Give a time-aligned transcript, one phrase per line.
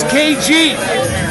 [0.00, 0.74] is KG,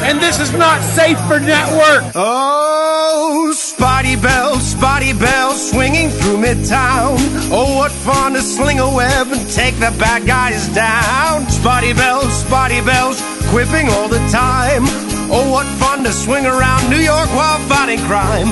[0.02, 2.12] and this is not safe for network.
[2.14, 7.16] Oh, Spotty Bell, Spotty Bell, swinging through Midtown.
[7.50, 11.48] Oh, what fun to sling a web and take the bad guys down.
[11.50, 13.20] Spotty Bell, Spotty Bells,
[13.50, 14.82] quipping all the time.
[15.32, 18.48] Oh, what fun to swing around New York while fighting crime.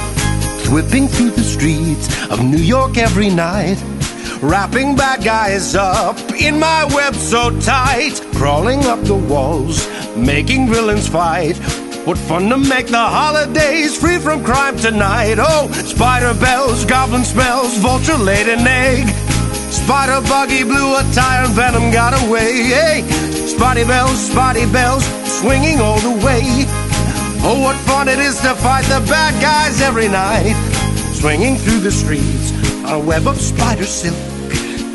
[0.72, 3.78] Whipping through the streets of New York every night.
[4.40, 8.20] Wrapping bad guys up in my web so tight.
[8.34, 11.56] Crawling up the walls, making villains fight.
[12.06, 15.38] What fun to make the holidays free from crime tonight.
[15.38, 19.08] Oh, spider bells, goblin smells, vulture laid an egg.
[19.72, 22.62] Spider buggy blew a tire and venom got away.
[22.62, 23.02] Hey,
[23.48, 25.04] spotty bells, spotty bells,
[25.40, 26.42] swinging all the way.
[27.42, 30.54] Oh, what fun it is to fight the bad guys every night.
[31.12, 34.16] Swinging through the streets a web of spider silk.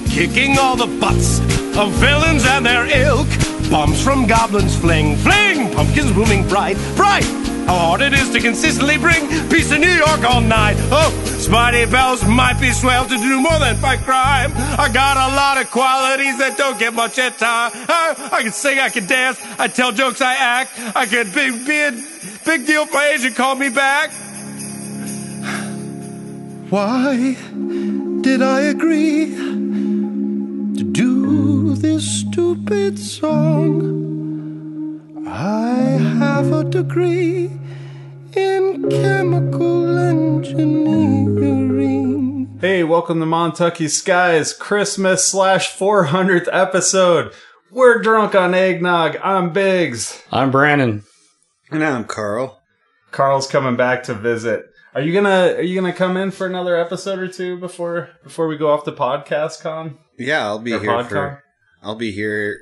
[0.10, 1.40] Kicking all the butts
[1.78, 3.28] of villains and their ilk.
[3.70, 5.72] Bombs from goblins fling, fling.
[5.74, 7.26] Pumpkins booming bright, bright.
[7.66, 10.76] How hard it is to consistently bring peace to New York all night.
[10.92, 14.52] Oh, Spidey Bells might be swell to do more than fight crime.
[14.56, 17.72] I got a lot of qualities that don't get much at time.
[17.74, 20.72] I, I can sing, I can dance, I tell jokes, I act.
[20.96, 21.92] I could be, be a
[22.44, 24.12] big deal for agent call me back.
[26.74, 27.38] Why
[28.22, 33.78] did I agree to do this stupid song?
[35.28, 35.76] I
[36.18, 37.52] have a degree
[38.36, 42.58] in chemical engineering.
[42.60, 47.34] Hey, welcome to Montucky Skies Christmas slash 400th episode.
[47.70, 49.18] We're drunk on eggnog.
[49.24, 50.24] I'm Biggs.
[50.32, 51.04] I'm Brandon.
[51.70, 52.64] And I'm Carl.
[53.12, 54.73] Carl's coming back to visit.
[54.96, 58.48] Are you gonna Are you gonna come in for another episode or two before before
[58.48, 59.98] we go off the podcast con?
[60.18, 61.10] Yeah, I'll be Or here PodCon?
[61.10, 61.44] for.
[61.82, 62.60] I'll be here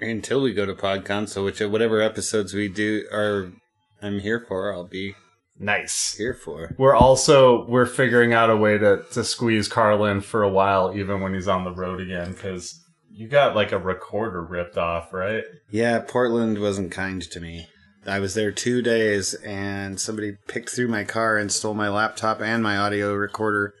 [0.00, 1.28] until we go to PodCon.
[1.28, 3.52] So which whatever episodes we do are,
[4.00, 4.72] I'm here for.
[4.72, 5.14] I'll be
[5.58, 6.14] Nice.
[6.16, 6.74] here for.
[6.78, 10.94] We're also we're figuring out a way to to squeeze Carl in for a while,
[10.96, 15.12] even when he's on the road again, because you got like a recorder ripped off,
[15.12, 15.44] right?
[15.70, 17.68] Yeah, Portland wasn't kind to me.
[18.08, 22.40] I was there two days, and somebody picked through my car and stole my laptop
[22.40, 23.74] and my audio recorder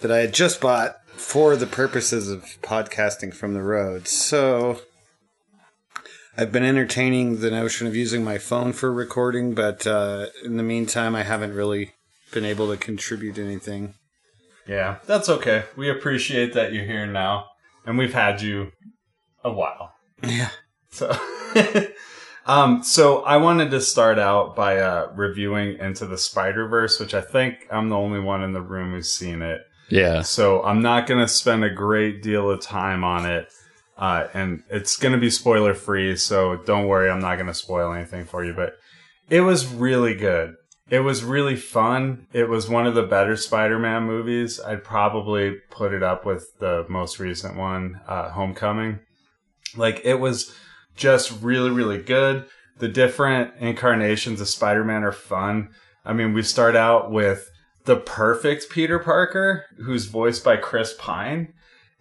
[0.00, 4.08] that I had just bought for the purposes of podcasting from the road.
[4.08, 4.80] So
[6.36, 10.62] I've been entertaining the notion of using my phone for recording, but uh, in the
[10.62, 11.92] meantime, I haven't really
[12.32, 13.94] been able to contribute anything.
[14.66, 15.64] Yeah, that's okay.
[15.76, 17.46] We appreciate that you're here now,
[17.84, 18.72] and we've had you
[19.42, 19.92] a while.
[20.22, 20.50] Yeah.
[20.90, 21.14] So,
[22.50, 27.14] um, so I wanted to start out by uh, reviewing Into the Spider Verse, which
[27.14, 29.60] I think I'm the only one in the room who's seen it.
[29.88, 30.22] Yeah.
[30.22, 33.52] So I'm not going to spend a great deal of time on it.
[33.96, 36.16] Uh, and it's going to be spoiler free.
[36.16, 37.08] So don't worry.
[37.08, 38.72] I'm not going to spoil anything for you, but
[39.28, 40.56] it was really good.
[40.88, 42.26] It was really fun.
[42.32, 44.58] It was one of the better Spider-Man movies.
[44.58, 48.98] I'd probably put it up with the most recent one, uh, Homecoming.
[49.76, 50.52] Like it was
[50.96, 52.46] just really, really good.
[52.78, 55.70] The different incarnations of Spider-Man are fun.
[56.04, 57.50] I mean, we start out with
[57.84, 61.52] the perfect Peter Parker, who's voiced by Chris Pine.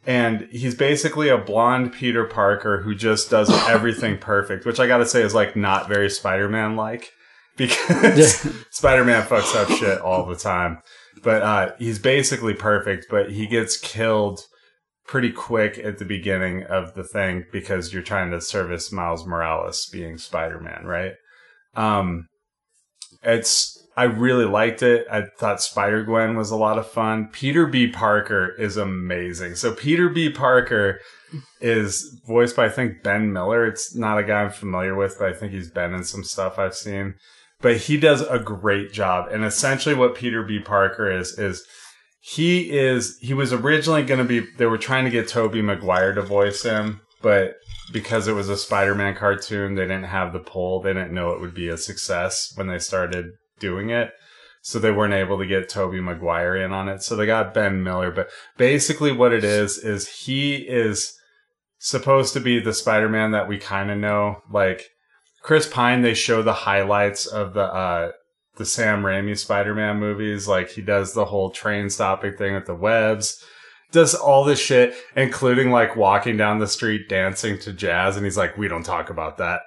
[0.06, 5.06] And he's basically a blonde Peter Parker who just does everything perfect, which I gotta
[5.06, 7.12] say is like not very Spider Man like
[7.58, 10.82] because Spider Man fucks up shit all the time.
[11.22, 14.46] But uh, he's basically perfect, but he gets killed
[15.10, 19.90] pretty quick at the beginning of the thing because you're trying to service Miles Morales
[19.92, 21.14] being Spider Man, right?
[21.76, 22.28] Um,
[23.24, 25.08] it's I really liked it.
[25.12, 27.28] I thought Spider Gwen was a lot of fun.
[27.34, 27.88] Peter B.
[27.88, 29.56] Parker is amazing.
[29.56, 30.30] So Peter B.
[30.30, 31.00] Parker
[31.60, 33.66] is voiced by I think Ben Miller.
[33.66, 36.60] It's not a guy I'm familiar with, but I think he's been in some stuff
[36.60, 37.16] I've seen.
[37.62, 39.28] But he does a great job.
[39.32, 40.60] And essentially what Peter B.
[40.60, 41.66] Parker is is
[42.30, 46.14] he is he was originally going to be they were trying to get Tobey Maguire
[46.14, 47.56] to voice him, but
[47.92, 50.80] because it was a Spider-Man cartoon, they didn't have the pull.
[50.80, 54.12] They didn't know it would be a success when they started doing it.
[54.62, 57.02] So they weren't able to get Tobey Maguire in on it.
[57.02, 58.12] So they got Ben Miller.
[58.12, 61.18] But basically what it is, is he is
[61.80, 64.44] supposed to be the Spider-Man that we kind of know.
[64.52, 64.92] Like
[65.42, 68.12] Chris Pine, they show the highlights of the, uh,
[68.60, 70.48] the Sam Raimi Spider-Man movies.
[70.48, 73.44] Like he does the whole train stopping thing with the webs,
[73.92, 78.16] does all this shit, including like walking down the street dancing to jazz.
[78.16, 79.62] And he's like, we don't talk about that.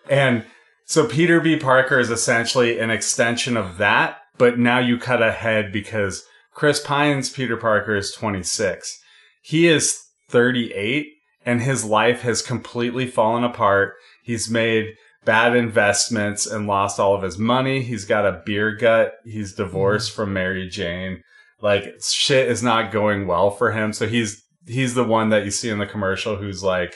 [0.08, 0.46] and
[0.86, 1.58] so Peter B.
[1.58, 6.24] Parker is essentially an extension of that, but now you cut ahead because
[6.54, 8.98] Chris Pine's Peter Parker is 26.
[9.42, 10.00] He is
[10.30, 11.08] 38
[11.44, 13.94] and his life has completely fallen apart.
[14.22, 14.94] He's made
[15.26, 17.82] bad investments and lost all of his money.
[17.82, 19.14] He's got a beer gut.
[19.24, 21.22] He's divorced from Mary Jane.
[21.60, 23.92] Like shit is not going well for him.
[23.92, 26.94] So he's he's the one that you see in the commercial who's like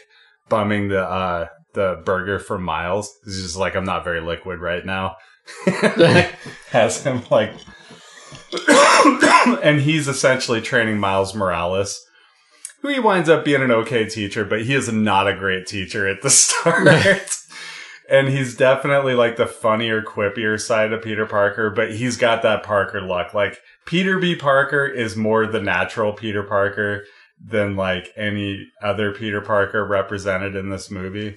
[0.48, 3.12] bumming the uh the burger for Miles.
[3.24, 5.16] He's just like I'm not very liquid right now.
[6.70, 7.52] Has him like
[9.62, 12.04] and he's essentially training Miles Morales,
[12.80, 16.06] who he winds up being an okay teacher, but he is not a great teacher
[16.06, 17.39] at the start.
[18.10, 22.64] And he's definitely like the funnier, quippier side of Peter Parker, but he's got that
[22.64, 23.32] Parker luck.
[23.32, 24.34] Like Peter B.
[24.34, 27.04] Parker is more the natural Peter Parker
[27.42, 31.36] than like any other Peter Parker represented in this movie.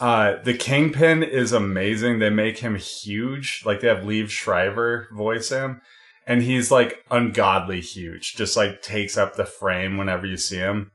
[0.00, 2.18] Uh, the Kingpin is amazing.
[2.18, 3.62] They make him huge.
[3.64, 5.80] Like they have Liev Schreiber voice him
[6.26, 10.90] and he's like ungodly huge, just like takes up the frame whenever you see him.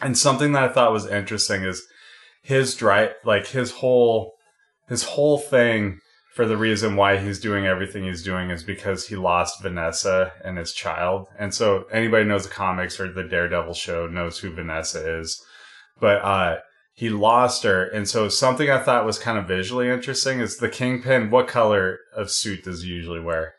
[0.00, 1.86] And something that I thought was interesting is
[2.42, 4.34] his drive, like his whole,
[4.88, 5.98] his whole thing
[6.34, 10.58] for the reason why he's doing everything he's doing is because he lost Vanessa and
[10.58, 11.28] his child.
[11.38, 15.42] And so anybody knows the comics or the Daredevil show knows who Vanessa is.
[16.00, 16.58] But, uh,
[16.94, 17.84] he lost her.
[17.84, 21.30] And so something I thought was kind of visually interesting is the Kingpin.
[21.30, 23.54] What color of suit does he usually wear?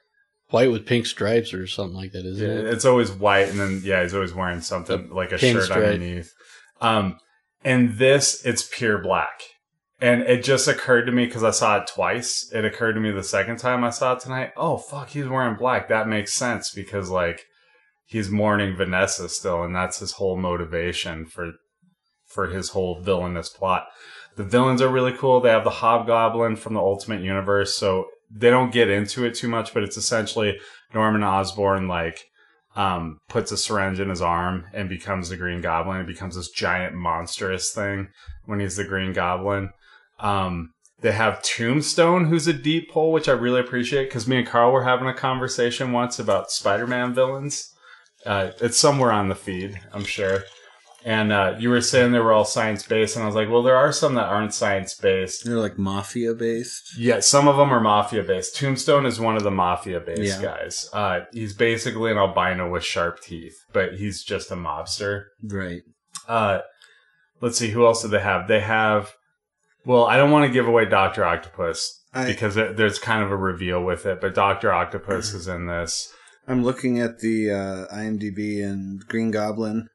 [0.49, 2.65] White with pink stripes or something like that, isn't it?
[2.65, 5.83] It's always white, and then yeah, he's always wearing something like a shirt stripe.
[5.83, 6.31] underneath.
[6.79, 7.17] Um,
[7.63, 9.41] and this, it's pure black.
[10.01, 12.51] And it just occurred to me because I saw it twice.
[12.53, 14.51] It occurred to me the second time I saw it tonight.
[14.57, 15.87] Oh fuck, he's wearing black.
[15.87, 17.45] That makes sense because like
[18.05, 21.53] he's mourning Vanessa still, and that's his whole motivation for
[22.25, 23.85] for his whole villainous plot.
[24.35, 25.39] The villains are really cool.
[25.39, 29.47] They have the Hobgoblin from the Ultimate Universe, so they don't get into it too
[29.47, 30.59] much, but it's essentially
[30.93, 32.25] Norman Osborn like
[32.75, 36.01] um, puts a syringe in his arm and becomes the Green Goblin.
[36.01, 38.09] It becomes this giant monstrous thing
[38.45, 39.69] when he's the Green Goblin.
[40.19, 40.71] Um,
[41.01, 44.71] they have Tombstone, who's a deep pull, which I really appreciate because me and Carl
[44.71, 47.73] were having a conversation once about Spider-Man villains.
[48.25, 50.43] Uh, it's somewhere on the feed, I'm sure.
[51.05, 53.61] And uh, you were saying they were all science based, and I was like, well,
[53.61, 55.43] there are some that aren't science based.
[55.45, 56.97] They're like mafia based.
[56.97, 58.55] Yeah, some of them are mafia based.
[58.55, 60.41] Tombstone is one of the mafia based Yeah.
[60.41, 60.89] guys.
[60.93, 65.25] Uh, he's basically an albino with sharp teeth, but he's just a mobster.
[65.43, 65.81] Right.
[66.27, 66.59] Uh,
[67.41, 68.47] let's see, who else do they have?
[68.47, 69.11] They have,
[69.85, 73.29] well, I don't want to give away Doctor Octopus I- because it, there's kind of
[73.29, 76.13] a reveal with it, but Doctor Octopus is in this.
[76.47, 79.87] I'm looking at the uh, IMDb, and Green Goblin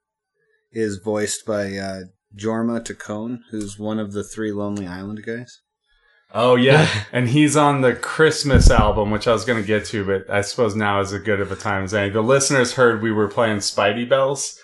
[0.73, 2.01] is voiced by uh,
[2.37, 5.61] Jorma Taccone, who's one of the three Lonely Island guys.
[6.35, 10.05] Oh yeah, and he's on the Christmas album, which I was going to get to,
[10.05, 12.11] but I suppose now is as good of a time as any.
[12.11, 14.59] The listeners heard we were playing Spidey Bells,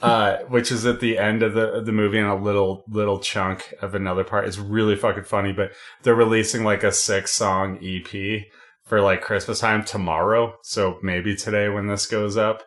[0.00, 3.18] uh, which is at the end of the of the movie and a little little
[3.18, 4.46] chunk of another part.
[4.46, 5.72] It's really fucking funny, but
[6.04, 8.44] they're releasing like a six song EP
[8.84, 12.62] for like Christmas time tomorrow, so maybe today when this goes up.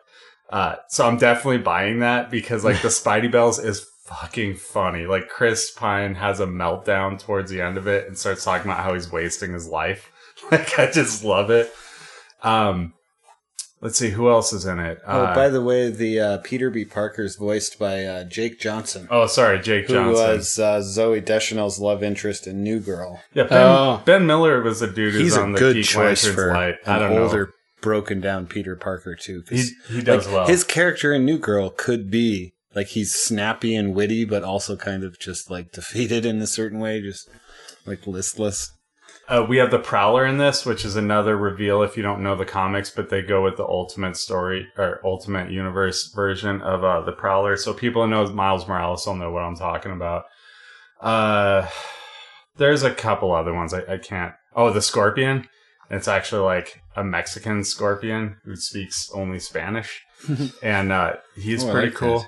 [0.52, 5.06] Uh, so I'm definitely buying that because like the Spidey Bells is fucking funny.
[5.06, 8.84] Like Chris Pine has a meltdown towards the end of it and starts talking about
[8.84, 10.10] how he's wasting his life.
[10.50, 11.72] Like I just love it.
[12.42, 12.94] Um,
[13.80, 14.98] let's see who else is in it.
[15.06, 16.84] oh, Uh, by the way, the uh, Peter B.
[16.84, 20.12] Parker is voiced by uh, Jake Johnson, oh, sorry, Jake who Johnson.
[20.26, 23.20] was uh, Zooey Deschanel's love interest in New Girl.
[23.34, 24.02] yeah, Ben, Oh.
[24.04, 26.52] Ben Miller was a dude who's He's a on the good Geek choice Lanterns for
[26.52, 26.74] Light.
[26.86, 27.52] I an don't older, know.
[27.82, 29.42] Broken down Peter Parker too.
[29.50, 30.46] He he does like, well.
[30.46, 35.04] His character in New Girl could be like he's snappy and witty, but also kind
[35.04, 37.28] of just like defeated in a certain way, just
[37.84, 38.72] like listless.
[39.28, 42.36] Uh, we have the Prowler in this, which is another reveal if you don't know
[42.36, 47.00] the comics, but they go with the Ultimate Story or Ultimate Universe version of uh,
[47.02, 47.56] the Prowler.
[47.56, 50.24] So people who know Miles Morales will know what I'm talking about.
[51.00, 51.68] Uh,
[52.56, 54.34] there's a couple other ones I, I can't.
[54.54, 55.48] Oh, the Scorpion.
[55.92, 60.00] It's actually like a Mexican scorpion who speaks only Spanish,
[60.62, 62.26] and uh, he's Oh, pretty like cool.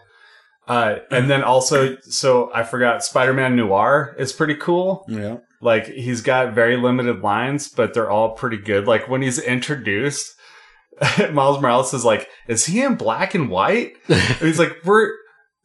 [0.69, 5.05] Uh, and then also, so I forgot Spider-Man Noir is pretty cool.
[5.09, 5.39] Yeah.
[5.61, 8.87] Like he's got very limited lines, but they're all pretty good.
[8.87, 10.35] Like when he's introduced,
[11.33, 15.11] Miles Morales is like, "Is he in black and white?" And he's like, "We're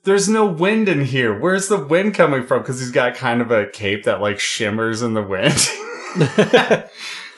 [0.03, 1.38] there's no wind in here.
[1.38, 5.01] Where's the wind coming from?" Because he's got kind of a cape that like shimmers
[5.01, 5.68] in the wind,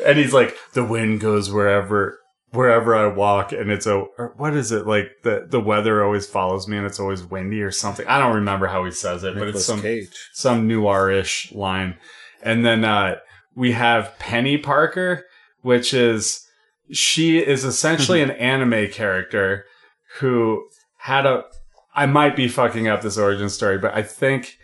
[0.05, 2.17] and he's like, "The wind goes wherever."
[2.53, 3.99] Wherever I walk, and it's a
[4.35, 5.09] what is it like?
[5.23, 8.05] The the weather always follows me, and it's always windy or something.
[8.07, 10.09] I don't remember how he says it, but it's some Cage.
[10.33, 11.95] some noir-ish line.
[12.43, 13.19] And then uh,
[13.55, 15.23] we have Penny Parker,
[15.61, 16.45] which is
[16.91, 19.63] she is essentially an anime character
[20.19, 20.67] who
[20.97, 21.45] had a
[21.95, 24.57] I might be fucking up this origin story, but I think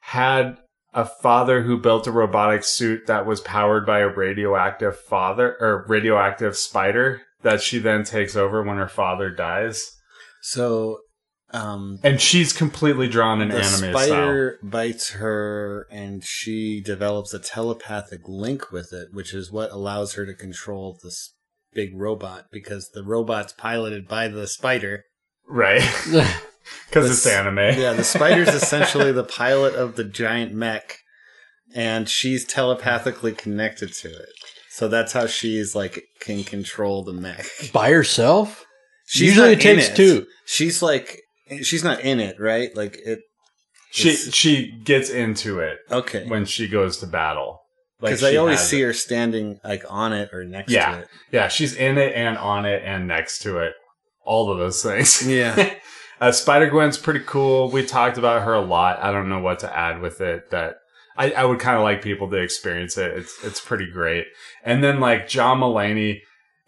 [0.00, 0.58] had
[0.92, 5.84] a father who built a robotic suit that was powered by a radioactive father or
[5.88, 9.92] radioactive spider that she then takes over when her father dies.
[10.42, 10.98] So,
[11.52, 17.38] um, And she's completely drawn in the anime spider bites her, and she develops a
[17.38, 21.34] telepathic link with it, which is what allows her to control this
[21.72, 25.04] big robot because the robot's piloted by the spider.
[25.46, 25.82] Right.
[26.88, 27.56] Because it's anime.
[27.80, 30.98] Yeah, the spider's essentially the pilot of the giant mech,
[31.74, 34.28] and she's telepathically connected to it.
[34.70, 37.46] So that's how she's like can control the mech.
[37.72, 38.64] By herself?
[39.06, 40.26] She's Usually not it takes in two.
[40.46, 41.20] She's like
[41.62, 42.74] she's not in it, right?
[42.76, 43.20] Like it.
[43.92, 46.24] She It's- she gets into it Okay.
[46.26, 47.60] when she goes to battle.
[48.00, 48.84] Like Because I always see it.
[48.86, 50.92] her standing like on it or next Yeah.
[50.92, 51.08] to it.
[51.32, 53.74] Yeah, she's in it and on it and next to it.
[54.24, 55.26] All of those things.
[55.28, 55.74] Yeah.
[56.20, 57.70] Uh, Spider Gwen's pretty cool.
[57.70, 59.02] We talked about her a lot.
[59.02, 60.50] I don't know what to add with it.
[60.50, 60.80] That
[61.16, 63.16] I, I would kind of like people to experience it.
[63.16, 64.26] It's it's pretty great.
[64.64, 66.20] And then like John Mulaney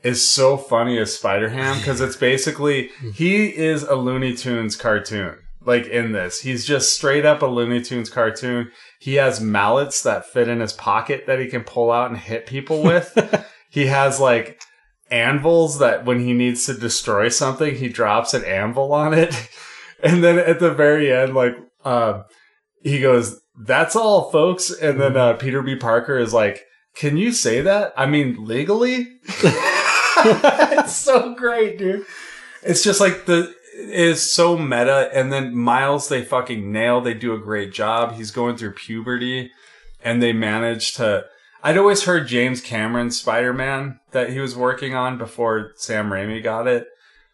[0.02, 5.38] is so funny as Spider Ham because it's basically he is a Looney Tunes cartoon.
[5.64, 8.72] Like in this, he's just straight up a Looney Tunes cartoon.
[8.98, 12.46] He has mallets that fit in his pocket that he can pull out and hit
[12.46, 13.16] people with.
[13.70, 14.60] he has like
[15.12, 19.34] anvils that when he needs to destroy something, he drops an anvil on it.
[20.04, 21.54] And then at the very end, like,
[21.84, 22.24] uh,
[22.82, 24.68] he goes, that's all folks.
[24.68, 25.76] And then, uh, Peter B.
[25.76, 26.64] Parker is like,
[26.96, 27.92] can you say that?
[27.96, 29.20] I mean, legally?
[29.28, 32.04] it's so great, dude.
[32.64, 35.08] It's just like the, is so meta.
[35.14, 37.00] And then Miles, they fucking nail.
[37.00, 38.14] They do a great job.
[38.14, 39.52] He's going through puberty
[40.02, 41.26] and they manage to,
[41.62, 46.66] I'd always heard James Cameron's Spider-Man that he was working on before Sam Raimi got
[46.66, 46.88] it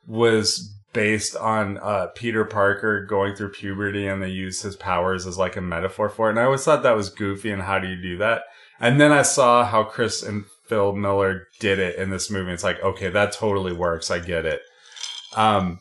[0.07, 5.39] was based on uh, Peter Parker going through puberty and they used his powers as
[5.39, 6.31] like a metaphor for it.
[6.31, 8.43] And I always thought that was goofy and how do you do that?
[8.81, 12.53] And then I saw how Chris and Phil Miller did it in this movie.
[12.53, 14.11] It's like, okay, that totally works.
[14.11, 14.61] I get it.
[15.35, 15.81] Um,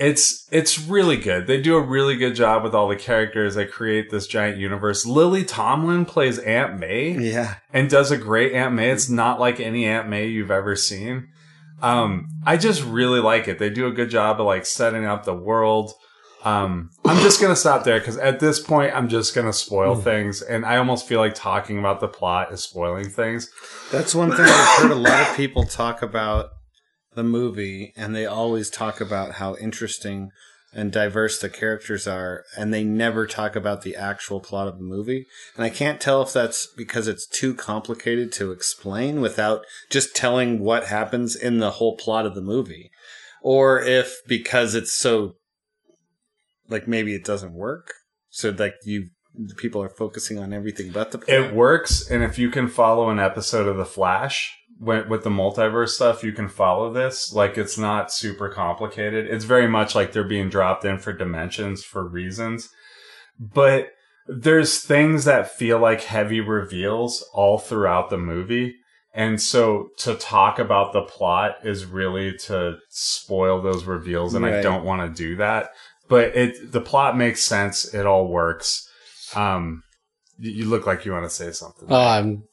[0.00, 1.46] it's it's really good.
[1.46, 3.54] They do a really good job with all the characters.
[3.54, 5.04] They create this giant universe.
[5.04, 7.56] Lily Tomlin plays Aunt May Yeah.
[7.72, 8.90] and does a great Aunt May.
[8.90, 11.28] It's not like any Aunt May you've ever seen.
[11.82, 13.58] Um, I just really like it.
[13.58, 15.92] They do a good job of like setting up the world.
[16.44, 20.40] Um, I'm just gonna stop there because at this point I'm just gonna spoil things,
[20.40, 23.50] and I almost feel like talking about the plot is spoiling things.
[23.92, 26.52] That's one thing I've heard a lot of people talk about
[27.14, 30.30] the movie, and they always talk about how interesting
[30.72, 34.84] and diverse the characters are, and they never talk about the actual plot of the
[34.84, 35.26] movie.
[35.56, 40.60] And I can't tell if that's because it's too complicated to explain without just telling
[40.60, 42.90] what happens in the whole plot of the movie,
[43.42, 45.34] or if because it's so
[46.68, 47.92] like maybe it doesn't work.
[48.28, 49.08] So like you
[49.56, 51.36] people are focusing on everything but the plot.
[51.36, 55.30] It works, and if you can follow an episode of The Flash with, with the
[55.30, 57.32] multiverse stuff, you can follow this.
[57.32, 59.26] Like it's not super complicated.
[59.26, 62.70] It's very much like they're being dropped in for dimensions for reasons,
[63.38, 63.90] but
[64.26, 68.76] there's things that feel like heavy reveals all throughout the movie.
[69.12, 74.62] And so to talk about the plot is really to spoil those reveals, and I
[74.62, 75.70] don't want to do that.
[76.08, 77.92] But it the plot makes sense.
[77.92, 78.88] It all works.
[79.34, 79.82] Um,
[80.38, 81.88] you you look like you want to say something.
[81.90, 82.44] Oh, I'm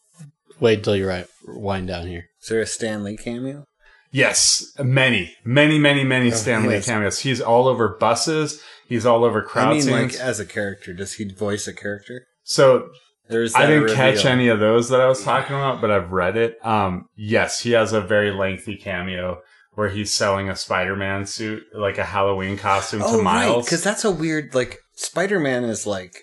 [0.59, 2.25] wait until you right wind down here.
[2.41, 3.65] Is there a Stan Lee cameo?
[4.11, 6.85] yes, many, many, many, many Stan Lee yes.
[6.85, 7.19] cameos.
[7.19, 8.61] He's all over buses.
[8.87, 12.25] He's all over crowd I mean, like as a character, does he voice a character?
[12.43, 12.87] so
[13.29, 16.11] there's is I didn't catch any of those that I was talking about, but I've
[16.11, 16.55] read it.
[16.65, 19.41] Um, yes, he has a very lengthy cameo
[19.73, 23.65] where he's selling a Spider-Man suit, like a Halloween costume Oh, to Miles.
[23.65, 24.55] because that's a weird.
[24.55, 26.13] Like Spider Man is like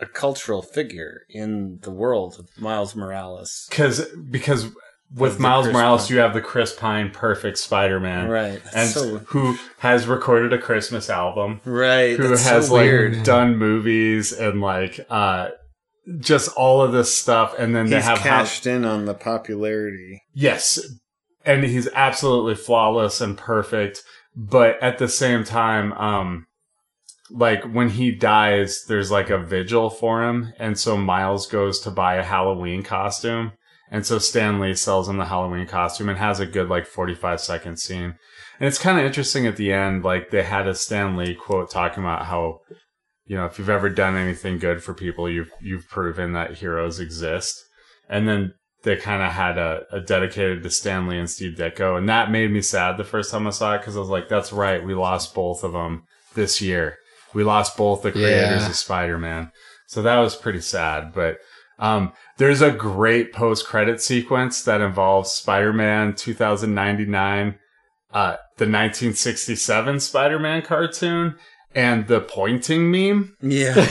[0.00, 3.66] a cultural figure in the world of Miles Morales.
[3.70, 4.68] Because because
[5.14, 6.14] with Miles Morales, Pine.
[6.16, 8.62] you have the Chris Pine perfect Spider-Man, Right.
[8.62, 11.60] That's and so who has recorded a Christmas album.
[11.64, 12.16] right.
[12.16, 13.22] who that's has so like weird.
[13.24, 15.48] done movies and like uh
[16.18, 20.22] just all of this stuff and then they have how cashed in on the popularity.
[20.32, 20.78] yes
[21.44, 24.02] and he's absolutely flawless and perfect
[24.36, 26.46] but at the same time um
[27.30, 30.52] like when he dies there's like a vigil for him.
[30.58, 33.52] And so miles goes to buy a halloween costume.
[33.90, 37.40] And so Stan Lee sells him the halloween costume and has a good like 45
[37.40, 38.14] second scene.
[38.58, 41.70] And it's kind of interesting at the end like they had a Stan Lee quote
[41.70, 42.60] talking about how
[43.26, 47.00] you know if you've ever done anything good for people you've you've proven that heroes
[47.00, 47.58] exist.
[48.08, 51.98] And then they kind of had a, a dedicated to Stan Lee and Steve Ditko,
[51.98, 54.28] and that made me sad the first time I saw it because I was like,
[54.28, 56.96] "That's right, we lost both of them this year.
[57.34, 58.68] We lost both the creators Yeah.
[58.68, 59.50] of Spider-Man.
[59.86, 61.38] So that was pretty sad, but
[61.78, 67.58] um, there's a great post-credit sequence that involves Spider-Man 2099,
[68.12, 71.36] uh, the 1967 Spider-Man cartoon,
[71.74, 73.36] and the pointing meme.
[73.40, 73.86] Yeah.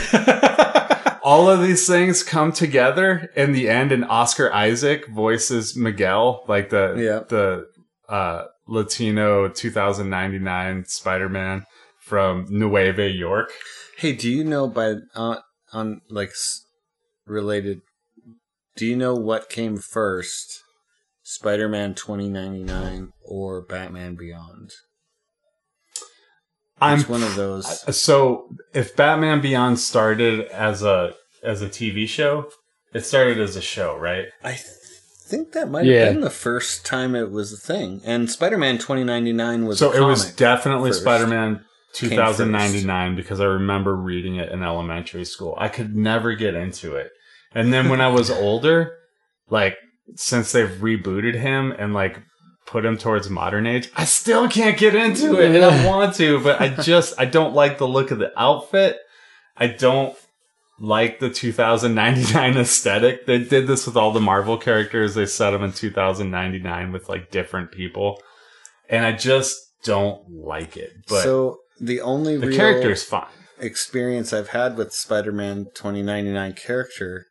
[1.24, 6.70] All of these things come together in the end, and Oscar Isaac voices Miguel, like
[6.70, 7.20] the Yeah.
[7.28, 7.68] the
[8.08, 11.66] uh, Latino 2099 Spider-Man
[12.10, 13.52] from Nueva York.
[13.98, 15.38] hey, do you know by uh,
[15.72, 16.66] on like s-
[17.28, 17.82] related?
[18.76, 20.62] Do you know what came first,
[21.22, 24.72] Spider-Man 2099 or Batman Beyond?
[26.82, 27.96] I'm Which one of those?
[27.96, 31.14] so if Batman Beyond started as a
[31.44, 32.50] as a TV show,
[32.94, 34.26] it started as a show, right?
[34.44, 34.64] I th-
[35.28, 36.06] think that might Yeah.
[36.06, 38.02] have been the first time it was a thing.
[38.06, 41.02] And Spider-Man 2099 was So a it was definitely first.
[41.02, 45.56] Spider-Man Came 2099 because I remember reading it in elementary school.
[45.58, 47.12] I could never get into it.
[47.54, 48.98] And then when I was older,
[49.50, 49.78] like
[50.16, 52.22] since they've rebooted him and like
[52.66, 56.40] put him towards modern age, I still can't get into it and I want to,
[56.40, 58.98] but I just I don't like the look of the outfit.
[59.58, 60.16] I don't
[60.80, 63.26] like the 2099 aesthetic.
[63.26, 65.16] They did this with all the Marvel characters.
[65.16, 68.22] They set them in 2099 with like different people.
[68.90, 70.94] And I just don't like it.
[71.08, 73.28] But so the only the real character's fine.
[73.60, 77.26] experience I've had with Spider-Man 2099 character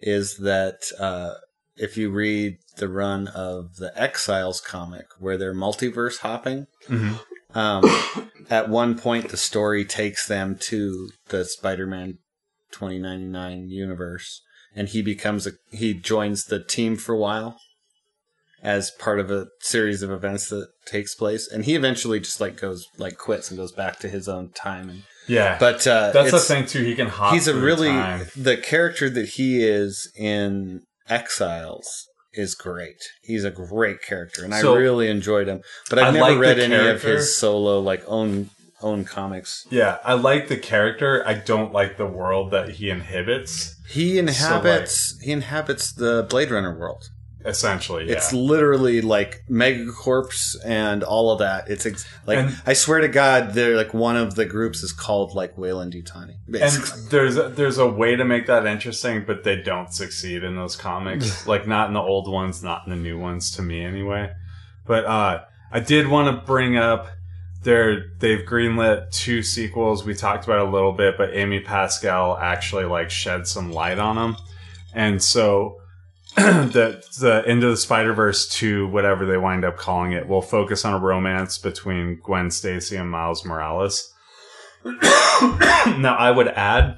[0.00, 1.34] is that uh,
[1.76, 7.20] if you read the run of the Exiles comic where they're multiverse hopping, Mhm.
[7.54, 12.18] um, at one point the story takes them to the Spider-Man
[12.72, 14.42] 2099 universe,
[14.74, 17.56] and he becomes a he joins the team for a while
[18.64, 22.58] as part of a series of events that takes place, and he eventually just like
[22.60, 25.56] goes like quits and goes back to his own time and Yeah.
[25.60, 26.82] but uh, That's the thing too.
[26.82, 27.34] He can hop.
[27.34, 28.26] He's a really time.
[28.36, 33.00] the character that he is in Exiles is great.
[33.22, 35.60] He's a great character, and So- I really enjoyed him.
[35.90, 38.50] But I've I never like read any of his solo like own
[38.82, 39.66] own comics.
[39.70, 41.22] Yeah, I like the character.
[41.26, 43.76] I don't like the world that he inhibits.
[43.88, 47.04] He inhabits he inhabits the Blade Runner world.
[47.44, 48.14] Essentially, yeah.
[48.14, 51.68] It's literally like Megacorps and all of that.
[51.68, 54.92] It's ex- like And- I swear to God, they're like one of the groups is
[54.92, 56.36] called like Weyland-Yutani.
[56.48, 60.56] and there's a, there's a way to make that interesting, but they don't succeed in
[60.56, 61.46] those comics.
[61.54, 64.32] like not in the old ones, not in the new ones, to me anyway.
[64.86, 67.08] But uh, I did want to bring up
[67.62, 70.04] their they've greenlit two sequels.
[70.04, 74.16] We talked about a little bit, but Amy Pascal actually like shed some light on
[74.16, 74.36] them,
[74.94, 75.80] and so.
[76.36, 80.84] the the of the Spider Verse two, whatever they wind up calling it, will focus
[80.84, 84.12] on a romance between Gwen Stacy and Miles Morales.
[84.84, 86.96] now, I would add,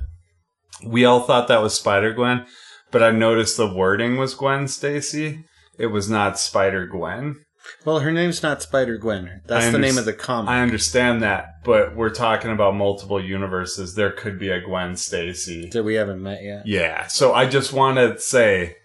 [0.86, 2.46] we all thought that was Spider Gwen,
[2.90, 5.44] but I noticed the wording was Gwen Stacy.
[5.78, 7.36] It was not Spider Gwen.
[7.84, 9.42] well, her name's not Spider Gwen.
[9.46, 10.50] That's I the name of the comic.
[10.50, 13.94] I understand that, but we're talking about multiple universes.
[13.94, 15.68] There could be a Gwen Stacy.
[15.70, 16.66] that we haven't met yet.
[16.66, 17.06] Yeah.
[17.08, 18.76] So I just want to say,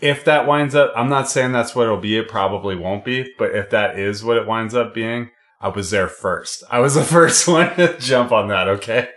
[0.00, 2.16] if that winds up, I'm not saying that's what it'll be.
[2.16, 5.30] It probably won't be, but if that is what it winds up being,
[5.60, 6.62] I was there first.
[6.70, 8.68] I was the first one to jump on that.
[8.68, 9.08] Okay.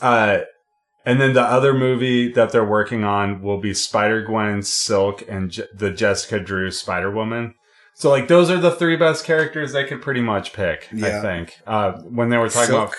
[0.00, 0.40] Uh,
[1.06, 5.50] and then the other movie that they're working on will be Spider Gwen, Silk, and
[5.50, 7.54] Je- the Jessica Drew Spider Woman.
[7.94, 10.88] So like those are the three best characters they could pretty much pick.
[10.92, 11.58] I think.
[11.66, 12.88] Uh, when they were talking Silk.
[12.88, 12.94] about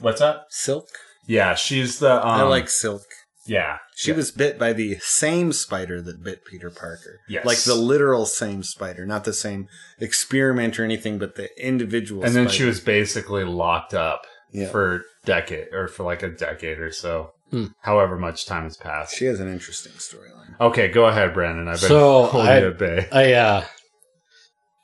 [0.00, 0.42] what's that?
[0.50, 0.86] Silk.
[1.26, 2.14] Yeah, she's the.
[2.24, 3.02] Um, I like Silk.
[3.44, 7.18] Yeah, She was bit by the same spider that bit Peter Parker.
[7.28, 7.44] Yes.
[7.44, 9.66] Like the literal same spider, not the same
[9.98, 12.56] experiment or anything, but the individual and then spider.
[12.56, 14.68] she was basically locked up Yeah.
[14.68, 17.66] for decade or for like a decade or so, Hmm.
[17.80, 19.16] however much time has passed.
[19.16, 20.60] She has an interesting storyline.
[20.60, 21.66] Okay, go ahead, Brandon.
[21.66, 23.08] I've been So, holding I- you at bay.
[23.10, 23.64] I uh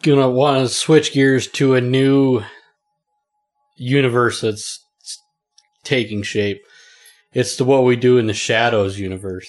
[0.02, 2.42] gonna want to switch gears to a new
[3.76, 4.80] universe that's
[5.84, 6.60] taking shape.
[7.32, 9.48] It's the what we do in the shadows universe.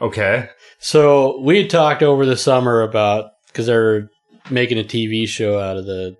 [0.00, 0.48] Okay,
[0.78, 4.10] So we had talked over the summer about because they're
[4.50, 6.16] making a TV show out of the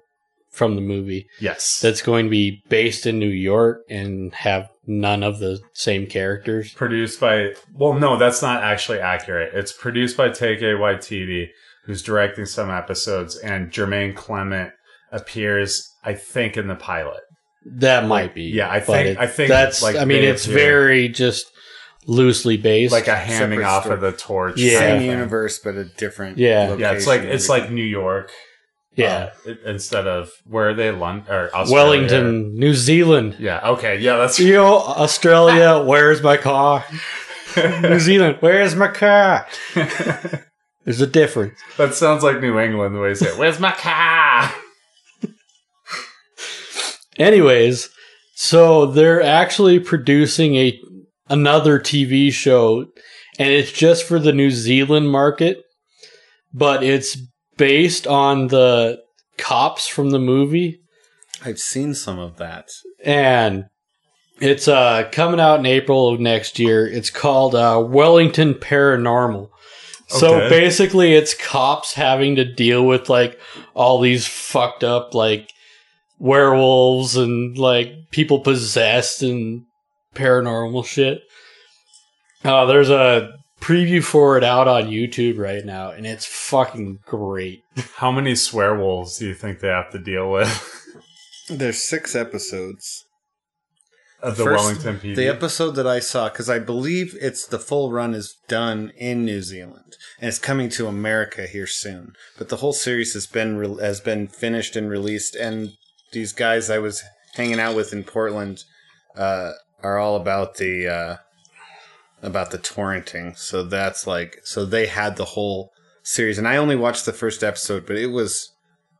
[0.51, 5.25] from the movie yes, that's going to be based in New York and have none
[5.25, 6.73] of the same characters.
[6.73, 7.55] produced by.
[7.75, 9.53] Well, no, that's not actually accurate.
[9.53, 11.49] It's produced by Taika Waititi,
[11.85, 14.71] who's directing some episodes, and Jemaine Clement
[15.11, 17.24] appears, I think, in the pilot.
[17.67, 19.83] That might be, Yeah, I think- it- I think, that's.
[19.83, 21.47] like, I mean, it's appear- very just
[22.07, 22.93] loosely based.
[22.93, 23.95] Like a handing Separate off story.
[23.95, 24.59] of the torch.
[24.59, 24.79] Yeah.
[24.79, 26.37] Same universe, but a different.
[26.39, 26.65] Yeah.
[26.71, 28.31] Location Yeah, it's like it's like New York.
[28.97, 29.31] Yeah.
[29.49, 30.91] Uh, instead of where are they?
[30.93, 31.73] London or Australia?
[31.73, 33.37] Wellington, New Zealand.
[33.41, 33.61] Yeah.
[33.71, 33.99] Okay.
[33.99, 34.19] Yeah.
[34.19, 36.85] That's You know, Australia, where's my car?
[37.57, 39.47] New Zealand, where's my car?
[40.85, 41.59] There's a difference.
[41.79, 43.39] that sounds like New England the way you say it.
[43.39, 44.53] Where's my car?
[47.19, 47.91] Anyways,
[48.35, 50.79] so they're actually producing a
[51.29, 52.87] another TV show
[53.39, 55.63] and it's just for the New Zealand market,
[56.53, 57.17] but it's
[57.57, 59.01] based on the
[59.39, 60.81] cops from the movie
[61.45, 62.69] I've seen some of that.
[63.05, 63.67] and
[64.41, 66.87] it's uh coming out in April of next year.
[66.87, 69.49] It's called uh Wellington Paranormal.
[70.09, 70.49] So Okay.
[70.49, 73.39] basically it's cops having to deal with like
[73.75, 75.49] all these fucked up like
[76.25, 79.63] werewolves and like people possessed and
[80.15, 81.21] paranormal shit.
[82.43, 87.61] Uh there's a preview for it out on YouTube right now and it's fucking great.
[87.97, 90.51] How many swear wolves do you think they have to deal with?
[91.51, 93.05] There's six episodes.
[94.23, 95.17] Of the First- Wellington PD.
[95.17, 99.27] The episode that I saw, because I believe it's the full run is done in
[99.27, 102.15] New Zealand and it's coming to America here soon.
[102.39, 105.73] But the whole series has been re- has been finished and released, and
[106.15, 107.03] these guys I was
[107.35, 108.65] hanging out with in Portland
[109.17, 111.17] uh, are all about the uh,
[112.23, 113.37] about the torrenting.
[113.37, 115.73] So that's like so they had the whole
[116.03, 118.53] series, and I only watched the first episode, but it was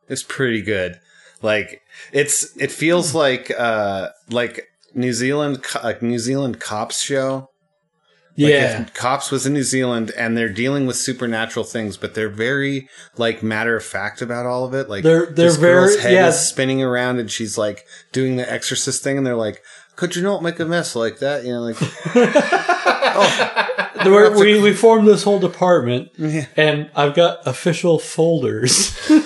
[0.07, 0.99] it's pretty good.
[1.41, 5.65] Like it's it feels like uh like New Zealand
[6.01, 7.49] New Zealand cops show.
[8.37, 12.27] Like if cops was in New Zealand and they're dealing with supernatural things, but they're
[12.27, 14.89] very like matter of fact about all of it.
[14.89, 16.27] Like They're- they're this girl's head yeah.
[16.27, 19.63] is spinning around and she's like doing the exorcist thing, and they're like,
[19.95, 21.77] "Could you not make a mess like that?" You know, like
[24.03, 26.09] There were- we, we formed this whole department,
[26.57, 28.91] and I've got official folders.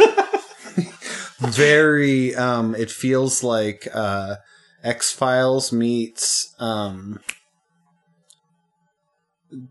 [1.40, 4.36] very um it feels like uh
[4.84, 7.20] X Files meets um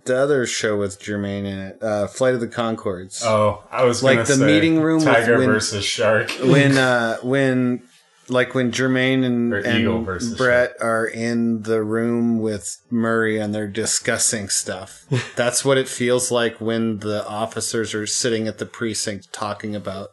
[0.04, 3.22] the other show with Jemaine in it, uh Flight of the Conchords.
[3.24, 6.30] oh, I was Like the meeting room Tiger when- versus shark.
[6.42, 7.82] When uh when
[8.30, 14.50] like when Jemaine and, and Bret are in the room with Murray and they're discussing
[14.50, 15.06] stuff.
[15.36, 20.08] That's what it feels like when the officers are sitting at the precinct talking about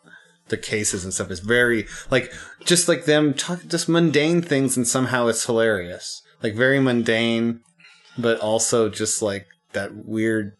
[0.48, 1.30] the cases and stuff.
[1.30, 2.32] It's very like
[2.64, 6.22] just like them talk just mundane things and somehow it's hilarious.
[6.42, 7.62] Like very mundane,
[8.18, 10.54] but also just like that weird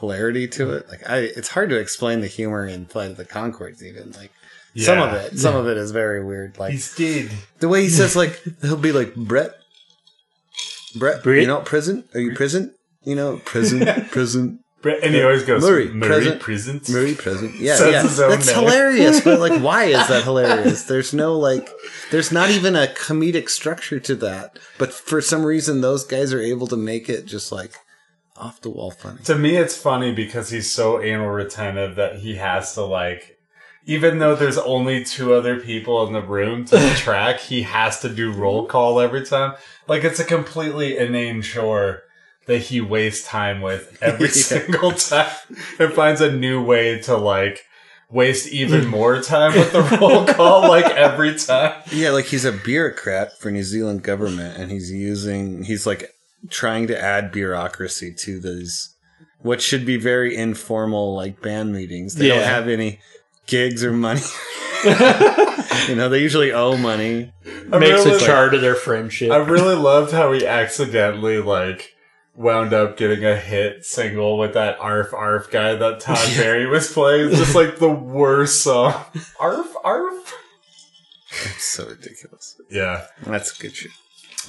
[0.00, 0.88] hilarity to it.
[0.88, 4.12] Like I it's hard to explain the humor in Flight of the Conchords even.
[4.12, 4.32] Like
[4.76, 5.38] some of it.
[5.38, 6.58] Some of it is very weird.
[6.58, 7.30] Like he's dead.
[7.60, 9.54] the way he says, like he'll be like Bret,
[10.98, 11.40] Bret, Bret?
[11.40, 12.04] you know, prison?
[12.14, 12.74] Are you prison?
[13.04, 16.40] You know, prison, prison, Bret, And he always goes Murray, Murray, present.
[16.42, 16.88] present.
[16.90, 17.54] Murray, prison.
[17.56, 18.26] Yeah, Says yeah.
[18.28, 18.56] That's name.
[18.56, 19.20] hilarious.
[19.20, 20.82] But like, why is that hilarious?
[20.84, 21.70] There's no like,
[22.10, 24.58] there's not even a comedic structure to that.
[24.76, 27.76] But for some reason, those guys are able to make it just like
[28.38, 29.18] off the wall funny.
[29.24, 33.38] To me, it's funny because he's so anal retentive that he has to like,
[33.86, 38.00] even though there's only two other people in the room to the track, he has
[38.00, 39.54] to do roll call every time.
[39.88, 42.02] Like it's a completely inane chore
[42.46, 44.32] that he wastes time with every Yeah.
[44.32, 45.34] single time
[45.78, 47.64] and finds a new way to like
[48.08, 51.82] waste even more time with the roll call like every time.
[51.90, 56.08] Yeah, like he's a bureaucrat for New Zealand government, and he's using he's like
[56.50, 58.94] trying to add bureaucracy to these
[59.40, 62.14] what should be very informal like band meetings.
[62.16, 63.00] They don't have any
[63.46, 64.20] gigs or money.
[64.84, 67.32] you know, they usually owe money.
[67.72, 69.30] I Makes really- a chart of their friendship.
[69.30, 71.92] I really loved how he accidentally like
[72.34, 76.92] wound up getting a hit single with that Arf Arf guy that Todd Barry was
[76.92, 77.28] playing.
[77.30, 78.94] It's just like the worst song.
[79.40, 80.34] Arf Arf.
[81.30, 82.60] It's so ridiculous.
[82.70, 83.06] Yeah.
[83.26, 83.90] That's a good shit.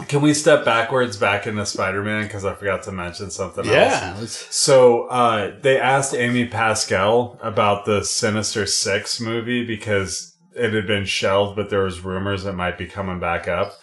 [0.07, 3.73] Can we step backwards back into Spider Man because I forgot to mention something else.
[3.73, 4.25] yeah.
[4.25, 11.05] So uh, they asked Amy Pascal about the Sinister Six movie because it had been
[11.05, 13.73] shelved, but there was rumors it might be coming back up.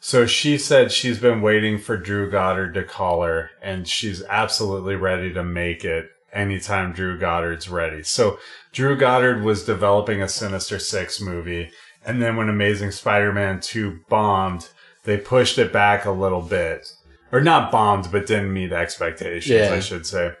[0.00, 4.94] So she said she's been waiting for Drew Goddard to call her, and she's absolutely
[4.94, 8.02] ready to make it anytime Drew Goddard's ready.
[8.02, 8.38] So
[8.72, 11.70] Drew Goddard was developing a Sinister Six movie,
[12.04, 14.68] and then when Amazing Spider-Man 2 bombed,
[15.06, 16.92] they pushed it back a little bit.
[17.32, 19.72] Or not bombed, but didn't meet expectations, Yeah.
[19.74, 20.32] I should say.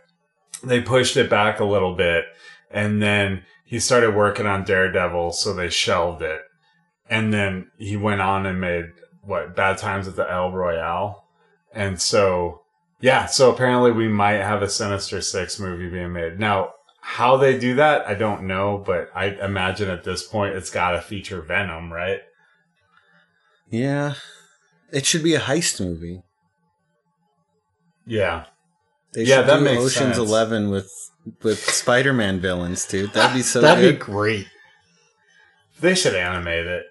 [0.62, 2.26] They pushed it back a little bit,
[2.70, 6.42] and then he started working on Daredevil, so they shelved it.
[7.10, 8.86] And then he went on and made
[9.22, 11.24] what Bad Times at the El Royale,
[11.72, 12.62] and so
[13.00, 16.72] yeah, so apparently we might have a Sinister Six movie being made now.
[17.00, 20.92] How they do that, I don't know, but I imagine at this point it's got
[20.92, 22.20] to feature Venom, right?
[23.70, 24.14] Yeah.
[24.96, 26.22] It should be a heist movie.
[28.06, 28.44] Yeah.
[29.12, 30.18] They Yeah, should that do makes Ocean's sense.
[30.18, 30.90] Eleven with
[31.42, 33.12] with Spider-Man villains, dude.
[33.12, 34.46] That'd be so That'd be great.
[35.80, 36.86] They should animate it.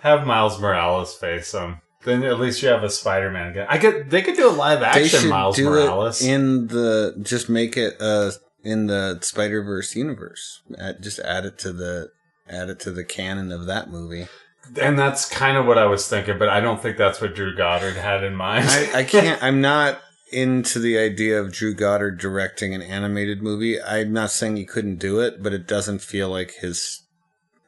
[0.00, 1.80] Have Miles Morales face them.
[2.04, 3.66] Then at least you have a Spider-Man again.
[3.68, 4.10] I could.
[4.10, 6.22] They could do a live action Miles do Morales.
[6.22, 8.30] it in the just make it uh
[8.62, 10.62] in the Spider Verse universe.
[11.00, 12.10] Just add it to the
[12.48, 14.28] add it to the canon of that movie.
[14.80, 17.54] And that's kind of what I was thinking, but I don't think that's what Drew
[17.54, 18.66] Goddard had in mind.
[18.68, 19.42] I, I can't.
[19.42, 20.00] I'm not
[20.32, 23.80] into the idea of Drew Goddard directing an animated movie.
[23.80, 27.02] I'm not saying he couldn't do it, but it doesn't feel like his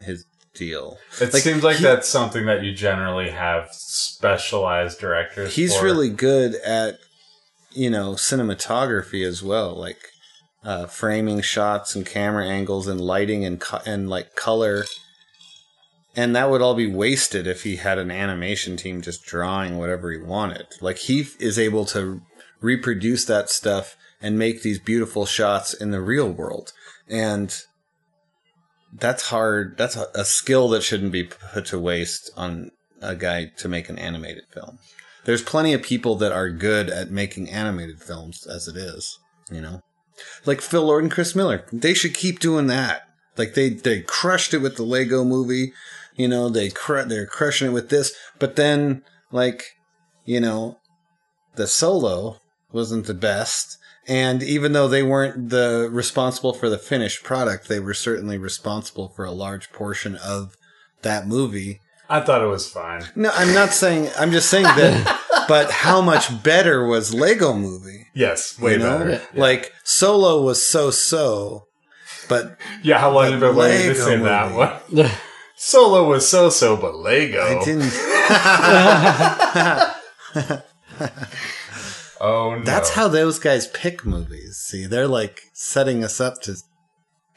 [0.00, 0.98] his deal.
[1.20, 5.54] it like, seems like he- that's something that you generally have specialized directors.
[5.54, 5.84] He's for.
[5.84, 6.98] really good at
[7.72, 9.98] you know cinematography as well, like
[10.64, 14.84] uh, framing shots and camera angles and lighting and co- and like color.
[16.16, 20.10] And that would all be wasted if he had an animation team just drawing whatever
[20.10, 20.66] he wanted.
[20.80, 22.22] Like he is able to
[22.60, 26.72] reproduce that stuff and make these beautiful shots in the real world.
[27.06, 27.54] And
[28.92, 29.76] that's hard.
[29.76, 32.70] That's a, a skill that shouldn't be put to waste on
[33.02, 34.78] a guy to make an animated film.
[35.26, 39.18] There's plenty of people that are good at making animated films as it is,
[39.50, 39.80] you know?
[40.46, 41.66] Like Phil Lord and Chris Miller.
[41.72, 43.02] They should keep doing that.
[43.36, 45.72] Like they they crushed it with the Lego movie,
[46.16, 49.76] you know, they cr- they're crushing it with this, but then like,
[50.24, 50.78] you know,
[51.54, 52.40] the solo
[52.72, 53.78] wasn't the best.
[54.08, 59.08] And even though they weren't the responsible for the finished product, they were certainly responsible
[59.08, 60.56] for a large portion of
[61.02, 61.80] that movie.
[62.08, 63.04] I thought it was fine.
[63.16, 64.10] No, I'm not saying.
[64.16, 65.20] I'm just saying that.
[65.48, 68.06] but how much better was Lego Movie?
[68.14, 68.98] Yes, way you know?
[68.98, 69.22] better.
[69.34, 71.66] Like Solo was so so,
[72.28, 75.10] but Yeah, how long have you been waiting to Lego say that one?
[75.56, 77.40] Solo was so so, but Lego.
[77.42, 77.92] I didn't.
[82.18, 82.64] Oh no.
[82.64, 84.56] That's how those guys pick movies.
[84.56, 86.56] See, they're like setting us up to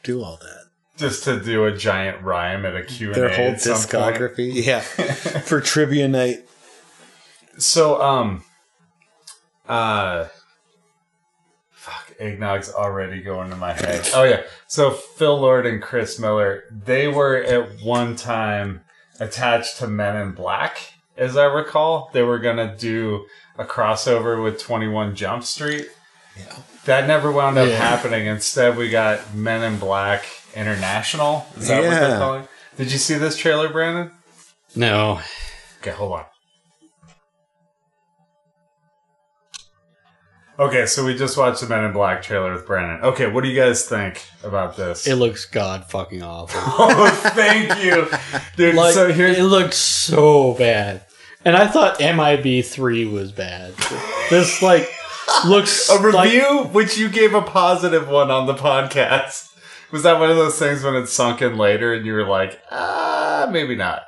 [0.02, 0.64] do all that.
[0.96, 4.16] just to do a giant rhyme at a Q&A Their whole some point.
[4.16, 6.48] discography, yeah, for trivia night.
[7.58, 8.42] So, um,
[9.68, 10.28] uh,
[12.20, 14.08] eggnog's already going to my head.
[14.14, 14.42] Oh yeah.
[14.66, 18.82] So Phil Lord and Chris Miller, they were at one time
[19.18, 22.10] attached to Men in Black, as I recall.
[22.12, 23.26] They were gonna do
[23.58, 25.88] a crossover with Twenty One Jump Street.
[26.38, 26.56] Yeah.
[26.84, 27.76] That never wound up Yeah.
[27.76, 28.26] happening.
[28.26, 31.46] Instead, we got Men in Black International.
[31.56, 32.00] Is that what Yeah.
[32.00, 32.48] they're calling?
[32.76, 34.12] Did you see this trailer, Brandon?
[34.74, 35.20] No.
[35.80, 36.24] Okay, hold on.
[40.60, 43.02] Okay, so we just watched the Men in Black trailer with Brandon.
[43.02, 45.06] Okay, what do you guys think about this?
[45.06, 46.60] It looks god fucking awful.
[46.64, 48.06] oh, thank you,
[48.56, 48.74] dude.
[48.74, 51.02] like so here's it looks so bad.
[51.46, 53.72] And I thought MIB three was bad.
[54.28, 54.86] This like
[55.46, 59.46] looks a like- review which you gave a positive one on the podcast.
[59.92, 62.60] Was that one of those things when it's sunk in later and you were like,
[62.70, 64.02] ah, maybe not?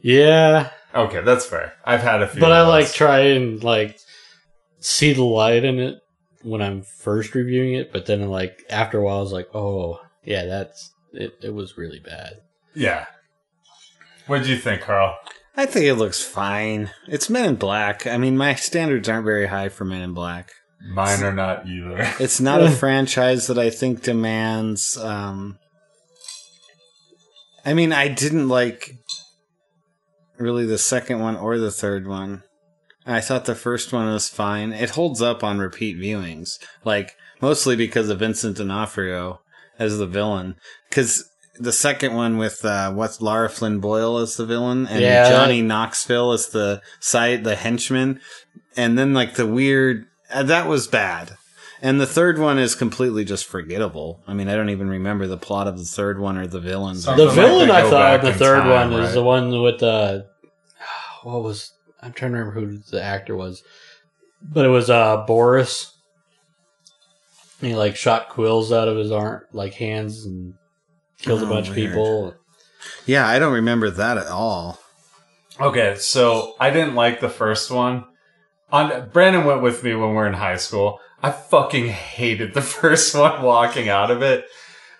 [0.00, 1.72] yeah, Okay, that's fair.
[1.84, 2.40] I've had a few.
[2.40, 3.98] but I like try and like
[4.80, 6.00] see the light in it
[6.42, 7.92] when I'm first reviewing it.
[7.92, 11.34] But then like after a while, I was like, oh yeah, that's it.
[11.42, 12.40] It was really bad.
[12.74, 13.06] yeah.
[14.26, 15.16] What do you think, Carl?
[15.56, 16.90] I think it looks fine.
[17.08, 18.06] It's Men in Black.
[18.06, 20.52] I mean, my standards aren't very high for Men in Black.
[20.88, 22.08] Mine are not either.
[22.20, 24.96] It's not a franchise that I think demands.
[24.96, 25.58] Um,
[27.66, 28.94] I mean, I didn't like
[30.38, 32.44] really the second one or the third one.
[33.06, 34.72] I thought the first one was fine.
[34.72, 39.40] It holds up on repeat viewings, like mostly because of Vincent D'Onofrio
[39.78, 40.56] as the villain.
[40.88, 41.24] Because
[41.58, 45.28] the second one with uh, what's Lara Flynn Boyle as the villain and Yeah.
[45.30, 48.20] Johnny Knoxville as the side the henchman,
[48.76, 51.36] and then like the weird uh, that was bad.
[51.82, 54.20] And the third one is completely just forgettable.
[54.28, 57.04] I mean, I don't even remember the plot of the third one or the villains.
[57.04, 59.14] Something The villain I thought back the third time, one is right?
[59.14, 60.26] the one with the
[61.22, 63.62] what was I'm trying to remember who the actor was,
[64.42, 65.92] but it was uh Boris.
[67.60, 70.54] He like shot quills out of his arm, like hands, and
[71.18, 72.34] killed a Oh, bunch of people.
[73.04, 74.78] Yeah, I don't remember that at all.
[75.60, 78.06] Okay, so I didn't like the first one.
[78.72, 81.00] On Brandon went with me when we were in high school.
[81.22, 84.46] I fucking hated the first one walking out of it.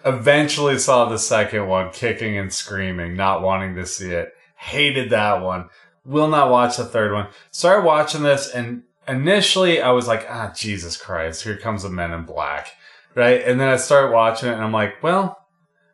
[0.04, 4.30] Eventually saw the second one kicking and screaming, not wanting to see it.
[4.56, 5.68] Hated that one.
[6.04, 7.28] Will not watch the third one.
[7.50, 12.12] Started watching this and initially I was like, ah, Jesus Christ, here comes the Men
[12.12, 12.68] in Black.
[13.14, 13.42] right?
[13.44, 15.36] And then I started watching it, and I'm like, well,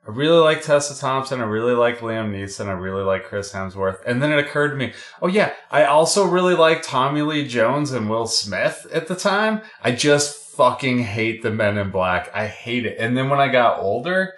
[0.07, 1.41] I really like Tessa Thompson.
[1.41, 2.67] I really like Liam Neeson.
[2.67, 3.99] I really like Chris Hemsworth.
[4.07, 7.91] And then it occurred to me, oh yeah, I also really like Tommy Lee Jones
[7.91, 9.63] and Will Smith at the time.
[9.83, 12.31] I just fucking hate the Men in Black.
[12.33, 12.99] I hate it.
[13.01, 14.35] And then when I got older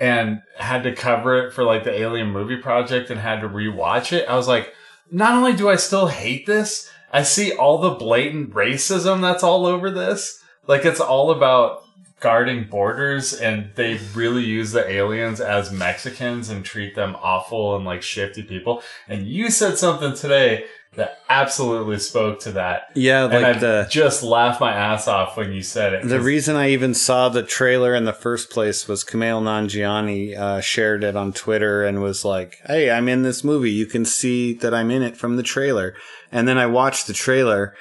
[0.00, 4.12] and had to cover it for like the Alien movie project and had to rewatch
[4.12, 4.74] it, I was like,
[5.14, 9.64] not only do I still hate this, I see all the blatant racism that's all
[9.64, 10.42] over this.
[10.66, 11.84] Like it's all about
[12.18, 17.84] guarding borders and they really use the aliens as Mexicans and treat them awful and
[17.84, 18.82] like shifty people.
[19.06, 20.64] And you said something today
[20.96, 22.90] that absolutely spoke to that.
[22.94, 26.08] Yeah, and I the just laughed my ass off when you said it.
[26.08, 30.60] The reason I even saw the trailer in the first place was Kumail Nanjiani uh,
[30.60, 33.72] shared it on Twitter and was like, "Hey, I'm in this movie.
[33.72, 35.94] You can see that I'm in it from the trailer."
[36.30, 37.74] And then I watched the trailer,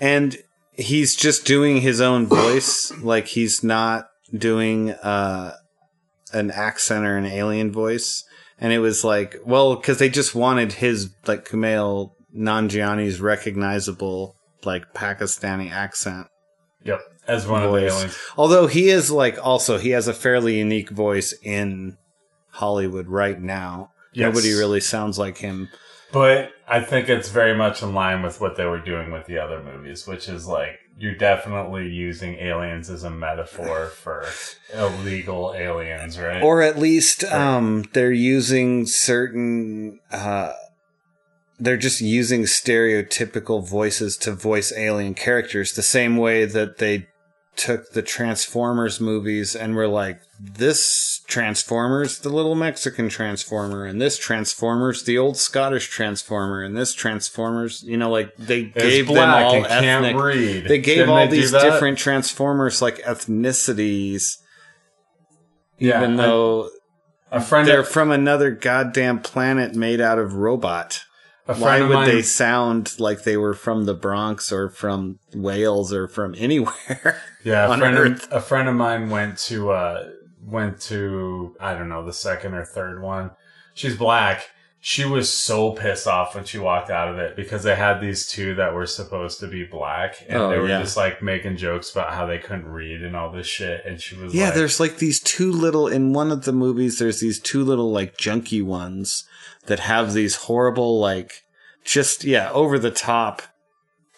[0.00, 0.36] and
[0.80, 5.54] he's just doing his own voice, like he's not doing uh,
[6.32, 8.24] an accent or an alien voice.
[8.58, 14.92] And it was like, well, because they just wanted his like Kumail Nanjiani's recognizable like
[14.94, 16.26] Pakistani accent.
[16.84, 18.18] yep, as one of the aliens.
[18.36, 21.96] Although he is like also he has a fairly unique voice in
[22.50, 23.90] Hollywood right now.
[24.12, 24.26] Yes.
[24.26, 25.68] Nobody really sounds like him.
[26.12, 29.38] But I think it's very much in line with what they were doing with the
[29.38, 34.26] other movies, which is like you're definitely using aliens as a metaphor for
[34.74, 36.42] illegal aliens, right?
[36.42, 40.52] Or at least um they're using certain uh
[41.60, 47.06] they're just using stereotypical voices to voice alien characters the same way that they
[47.56, 54.16] took the Transformers movies and were like this Transformers the little Mexican Transformer and this
[54.16, 59.30] Transformers the old Scottish Transformer and this Transformers you know like they It's gave them
[59.30, 60.16] all ethnic
[60.68, 64.38] they gave Didn't all they these different Transformers like ethnicities
[65.80, 66.70] yeah, even though
[67.32, 71.04] a friend they're of, from another goddamn planet made out of robot.
[71.58, 76.08] Why would mine, they sound like they were from the Bronx or from Wales or
[76.08, 77.20] from anywhere?
[77.44, 78.24] yeah, a friend, Earth?
[78.30, 80.08] of, a friend of mine went to uh
[80.44, 83.30] went to I don't know the second or third one.
[83.74, 84.48] She's black.
[84.82, 88.26] She was so pissed off when she walked out of it because they had these
[88.26, 90.80] two that were supposed to be black and Oh, they were yeah.
[90.80, 93.84] just like making jokes about how they couldn't read and all this shit.
[93.84, 96.98] And she was yeah, like, there's like these two little in one of the movies.
[96.98, 99.24] There's these two little like junky ones
[99.66, 101.44] that have these horrible like
[101.84, 103.42] just yeah over the top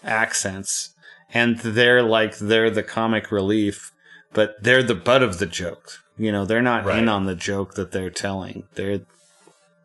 [0.04, 0.94] accents,
[1.32, 3.92] and they're like they're the comic relief,
[4.32, 5.98] but they're the butt of the joke.
[6.18, 6.98] You know, they're not Right.
[6.98, 8.64] in on the joke that they're telling.
[8.74, 9.00] They're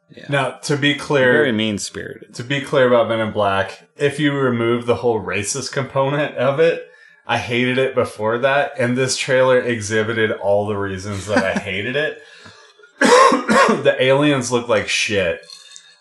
[0.10, 0.26] yeah.
[0.30, 2.34] Now, to be clear, very mean spirited.
[2.36, 6.62] to be clear about Men in Black, if you remove the whole racist component of
[6.62, 6.90] it,
[7.26, 11.96] I hated it before that, and this trailer exhibited all the reasons that I hated
[11.98, 12.22] it.
[13.84, 15.42] the aliens look like shit.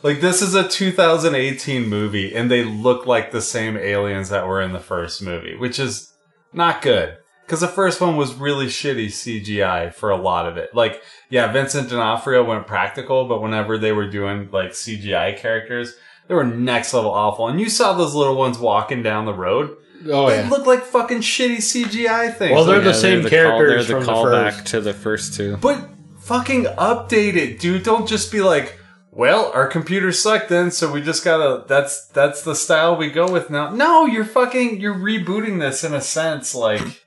[0.03, 4.61] Like this is a 2018 movie, and they look like the same aliens that were
[4.61, 6.13] in the first movie, which is
[6.53, 7.17] not good.
[7.45, 10.75] Because the first one was really shitty CGI for a lot of it.
[10.75, 11.01] Like,
[11.31, 15.95] yeah, Vincent D'Onofrio went practical, but whenever they were doing like CGI characters,
[16.27, 17.47] they were next level awful.
[17.49, 19.77] And you saw those little ones walking down the road.
[20.11, 20.49] Oh they yeah.
[20.49, 22.53] look like fucking shitty CGI things.
[22.53, 24.67] Well, they're Like, the same call- characters they're the from the first.
[24.67, 25.57] to the first two.
[25.57, 25.89] But
[26.27, 27.85] fucking update it, dude.
[27.85, 28.79] Don't just be like,
[29.13, 33.31] well, our computers suck then, so we just gotta that's that's the style we go
[33.31, 33.71] with now.
[33.71, 37.05] No, you're fucking you're rebooting this in a sense, like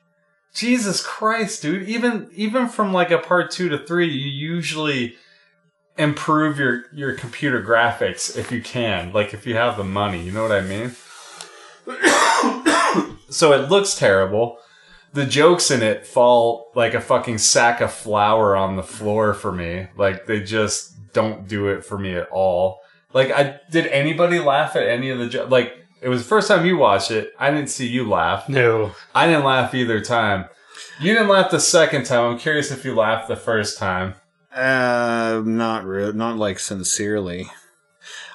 [0.54, 1.88] Jesus Christ, dude.
[1.88, 5.16] Even even from like a part two to three, you usually
[5.98, 9.12] improve your your computer graphics if you can.
[9.12, 10.96] Like if you have the money, you know what I mean?
[13.30, 14.60] so it looks terrible
[15.14, 19.52] the jokes in it fall like a fucking sack of flour on the floor for
[19.52, 19.88] me.
[19.98, 22.82] Like they just don't do it for me at all.
[23.14, 26.48] Like I did anybody laugh at any of the jo- like it was the first
[26.48, 27.34] time you watched it.
[27.40, 28.48] I didn't see you laugh.
[28.48, 28.92] No.
[29.14, 30.46] I didn't laugh either time.
[31.02, 32.32] You didn't laugh the second time.
[32.32, 34.16] I'm curious if you laughed the first time.
[34.54, 37.48] Uh, not real, not like sincerely.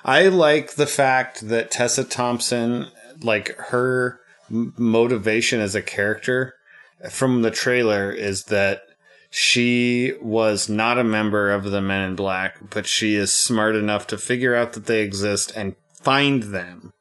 [0.04, 2.88] I like the fact that Tessa Thompson,
[3.22, 4.20] like her
[4.50, 6.54] motivation as a character
[7.10, 8.82] from the trailer is that
[9.30, 14.06] she was not a member of the Men in Black, but she is smart enough
[14.08, 16.92] to figure out that they exist and find them.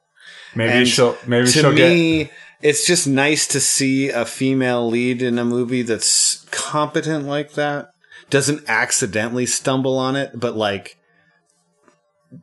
[0.55, 2.31] Maybe And she'll maybe to she'll get
[2.63, 7.89] it's just nice to see a female lead in a movie that's competent like that.
[8.29, 10.97] Doesn't accidentally stumble on it, but like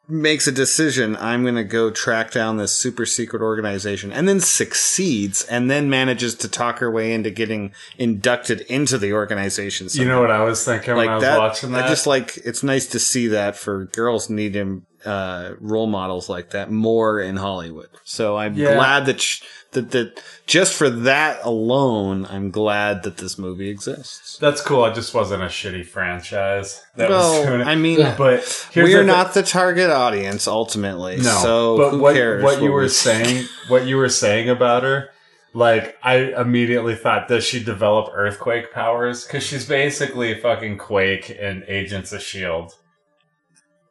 [0.09, 4.41] makes a decision i'm going to go track down this super secret organization and then
[4.41, 10.05] succeeds and then manages to talk her way into getting inducted into the organization You
[10.07, 11.85] know what I was thinking when I like was that watching that?
[11.85, 16.51] i just like it's nice to see that for girls needing uh role models like
[16.51, 18.75] that more in hollywood so i'm Yeah.
[18.75, 19.43] glad that sh-
[19.73, 24.85] that that just for that alone i'm glad that this movie exists That's cool.
[24.87, 27.67] It just wasn't a shitty franchise that well doing it.
[27.67, 31.23] i mean but we're the thi- not the target audience ultimately no.
[31.43, 35.09] so but who what cares what you were saying, what you were saying about her,
[35.55, 39.25] like I immediately thought, does she develop earthquake powers?
[39.25, 42.75] Because she's basically fucking Quake and Agents of Shield.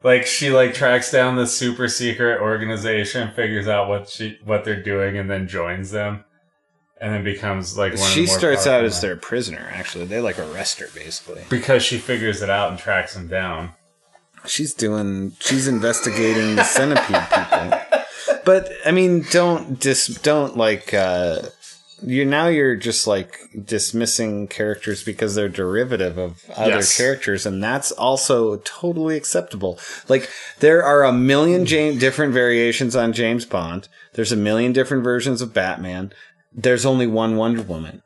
[0.03, 4.81] Like she like tracks down the super secret organization, figures out what she what they're
[4.81, 6.23] doing, and then joins them,
[7.01, 8.01] and then becomes like one.
[8.01, 11.83] of the she starts out as their prisoner actually they like arrest her basically because
[11.83, 13.73] she figures it out and tracks them down.
[14.45, 21.41] she's doing she's investigating the centipede people but i mean don't just don't like uh
[22.01, 26.95] you now you're just like dismissing characters because they're derivative of other Yes.
[26.97, 30.29] characters and that's also totally acceptable like
[30.59, 35.41] there are a million James, different variations on james bond there's a million different versions
[35.41, 36.11] of batman
[36.53, 38.01] there's only one wonder woman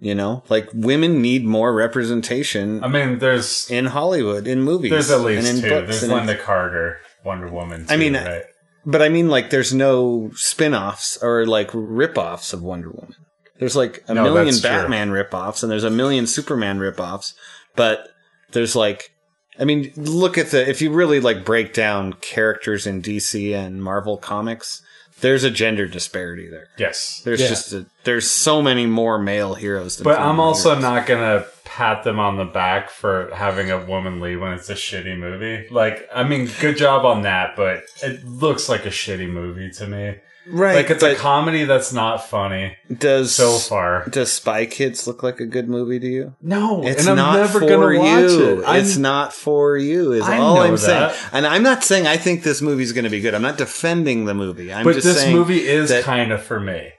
[0.00, 5.10] you know like women need more representation I mean, there's in hollywood in movies there's
[5.10, 5.68] at and least in two.
[5.68, 7.86] books There's and in- Lynda Carter, Wonder Woman.
[7.86, 8.44] Too, I mean, right?
[8.86, 13.16] But I mean, like, there's no spin-offs or like rip-offs of Wonder Woman.
[13.58, 14.70] There's like a No, million that's true.
[14.70, 17.34] Batman rip-offs and there's a million Superman rip-offs,
[17.76, 18.08] but
[18.52, 19.10] there's like,
[19.58, 23.82] I mean, look at the if you really like break down characters in DC and
[23.82, 24.82] Marvel comics,
[25.20, 26.68] there's a gender disparity there.
[26.78, 27.20] yes.
[27.24, 27.48] There's Yeah.
[27.48, 29.96] just a, there's so many more male heroes.
[29.96, 30.82] Than But I'm also heroes.
[30.82, 34.74] not gonna pat them on the back for having a woman lead when it's a
[34.74, 35.66] shitty movie.
[35.70, 39.86] Like, I mean, good job on that, but it looks like a shitty movie to
[39.88, 40.14] me.
[40.50, 40.74] Right.
[40.76, 44.06] Like, it's a comedy that's not funny does so far.
[44.08, 46.34] does Spy Kids look like a good movie to you?
[46.42, 48.62] No, It's not never for gonna watch you.
[48.62, 48.76] it.
[48.80, 50.12] It's not for you.
[50.12, 51.12] Is I all I'm saying.
[51.32, 53.34] And I'm not saying I think this movie's going to be good.
[53.34, 54.72] I'm not defending the movie.
[54.72, 56.90] I'm but just this saying movie is that- kind of for me.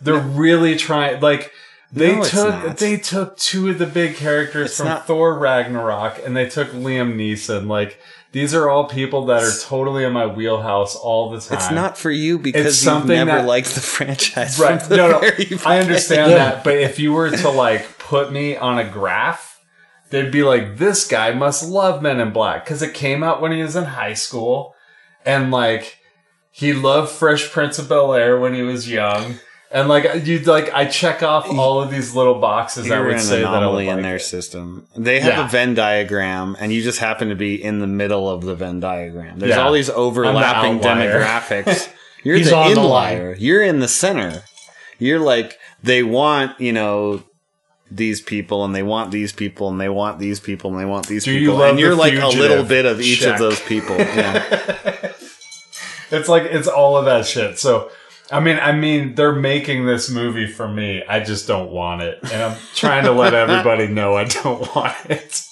[0.00, 1.20] They're really trying.
[1.20, 1.50] Like
[1.92, 6.20] they No, took they took two of the big characters It's from not- Thor Ragnarok,
[6.24, 7.66] and they took Liam Neeson.
[7.66, 7.98] Like
[8.32, 11.56] these are all people that are totally in my wheelhouse all the time.
[11.58, 14.58] It's not for you because It's you've never that- liked the franchise.
[14.58, 14.80] right.
[14.80, 15.20] The No, no,
[15.64, 16.38] I understand Yeah.
[16.38, 16.64] that.
[16.64, 19.58] But if you were to like put me on a graph,
[20.10, 23.52] they'd be like, this guy must love Men in Black because it came out when
[23.52, 24.74] he was in high school,
[25.24, 25.98] and like
[26.50, 29.38] he loved Fresh Prince of Bel Air when he was young.
[29.70, 33.14] And like you like, I check off all of these little boxes that You're would
[33.16, 34.20] an say that I would like in their it.
[34.20, 34.86] system.
[34.96, 35.46] They have Yeah.
[35.46, 38.80] a Venn diagram, and you just happen to be in the middle of the Venn
[38.80, 39.38] diagram.
[39.38, 39.62] There's Yeah.
[39.66, 41.20] all these overlapping outlier.
[41.20, 41.88] demographics.
[42.24, 43.36] You're He's the on the inlier.
[43.38, 44.42] You're in the center.
[44.98, 47.22] You're like they want, you know,
[47.90, 51.06] these people, and they want these people, and they want these people, and they want
[51.08, 53.34] these Do you people, love and you're like a little bit of each Check.
[53.34, 53.96] of those people.
[53.98, 55.12] Yeah.
[56.10, 57.58] It's like it's all of that shit.
[57.58, 57.90] So
[58.30, 61.02] I mean, I mean, they're making this movie for me.
[61.08, 64.96] I just don't want it, and I'm trying to let everybody know I don't want
[65.08, 65.42] it.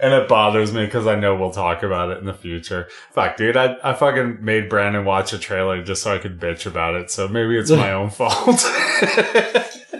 [0.00, 2.86] And it bothers me because I know we'll talk about it in the future.
[3.12, 6.66] Fuck, dude, I, I fucking made Brandon watch a trailer just so I could bitch
[6.66, 7.10] about it.
[7.10, 8.62] So maybe it's my own fault.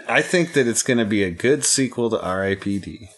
[0.09, 3.09] I think that it's going to be a good sequel to R.I.P.D.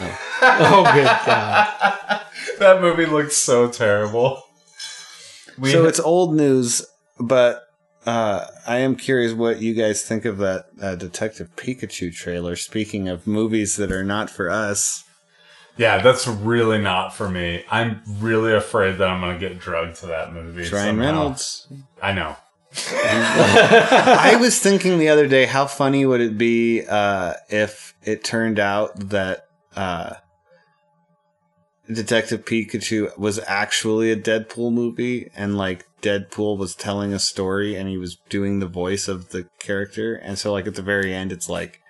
[0.00, 2.20] Oh, good God.
[2.60, 4.44] that movie looks so terrible.
[5.58, 6.86] We so it's old news,
[7.18, 7.63] but
[8.06, 12.56] uh, I am curious what you guys think of that uh, Detective Pikachu trailer.
[12.56, 15.04] Speaking of movies that are not for us,
[15.76, 17.64] yeah, that's really not for me.
[17.70, 20.68] I'm really afraid that I'm gonna get drugged to that movie.
[20.68, 20.98] Ryan.
[20.98, 21.66] Reynolds.
[22.00, 22.36] I know.
[22.92, 28.58] I was thinking the other day, how funny would it be uh, if it turned
[28.58, 29.46] out that
[29.76, 30.14] uh,
[31.92, 37.88] Detective Pikachu was actually a Deadpool movie, and like Deadpool was telling a story, and
[37.88, 41.30] he was doing the voice of the character, and so like at the very end,
[41.30, 41.80] it's like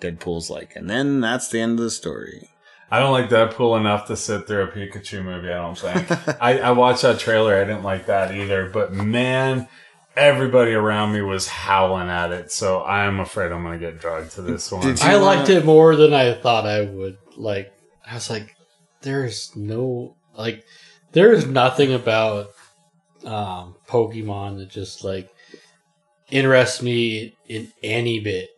[0.00, 2.48] Deadpool's like, and then that's the end of the story.
[2.90, 5.50] I don't like Deadpool enough to sit through a Pikachu movie.
[5.50, 6.10] I don't think.
[6.42, 7.56] I, I watched that trailer.
[7.56, 8.70] I didn't like that either.
[8.70, 9.68] But man,
[10.16, 12.52] everybody around me was howling at it.
[12.52, 14.96] So I'm afraid I'm gonna get drugged to this one.
[15.02, 17.18] I liked it more than I thought I would.
[17.36, 17.72] Like,
[18.08, 18.55] I was like,
[19.06, 20.64] there's no, like,
[21.12, 22.48] there is nothing about
[23.24, 25.30] um, Pokemon that just, like,
[26.30, 28.50] interests me in any bit.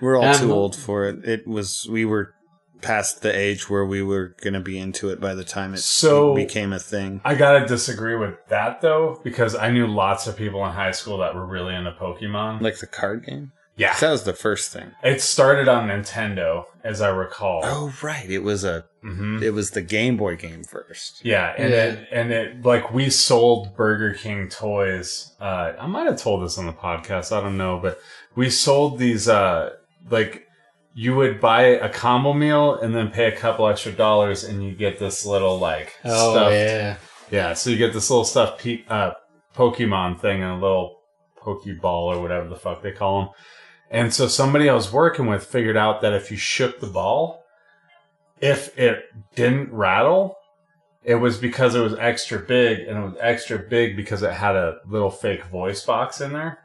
[0.00, 1.24] We're all too old for it.
[1.24, 2.34] It was we were
[2.82, 5.78] past the age where we were going to be into it by the time it
[5.78, 7.20] So- became a thing.
[7.24, 11.18] I gotta disagree with that though, because I knew lots of people in high school
[11.18, 12.60] that were really into Pokemon.
[12.60, 13.52] Like the card game?
[13.76, 14.92] Yeah, That was the first thing.
[15.02, 17.62] it started on Nintendo, as I recall.
[17.64, 18.30] Oh, right.
[18.30, 21.24] It was a hmm it was the Game Boy game first.
[21.24, 21.84] Yeah, and Yeah.
[21.84, 25.34] it and it like we sold Burger King toys.
[25.40, 27.36] Uh, I might have told this on the podcast.
[27.36, 27.98] I don't know, but
[28.36, 29.28] we sold these.
[29.28, 29.70] Uh,
[30.10, 30.46] like
[30.94, 34.72] you would buy a combo meal and then pay a couple extra dollars, and you
[34.74, 36.96] get this little like Oh stuffed yeah.
[37.30, 39.12] Yeah, so you get this little stuffed pe- uh,
[39.56, 41.00] Pokemon thing and a little
[41.42, 41.84] Pokeball
[42.16, 43.28] or whatever the fuck they call them.
[43.90, 47.44] And so somebody I was working with figured out that if you shook the ball,
[48.40, 49.04] if it
[49.34, 50.36] didn't rattle,
[51.02, 54.56] it was because it was extra big, and it was extra big because it had
[54.56, 56.58] a little fake voice box in there.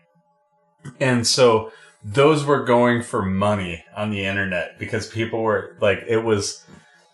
[1.00, 1.72] And so
[2.04, 6.64] those were going for money on the internet because people were like, it was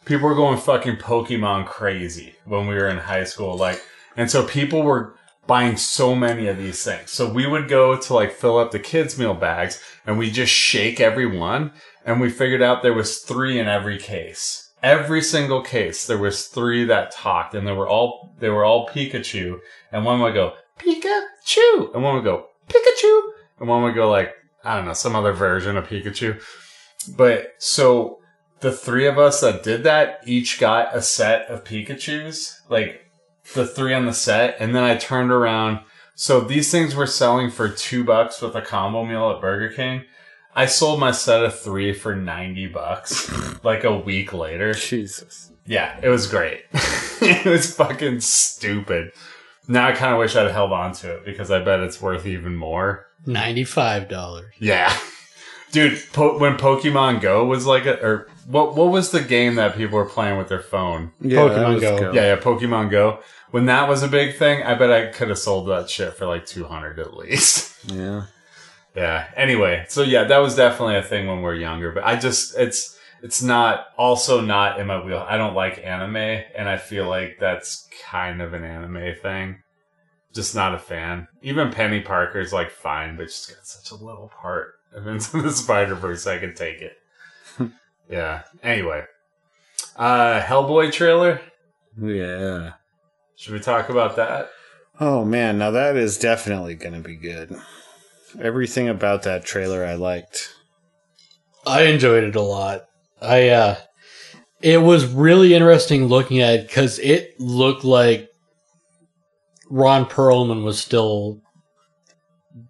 [0.06, 3.58] people were going fucking Pokemon crazy when we were in high school.
[3.58, 3.84] Like,
[4.16, 5.16] and so people were
[5.48, 7.12] buying so many of these things.
[7.12, 10.52] So we would go to like fill up the kids' meal bags and we just
[10.52, 11.72] shake every one.
[12.06, 14.72] And we figured out there was three in every case.
[14.84, 18.88] Every single case, there was three that talked and they were all, they were all
[18.88, 19.60] Pikachu.
[19.91, 21.93] And one would go, Pikachu.
[21.93, 23.22] And one would go, Pikachu.
[23.60, 24.34] And one would go like,
[24.64, 26.41] I don't know, some other version of Pikachu.
[27.16, 28.20] But so
[28.60, 33.05] the three of us that did that each got a set of Pikachu's, like
[33.54, 35.80] the three on the set, and then I turned around.
[36.16, 40.06] So these things were selling for two bucks with a combo meal at Burger King.
[40.56, 43.30] I sold my set of three for ninety bucks,
[43.64, 44.74] like a week later.
[44.74, 45.52] Jesus.
[45.66, 46.64] Yeah, it was great.
[46.74, 49.12] it was fucking stupid.
[49.68, 52.26] Now I kind of wish I'd held on to it because I bet it's worth
[52.26, 53.08] even more.
[53.26, 54.54] Ninety-five dollars.
[54.60, 54.96] Yeah,
[55.76, 56.01] dude.
[56.13, 58.76] Po- when Pokemon Go was like a, or what?
[58.76, 61.11] What was the game that people were playing with their phone?
[61.21, 62.11] Yeah, Pokemon that was Go.
[62.13, 63.19] Yeah, yeah, Pokemon Go.
[63.51, 66.26] When that was a big thing, I bet I could have sold that shit for
[66.26, 67.73] like two hundred at least.
[67.93, 68.23] Yeah.
[68.95, 69.28] yeah.
[69.36, 71.91] Anyway, so yeah, that was definitely a thing when we are younger.
[71.91, 75.23] But I just it's it's not also not in my wheel.
[75.28, 79.61] I don't like anime, and I feel like that's kind of an anime thing.
[80.34, 81.28] Just not a fan.
[81.43, 85.52] Even Peni Parker's like fine, but she's got such a little part of Into the
[85.52, 86.26] Spider Verse.
[86.26, 86.98] I can take it.
[88.10, 88.43] yeah.
[88.64, 89.04] Anyway,
[89.96, 91.41] uh, Hellboy trailer.
[92.02, 92.74] Yeah.
[93.36, 94.50] Should we talk about that?
[95.00, 97.56] Oh man, now that is definitely going to be good.
[98.41, 100.54] Everything about that trailer I liked.
[101.68, 102.86] I enjoyed it a lot.
[103.22, 103.76] I uh
[104.62, 108.30] it was really interesting looking at it because it looked like
[109.70, 111.41] Ron Perlman was still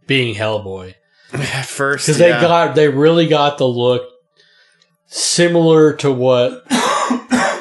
[0.08, 0.96] being Hellboy At
[1.66, 2.40] first, because yeah.
[2.40, 4.10] they got they really got the look
[5.08, 6.64] similar to what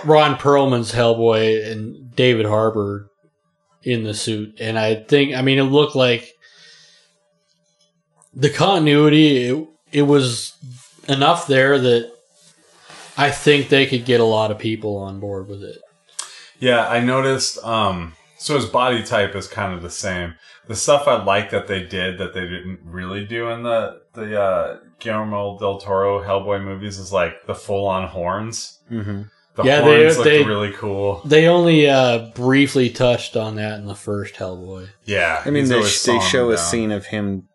[0.05, 3.11] Ron Perlman's Hellboy and David Harbour
[3.83, 6.33] in the suit, and I think I mean it looked like
[8.35, 9.49] the continuity.
[9.49, 10.55] It, it was
[11.09, 12.13] enough there that
[13.17, 15.79] I think they could get a lot of people on board with it.
[16.59, 17.63] Yeah, I noticed.
[17.65, 20.35] Um, so his body type is kind of the same.
[20.67, 24.41] The stuff I like that they did that they didn't really do in the the
[24.41, 28.79] uh, Guillermo del Toro Hellboy movies is like the full on horns.
[28.89, 29.23] hmm
[29.57, 31.21] The Yeah, they- horns looked they- really cool.
[31.25, 34.89] They only uh, briefly touched on that in the first Hellboy.
[35.05, 36.65] Yeah, I mean, they, always they show a down.
[36.65, 37.49] scene of him.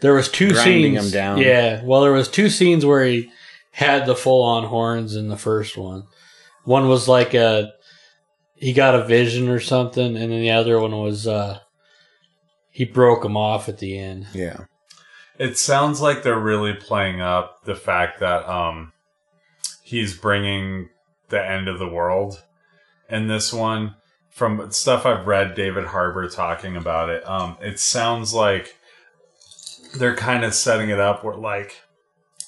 [0.00, 1.06] There was two scenes.
[1.06, 1.38] him down.
[1.38, 3.30] Yeah, well, there was two scenes where he
[3.72, 6.04] had the full on horns in the first one.
[6.64, 7.72] One was like a
[8.54, 11.58] he got a vision or something, and then the other one was uh
[12.78, 14.28] he broke them off at the end.
[14.32, 14.66] Yeah.
[15.36, 18.92] It sounds like they're really playing up the fact that um
[19.82, 20.88] he's bringing
[21.28, 22.44] the end of the world
[23.10, 23.96] in this one.
[24.30, 28.76] From stuff I've read, David Harbour talking about it, um, it sounds like
[29.96, 31.82] they're kind of setting it up where like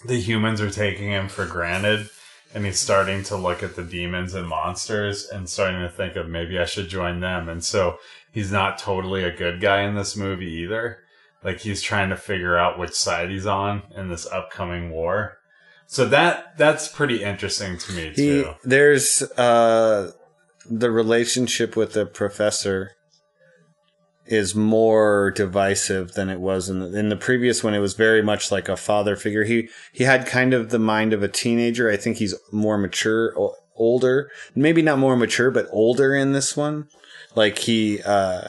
[0.06, 2.08] the humans are taking him for granted,
[2.54, 6.28] and he's starting to look at the demons and monsters and starting to think of
[6.28, 7.48] maybe I should join them.
[7.48, 7.98] And so
[8.32, 10.98] he's not totally a good guy in this movie either.
[11.44, 15.38] Like he's trying to figure out which side he's on in this upcoming war.
[15.86, 18.54] So that that's pretty interesting to me He too.
[18.64, 20.12] there's uh
[20.70, 22.92] the relationship with the professor
[24.30, 27.74] is more divisive than it was in the, in the previous one.
[27.74, 29.42] It was very much like a father figure.
[29.42, 31.90] He he had kind of the mind of a teenager.
[31.90, 36.56] I think he's more mature, o- older, maybe not more mature, but older in this
[36.56, 36.86] one.
[37.34, 38.48] Like he uh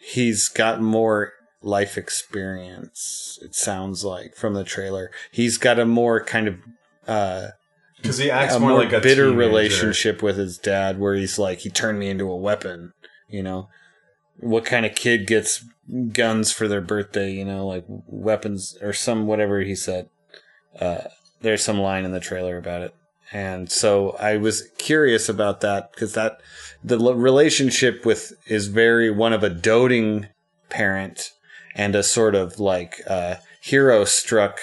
[0.00, 3.38] he's got more life experience.
[3.42, 5.10] It sounds like from the trailer.
[5.32, 6.56] He's got a more kind of
[7.06, 7.48] uh
[7.96, 9.38] because he acts more, more like a bitter teenager.
[9.38, 12.92] relationship with his dad, where he's like, he turned me into a weapon.
[13.28, 13.68] You know,
[14.38, 15.64] what kind of kid gets
[16.12, 17.32] guns for their birthday?
[17.32, 20.08] You know, like weapons or some whatever he said.
[20.78, 21.02] Uh,
[21.40, 22.94] there's some line in the trailer about it,
[23.32, 26.40] and so I was curious about that because that
[26.82, 30.26] the relationship with is very one of a doting
[30.68, 31.32] parent
[31.74, 34.58] and a sort of like uh, hero struck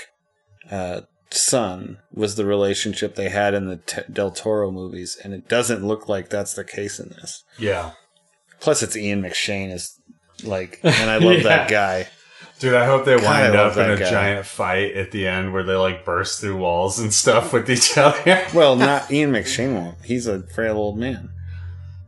[0.70, 1.02] uh,
[1.32, 5.86] son was the relationship they had in the T- Del Toro movies, and it doesn't
[5.86, 7.44] look like that's the case in this.
[7.58, 7.92] Yeah,
[8.66, 9.98] Plus, it's Ian McShane is
[10.44, 12.08] like, and I love that guy.
[12.60, 12.74] dude.
[12.74, 14.10] I hope they God, wind up in a guy.
[14.10, 17.96] giant fight at the end where they like burst through walls and stuff with each
[17.98, 18.44] other.
[18.54, 19.98] Well, not Ian McShane won't.
[20.04, 21.30] He's a frail old man.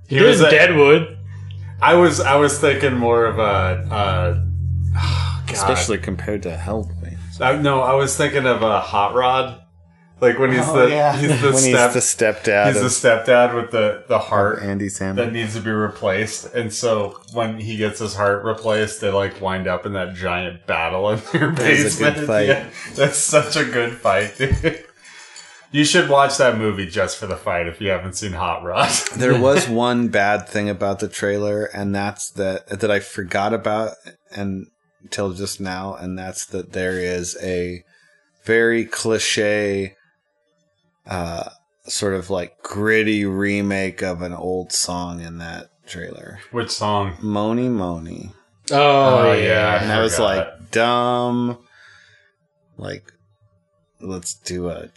[0.10, 1.16] he It is a- Deadwood.
[1.80, 3.42] I was I was thinking more of a.
[3.94, 4.44] Uh,
[4.98, 7.18] oh, Especially compared to Hellboy.
[7.40, 9.62] I, no, I was thinking of a hot rod,
[10.20, 13.72] like when he's Oh, the he's the step he's the stepdad he's the stepdad with
[13.72, 18.16] the the heart Andy that needs to be replaced, and so when he gets his
[18.16, 22.12] heart replaced, they like wind up in that giant battle in their That is a
[22.12, 22.30] basement.
[22.48, 24.84] Yeah, that's such a good fight, dude.
[25.72, 28.90] You should watch that movie just for the fight if you haven't seen Hot Rod.
[29.18, 33.96] There was one bad thing about the trailer, and that's that that I forgot about
[34.34, 34.68] and
[35.04, 37.84] until just now, and that's that there is a
[38.46, 39.96] very cliche,
[41.08, 41.50] uh,
[41.86, 46.40] sort of like gritty remake of an old song in that trailer.
[46.52, 47.16] Which song?
[47.22, 48.32] Mony Mony.
[48.72, 49.44] Oh, Oh, yeah.
[49.44, 49.84] yeah.
[49.84, 50.38] And I was forgot.
[50.60, 51.58] like, dumb.
[52.78, 53.12] Like,
[54.02, 54.90] let's do a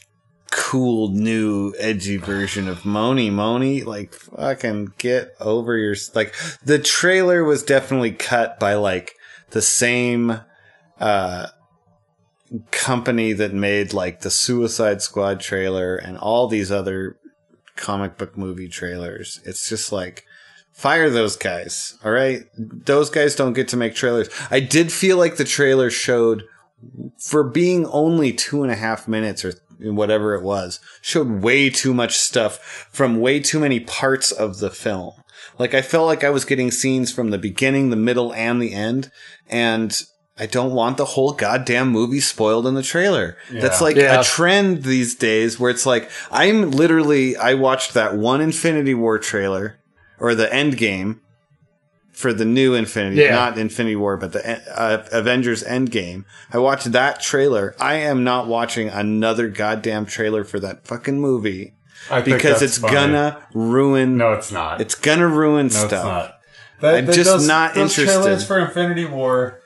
[0.51, 3.83] cool new edgy version of Mony Mony.
[3.83, 5.95] Like, fucking get over your.
[6.15, 6.35] Like,
[6.65, 9.15] the trailer was definitely cut by like
[9.51, 10.41] the same
[10.99, 11.47] uh
[12.71, 17.17] company that made like the Suicide Squad trailer and all these other
[17.77, 19.41] comic book movie trailers.
[19.45, 20.25] It's just like
[20.73, 21.99] fire those guys.
[22.05, 22.45] All right.
[22.57, 24.29] Those guys don't get to make trailers.
[24.51, 26.45] I did feel like the trailer showed
[27.19, 31.95] for being only two and a half minutes or whatever it was, showed way too
[31.95, 35.13] much stuff from way too many parts of the film.
[35.59, 38.73] Like I felt like I was getting scenes from the beginning, the middle, and the
[38.73, 39.11] end.
[39.49, 40.01] And
[40.41, 43.37] I don't want the whole goddamn movie spoiled in the trailer.
[43.53, 44.21] That's like Yeah.
[44.21, 49.19] a trend these days where it's like, I'm literally, I watched that one Infinity War
[49.19, 49.77] trailer
[50.19, 51.21] or the end game
[52.13, 53.35] for the new Infinity, Yeah.
[53.35, 56.25] not Infinity War, but the uh, Avengers Endgame.
[56.53, 57.75] I watched that trailer.
[57.79, 61.75] I am not watching another goddamn trailer for that fucking movie
[62.11, 62.95] I because that's it's funny.
[62.95, 64.17] gonna ruin.
[64.17, 64.81] No, it's not.
[64.81, 65.93] it's gonna ruin No, stuff.
[65.93, 66.37] it's not.
[66.81, 68.23] That, I'm that- just those, not those interested.
[68.23, 69.60] trailers for Infinity War,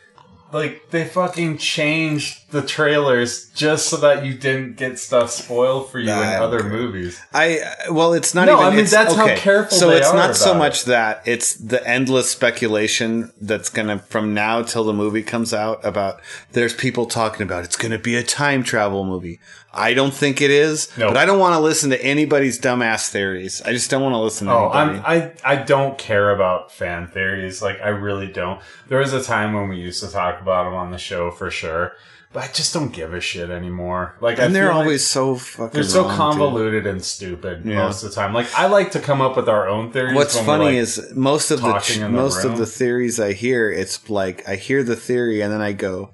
[0.55, 5.99] like they fucking changed the trailers just so that you didn't get stuff spoiled for
[5.99, 7.21] you Nah, in other movies.
[7.35, 7.59] I
[7.91, 8.65] well, it's not No, even.
[8.73, 9.37] I mean, that's how okay.
[9.37, 14.63] careful So it's not so much that it's the endless speculation that's gonna from now
[14.63, 16.21] till the movie comes out about.
[16.53, 19.41] There's people talking about it's gonna be a time travel movie.
[19.77, 21.09] I don't think it is, No.
[21.09, 23.61] but I don't want to listen to anybody's dumbass theories.
[23.63, 24.69] I just don't want to listen to Oh.
[24.69, 27.61] I I don't care about fan theories.
[27.61, 28.61] Like I really don't.
[28.89, 31.51] There was a time when we used to talk about them on the show for
[31.51, 31.95] sure,
[32.37, 34.17] I just don't give a shit anymore.
[34.21, 35.71] Like I and they're feel like always so fucking.
[35.73, 37.77] they're so convoluted and stupid Yeah.
[37.85, 38.33] most of the time.
[38.35, 40.15] Like I like to come up with our own theories.
[40.15, 43.71] What's funny like, is most of the in the most of the theories I hear,
[43.71, 46.11] it's like I hear the theory and then I go,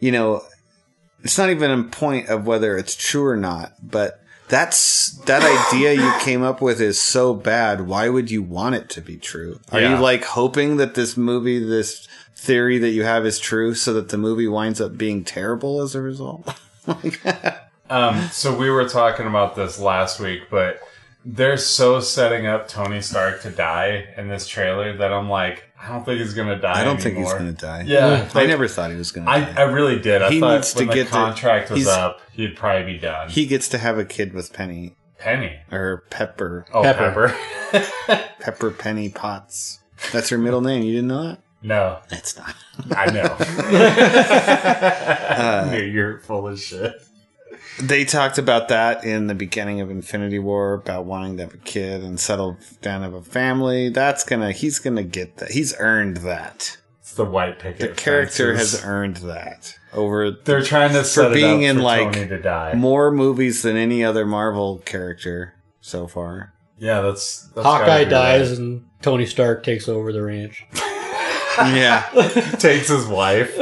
[0.00, 0.42] you know,
[1.22, 5.42] it's not even a point of whether it's true or not, but that's that
[5.72, 7.82] idea you came up with is so bad.
[7.86, 9.60] Why would you want it to be true?
[9.70, 9.94] Are Yeah.
[9.96, 12.06] you like hoping that this movie, this
[12.42, 15.94] theory that you have is true so that the movie winds up being terrible as
[15.94, 16.48] a result?
[17.90, 20.80] Um, so we were talking about this last week, but
[21.26, 25.88] they're so setting up Tony Stark to die in this trailer that I'm like, I
[25.90, 26.80] don't think he's gonna die.
[26.80, 27.82] I don't think he's going to die.
[27.86, 29.54] Yeah, I never thought he was going to I, die.
[29.58, 30.22] I really did.
[30.22, 33.28] I He thought needs to the get the- contract was up, he'd probably be done.
[33.28, 35.58] he gets to have a kid with Penny Penny.
[35.70, 36.64] or Pepper.
[36.72, 37.34] Oh, Pepper.
[37.72, 38.24] Pepper.
[38.40, 39.80] Pepper Penny Potts.
[40.12, 40.82] That's her middle name.
[40.82, 41.40] You didn't know that?
[41.62, 42.54] No, It's not.
[42.96, 43.36] I know.
[45.32, 46.92] Uh, you're full of shit.
[47.80, 51.58] They talked about that in the beginning of Infinity War about wanting to have a
[51.58, 53.88] kid and settle down have a family.
[53.88, 54.52] That's gonna.
[54.52, 55.52] He's gonna get that.
[55.52, 56.76] He's earned that.
[57.00, 57.80] It's the white picket.
[57.80, 58.80] The character fences.
[58.80, 62.38] has earned that over They're trying to set being it up in, for like, to
[62.40, 62.74] die.
[62.74, 66.52] more movies than any other Marvel character so far.
[66.78, 68.58] yeah, that's, that's Hawkeye dies right.
[68.58, 70.64] and Tony Stark takes over the ranch.
[71.58, 72.02] Yeah,
[72.58, 73.54] takes his wife.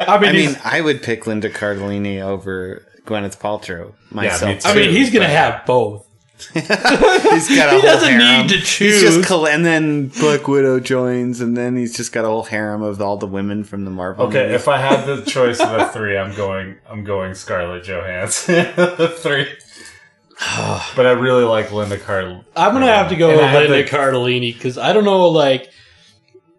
[0.00, 3.88] I mean, I mean, I would pick Linda Cardellini over Gwyneth Paltrow.
[3.88, 4.68] me Myself, too.
[4.68, 6.04] I mean, he's gonna but- have both.
[6.54, 8.42] he's got a He doesn't harem.
[8.46, 9.00] need to He's choose.
[9.02, 13.02] just and then Black Widow joins, and then he's just got a whole harem of
[13.02, 14.26] all the women from the Marvel.
[14.26, 14.54] Okay, movies.
[14.60, 16.76] if I had the choice of the three, I'm going.
[16.88, 18.54] I'm going Scarlett Johansson.
[18.76, 19.48] the three.
[20.96, 22.44] but I really like Linda Card.
[22.56, 25.28] I'm gonna have to go And with had Linda the- Cardellini because I don't know,
[25.28, 25.70] like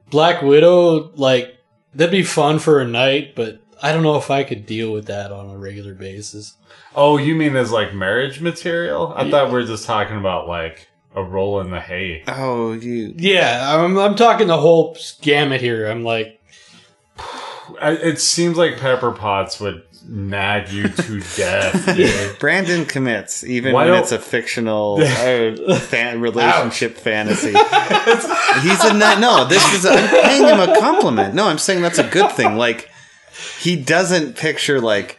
[0.10, 1.56] Black Widow, like
[1.94, 5.06] that'd be fun for a night, but I don't know if I could deal with
[5.06, 6.56] that on a regular basis.
[6.96, 9.14] Oh, you mean as like marriage material?
[9.16, 12.24] I thought we were just talking about like a roll in the hay.
[12.28, 15.88] oh, you Yeah, I'm, I'm talking the whole gamut here.
[15.88, 16.42] I'm like,
[17.82, 22.40] I, it seems like Pepper Potts would nag you to death, dude.
[22.40, 27.48] Brandon commits even Why when don't- it's a fictional uh, fan, relationship fantasy.
[28.62, 29.46] He's a ni- no.
[29.48, 31.34] This is I'm paying him a compliment.
[31.36, 32.56] No, I'm saying that's a good thing.
[32.58, 32.90] Like
[33.60, 35.18] he doesn't picture like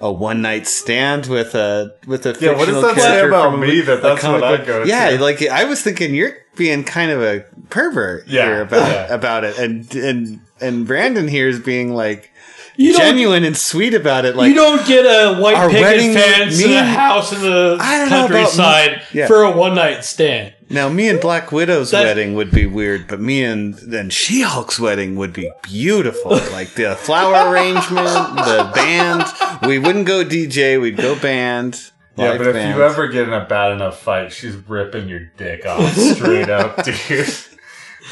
[0.00, 3.80] a one night stand with a with a Yeah, what does that say about me
[3.82, 5.18] that that's what I go Yeah, to?
[5.22, 9.14] like I was thinking you're being kind of a pervert Yeah, here about yeah.
[9.14, 12.30] about it, and and and Brandon here is being like
[12.76, 14.36] you don't, genuine and sweet about it.
[14.36, 17.42] Like you don't get a white picket wedding- fence me in a and- house in
[17.42, 19.26] the I don't know about- countryside Yeah.
[19.26, 20.52] for a one night stand.
[20.70, 24.40] Now, me and Black Widow's That- wedding would be weird, but me and then She
[24.40, 26.30] Hulk's wedding would be beautiful.
[26.52, 29.24] Like the flower arrangement, the band.
[29.66, 31.78] We wouldn't go DJ, we'd go band.
[32.16, 35.30] Yeah, live but if you ever get in a bad enough fight, she's ripping your
[35.38, 37.26] dick off straight up, dude.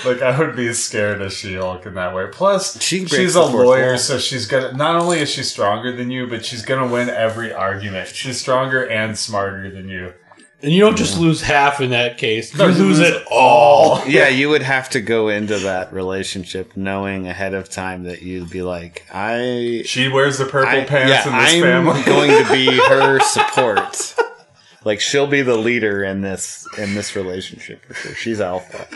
[0.05, 2.27] Like I would be as scared of She-Hulk in that way.
[2.31, 4.73] Plus, She she's a lawyer, so she's gonna.
[4.73, 8.09] Not only is she stronger than you, but she's gonna win every argument.
[8.09, 10.13] She's stronger and smarter than you.
[10.63, 12.53] And you don't just lose half in that case.
[12.55, 14.07] You you lose lose it all.
[14.07, 18.51] yeah, you would have to go into that relationship knowing ahead of time that you'd
[18.51, 19.83] be like, I.
[19.87, 22.03] She wears the purple I pants yeah, in this I'm family.
[22.05, 24.15] going to be her support.
[24.85, 28.15] Like she'll be the leader in this in this relationship for sure.
[28.15, 28.87] She's alpha.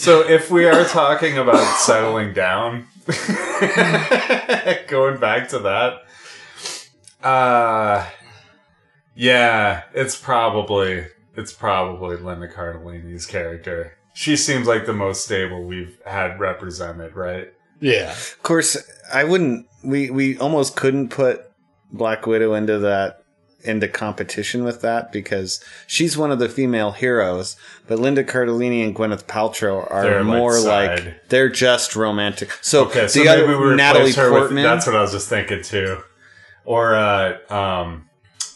[0.00, 2.86] So if we are talking about settling down,
[4.88, 6.04] going back to that,
[7.22, 8.08] uh,
[9.14, 11.04] yeah, it's probably
[11.36, 13.92] it's probably Linda Cardellini's character.
[14.14, 17.52] She seems like the most stable we've had represented, right?
[17.80, 18.10] Yeah.
[18.10, 18.78] Of course,
[19.12, 19.66] I wouldn't.
[19.84, 21.42] We we almost couldn't put
[21.92, 23.19] Black Widow into that
[23.62, 27.56] into competition with that because she's one of the female heroes,
[27.86, 32.50] but Linda Cardellini and Gwyneth Paltrow are They're, more like, they're just romantic.
[32.62, 34.54] So, Okay, so the maybe other we Natalie Portman.
[34.54, 34.62] with.
[34.64, 35.98] That's what I was just thinking too.
[36.64, 38.08] Or uh, um,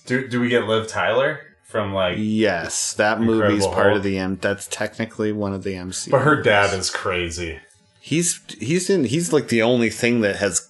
[0.07, 2.17] do do we get Liv Tyler from like?
[2.19, 3.97] yes, that movie's Incredible part Hulk.
[3.99, 4.39] of the M.
[4.41, 6.11] That's technically one of the MC.
[6.11, 7.61] But her dad is crazy.
[8.01, 10.69] he's he's in he's like the only thing that has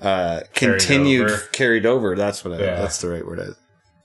[0.00, 1.38] uh Carried continued over.
[1.52, 2.76] carried over that's what I, Yeah.
[2.80, 3.54] that's the right word I-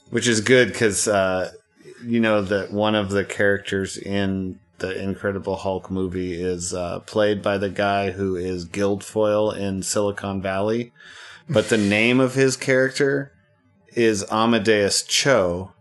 [0.09, 1.51] which is good because uh
[2.05, 7.41] you know that one of the characters in the incredible hulk movie is uh played
[7.41, 10.91] by the guy who is Gilfoyle in silicon valley
[11.49, 13.33] but the name of his character
[13.93, 15.73] is amadeus cho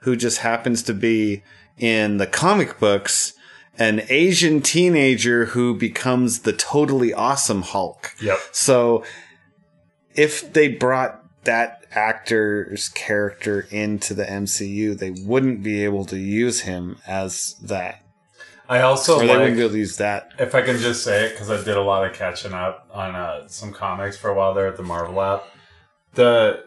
[0.00, 1.42] who just happens to be
[1.76, 3.34] in the comic books
[3.80, 8.12] an Asian teenager who becomes the totally awesome Hulk.
[8.20, 8.36] Yep.
[8.50, 9.04] So
[10.18, 16.60] if they brought that actor's character into the MCU, they wouldn't be able to use
[16.60, 18.02] him as that.
[18.68, 20.30] I also Or they like wouldn't be able to use that.
[20.38, 23.14] if I can just say it because I did a lot of catching up on
[23.14, 25.44] uh, some comics for a while there at the Marvel app.
[26.14, 26.64] The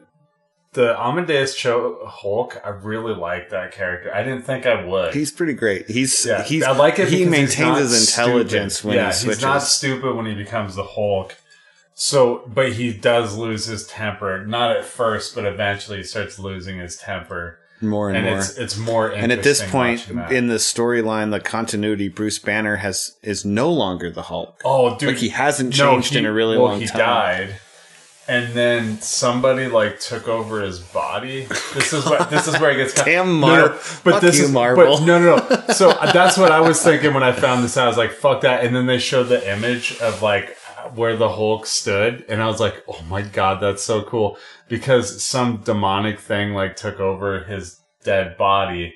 [0.74, 4.14] the Amadeus Cho Hulk, I really like that character.
[4.16, 5.14] I didn't think I would.
[5.14, 5.90] He's pretty great.
[5.90, 7.10] He's yeah, he's I like it.
[7.10, 8.88] he maintains his intelligence stupid.
[8.88, 9.38] when yeah, he switches.
[9.40, 11.36] he's not stupid when he becomes the Hulk.
[12.04, 14.44] So, but he does lose his temper.
[14.44, 18.40] Not at first, but eventually he starts losing his temper, more and, and more.
[18.40, 19.10] it's it's more.
[19.12, 24.10] and at this point in the storyline, the continuity, Bruce Banner has is no longer
[24.10, 24.60] the Hulk.
[24.66, 26.98] Oh, dude, Like he hasn't changed he- in a really well, long he time.
[26.98, 27.56] He died,
[28.28, 31.46] and then somebody like took over his body.
[31.76, 32.94] This is what this is where it gets.
[32.96, 34.98] kind- Damn, No, no, but fuck this you, is Marvel.
[34.98, 35.74] But no, no, no.
[35.74, 37.86] So that's what I was thinking when I found this out.
[37.86, 40.58] I was like, "Fuck that!" And then they showed the image of like
[40.96, 44.38] where the Hulk stood, and I was like, "Oh my god, that's so cool!"
[44.68, 48.96] Because some demonic thing like took over his dead body,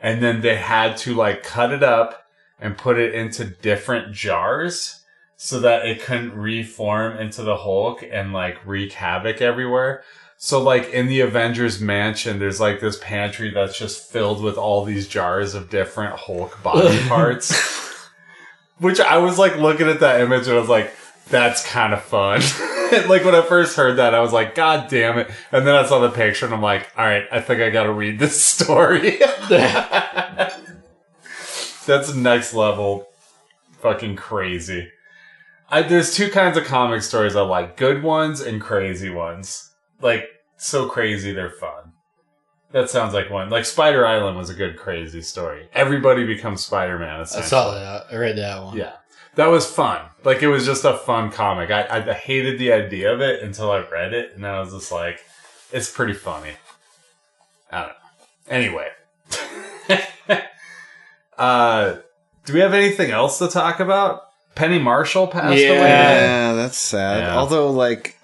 [0.00, 2.26] and then they had to like cut it up
[2.60, 5.00] and put it into different jars
[5.36, 10.04] so that it couldn't reform into the Hulk and like wreak havoc everywhere.
[10.36, 14.84] So like in the Avengers mansion, there's like this pantry that's just filled with all
[14.84, 17.54] these jars of different Hulk body parts.
[18.78, 20.94] Which I was like looking at that image and I was like,
[21.30, 22.40] that's kind of fun.
[23.08, 25.30] like when I first heard that, I was like, God damn it.
[25.52, 27.92] And then I saw the picture and I'm like, all right, I think I gotta
[27.92, 29.18] read this story.
[31.86, 33.08] That's next level
[33.80, 34.90] fucking crazy.
[35.70, 39.70] I, there's two kinds of comic stories I like good ones and crazy ones.
[40.00, 41.92] Like, so crazy they're fun.
[42.72, 43.50] That sounds like one.
[43.50, 45.68] Like Spider Island was a good crazy story.
[45.72, 47.20] Everybody becomes Spider Man.
[47.20, 48.06] I saw that.
[48.12, 48.76] I read that one.
[48.76, 48.92] Yeah,
[49.36, 50.02] that was fun.
[50.24, 51.70] Like it was just a fun comic.
[51.70, 54.72] I, I hated the idea of it until I read it, and then I was
[54.72, 55.20] just like,
[55.72, 56.52] it's pretty funny.
[57.72, 57.94] I don't know.
[58.48, 58.88] Anyway,
[61.38, 61.96] uh,
[62.44, 64.22] do we have anything else to talk about?
[64.54, 65.68] Penny Marshall passed Yeah.
[65.70, 65.88] away.
[65.88, 67.20] Yeah, that's sad.
[67.20, 67.38] Yeah.
[67.38, 68.18] Although, like,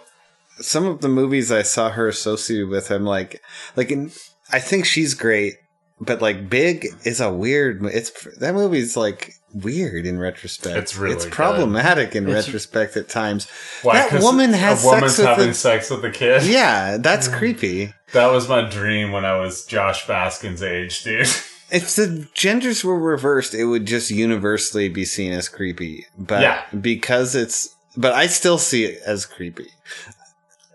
[0.59, 3.41] some of the movies I saw her associated with, I'm like,
[3.77, 4.11] like, in,
[4.53, 5.55] I think she's great,
[6.01, 7.85] but like, Big is a weird.
[7.87, 10.77] It's that movie's like weird in retrospect.
[10.77, 11.33] It's really it's good.
[11.33, 13.47] problematic in It's- retrospect at times.
[13.83, 13.95] Why?
[13.95, 16.43] That 'Cause woman has a woman's sex with having a- sex with a kid.
[16.47, 17.39] Yeah, that's mm.
[17.39, 17.95] creepy.
[18.13, 21.29] That was my dream when I was Josh Baskin's age, dude.
[21.69, 26.07] If the genders were reversed, it would just universally be seen as creepy.
[26.17, 26.63] But Yeah.
[26.81, 29.67] because it's, but I still see it as creepy.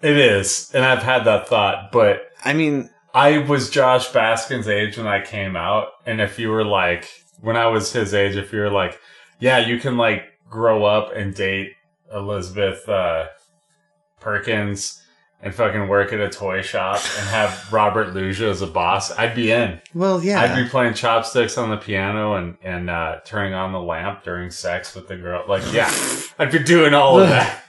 [0.01, 4.97] It is, and I've had that thought, but I mean, I was Josh Baskin's age
[4.97, 7.07] when I came out, and if you were like,
[7.41, 8.99] when I was his age, if you're like,
[9.39, 11.73] yeah, you can like grow up and date
[12.13, 13.27] Elizabeth uh,
[14.19, 15.01] Perkins
[15.41, 19.33] and fucking work at a toy shop and have Robert Loggia as a boss, I'd
[19.33, 19.81] be in.
[19.95, 20.39] well, yeah.
[20.41, 24.51] I'd be playing chopsticks on the piano and and uh, turning on the lamp during
[24.51, 25.43] sex with the girl.
[25.47, 25.91] Like, yeah,
[26.39, 27.63] I'd be doing all of that.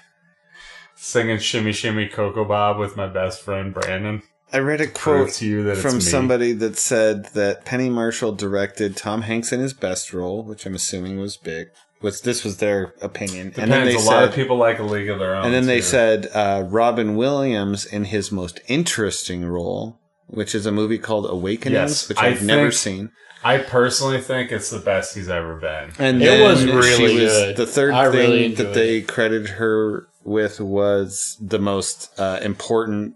[0.94, 4.22] Singing "Shimmy Shimmy Ko-Ko-Bop" with my best friend Brandon.
[4.52, 8.96] I read a quote to you that from somebody that said that Penny Marshall directed
[8.96, 11.68] Tom Hanks in his best role, which I'm assuming was big.
[12.00, 13.50] Was this was their opinion?
[13.50, 13.58] Depends.
[13.58, 15.44] and then they a said, lot of people like a league of their own.
[15.44, 15.82] and then they too.
[15.86, 21.72] said uh, Robin Williams in his most interesting role, which is a movie called Awakenings,
[22.02, 23.10] Yes, which I've never seen.
[23.44, 25.92] I personally think it's the best he's ever been.
[25.98, 27.56] And It was really was- good.
[27.56, 33.14] The third I thing enjoyed that they credited her with was the most uh, important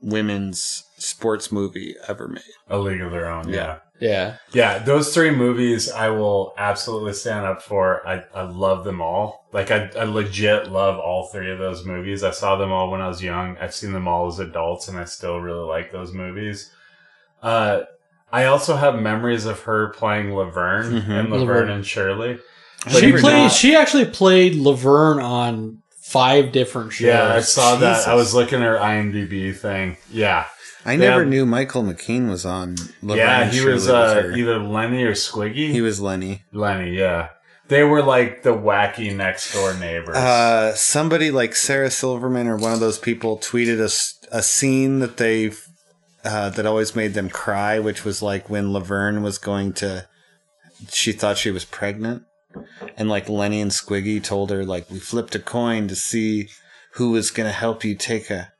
[0.00, 2.42] women's sports movie ever made.
[2.68, 3.48] A league of their own.
[3.48, 3.54] Yeah.
[3.54, 3.78] Yeah.
[4.00, 4.36] Yeah.
[4.52, 8.06] Yeah, those three movies I will absolutely stand up for.
[8.06, 9.48] I, I love them all.
[9.52, 12.22] Like I, I legit love all three of those movies.
[12.22, 13.56] I saw them all when I was young.
[13.58, 16.70] I've seen them all as adults and I still really like those movies.
[17.42, 17.80] Uh
[18.30, 21.08] I also have memories of her playing Laverne Mhm.
[21.08, 21.70] and Laverne, Laverne.
[21.70, 22.38] and Shirley.
[22.86, 23.42] She Believe it or played.
[23.44, 25.78] not- She actually played Laverne on
[26.08, 27.06] five different shows.
[27.08, 28.08] Yeah, I saw that.
[28.08, 29.96] I was looking at her IMDb thing.
[30.10, 30.46] Yeah.
[30.84, 32.76] I They never have- knew Michael McKean was on.
[33.02, 34.32] Laverne yeah, and he was uh, her.
[34.36, 35.70] either Lenny or Squiggy.
[35.70, 36.44] he was Lenny.
[36.52, 37.28] Lenny, yeah.
[37.68, 40.16] They were like the wacky next door neighbors.
[40.16, 45.18] Uh, somebody like Sarah Silverman or one of those people tweeted a, a scene that
[45.18, 45.52] they
[46.24, 50.08] uh, that always made them cry, which was like when Laverne was going to.
[50.90, 52.22] She thought she was pregnant,
[52.96, 56.48] and like Lenny and Squiggy told her like we flipped a coin to see
[56.94, 58.52] who was going to help you take a.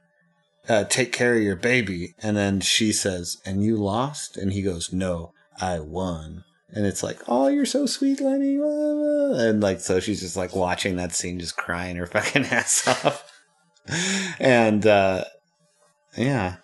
[0.68, 4.60] Uh, take care of your baby, and then she says, "And you lost," and he
[4.60, 8.58] goes, "No, I won." And it's like, oh, you're so sweet, Lenny.
[8.58, 12.06] blah, blah, blah." And like, so she's just like watching that scene, just crying her
[12.14, 13.32] fucking ass off.
[14.38, 15.24] And uh,
[16.16, 16.56] yeah,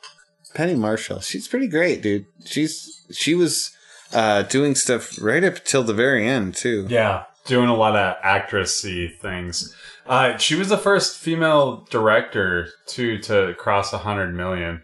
[0.54, 2.26] Penny Marshall, she's pretty great, dude.
[2.44, 3.74] She's she was
[4.12, 6.86] uh, doing stuff right up till the very end too.
[6.88, 9.74] yeah, doing a lot of actressy things.
[10.06, 14.82] Uh, she was the first female director to to cross a hundred million.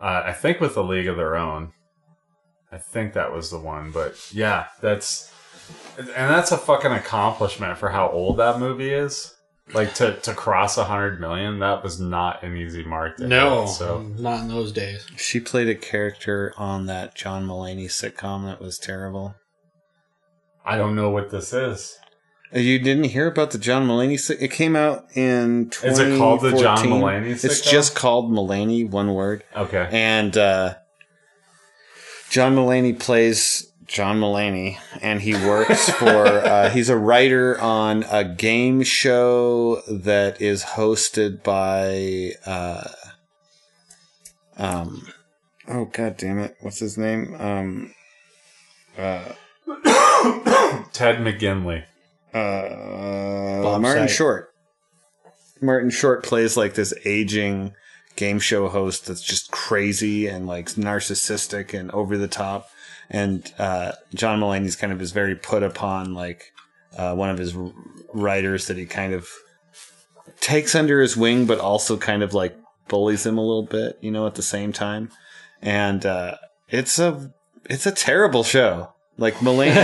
[0.00, 1.72] Uh, I think with the League of Their Own.
[2.70, 5.32] I think that was the one, but yeah, that's
[5.96, 9.34] and that's a fucking accomplishment for how old that movie is.
[9.74, 13.18] Like to to cross a hundred million, that was not an easy mark.
[13.18, 15.06] To No, hit, so not in those days.
[15.16, 19.34] She played a character on that John Mulaney sitcom that was terrible.
[20.64, 21.96] I don't know what this is.
[22.54, 24.18] Uh, You didn't hear about the John Mulaney?
[24.18, 25.70] sit- It came out in.
[25.84, 26.90] Is it called the John 2014.
[27.32, 29.44] Mulaney It's just called Mulaney, one word.
[29.54, 29.86] Okay.
[29.92, 30.74] and uh,
[32.30, 36.28] John Mulaney plays John Mulaney, and he works for.
[36.48, 42.32] Uh, he's a writer on a game show that is hosted by.
[42.46, 42.88] Uh,
[44.56, 45.06] um,
[45.68, 46.56] oh god damn it!
[46.60, 47.34] What's his name?
[47.38, 47.94] Um,
[48.96, 49.32] uh,
[50.92, 51.84] Ted McGinley.
[52.34, 54.16] uh, Bob Martin Saget.
[54.16, 54.54] Short.
[55.60, 57.74] Martin Short plays like this aging
[58.16, 62.70] game show host that's just crazy and like narcissistic and over the top.
[63.10, 66.52] And uh, John Mulaney's kind of is very put upon, like
[66.96, 67.54] uh, one of his
[68.12, 69.28] writers that he kind of
[70.40, 72.56] takes under his wing, but also kind of like
[72.88, 75.10] bullies him a little bit, you know, at the same time.
[75.62, 76.36] And uh,
[76.68, 77.32] it's a
[77.64, 78.92] it's a terrible show.
[79.20, 79.74] Like Mulaney,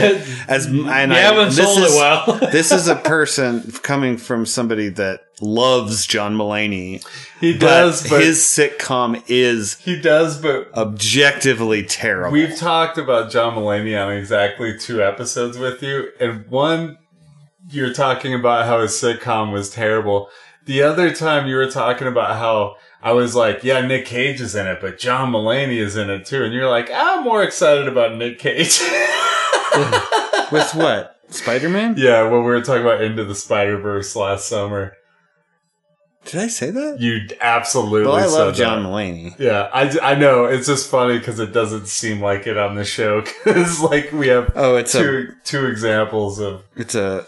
[0.48, 2.38] as and You I, haven't this sold is- it well.
[2.52, 7.04] this is a person coming from somebody that loves John Mulaney.
[7.40, 12.30] He does, but his sitcom is he does, but objectively terrible.
[12.32, 16.98] We've talked about John Mulaney on exactly two episodes with you, and one
[17.70, 20.28] you're talking about how his sitcom was terrible.
[20.66, 24.54] The other time you were talking about how I was like, yeah, Nick Cage is
[24.54, 27.86] in it, but John Mulaney is in it too, and you're like, I'm more excited
[27.86, 28.80] about Nick Cage.
[30.50, 31.16] With what?
[31.28, 31.94] Spider Man?
[31.98, 34.92] yeah, when we were talking about Into the Spider Verse last summer,
[36.26, 37.00] Did I say that?
[37.00, 38.02] you absolutely.
[38.06, 38.88] Well, I love John that.
[38.88, 39.34] Mulaney.
[39.38, 40.44] Yeah, I, I know.
[40.44, 43.22] It's just funny because it doesn't seem like it on the show.
[43.44, 47.26] Because like we have Oh, it's a two two examples of it's a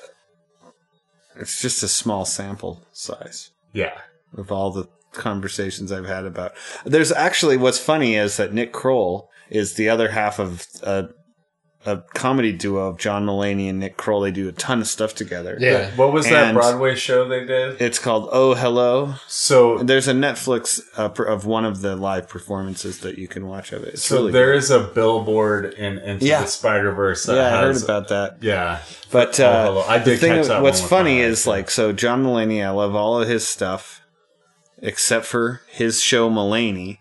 [1.39, 3.99] it's just a small sample size yeah.
[4.37, 6.53] of all the conversations I've had about.
[6.85, 11.09] There's actually what's funny is that Nick Kroll is the other half of a,
[11.85, 14.23] a comedy duo of John Mulaney and Nick Kroll.
[14.23, 15.57] They do a ton of stuff together.
[15.61, 15.93] yeah.
[15.95, 17.81] What was that And- Broadway show they did?
[17.81, 19.15] It's called Oh Hello.
[19.29, 23.47] So There's a Netflix uh, per- of one of the live performances that you can
[23.47, 23.95] watch of it.
[23.95, 24.59] It's so really there good.
[24.59, 26.41] is a billboard in Into Yeah.
[26.43, 28.39] the Spider Verse that Yeah, I heard about that.
[28.43, 28.81] yeah.
[29.13, 29.85] But Oh, uh, hello.
[29.87, 31.71] I the did thing catch of- that what's one with funny my eyes, is like
[31.71, 32.67] so John Mulaney.
[32.67, 34.01] I love all of his stuff
[34.87, 36.99] except for his show Mulaney.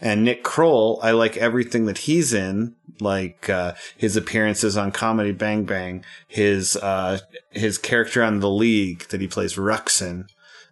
[0.00, 5.32] And Nick Kroll, I like everything that he's in, like uh, his appearances on Comedy
[5.32, 10.26] Bang Bang, his uh, his character on The League that he plays Ruxin.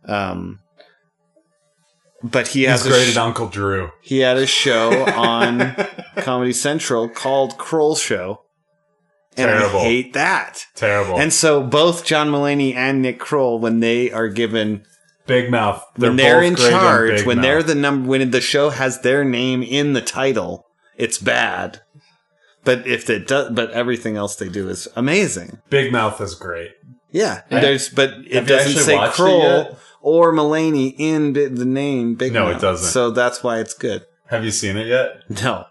[0.04, 0.58] Um,
[2.22, 3.90] but he He's has a great sh- at Uncle Drew.
[4.02, 5.74] he had a show on
[6.18, 8.42] Comedy Central called Kroll Show.
[9.36, 9.78] And Terrible.
[9.80, 10.66] I hate that.
[10.74, 11.18] Terrible.
[11.18, 14.84] And so both John Mulaney and Nick Kroll, when they are given,
[15.32, 15.82] Big Mouth.
[15.96, 17.42] when they're in charge, when Mouth.
[17.42, 20.66] they're the number, when the show has their name in the title,
[20.98, 21.80] it's bad.
[22.64, 25.58] But if it does, but everything else they do is amazing.
[25.70, 26.72] Big Mouth is great.
[27.10, 32.60] Yeah, there's, but it doesn't say Kroll or Mulaney in the name Big No, it
[32.60, 32.90] doesn't.
[32.90, 34.04] So that's why it's good.
[34.28, 35.22] Have you seen it yet?
[35.42, 35.64] No.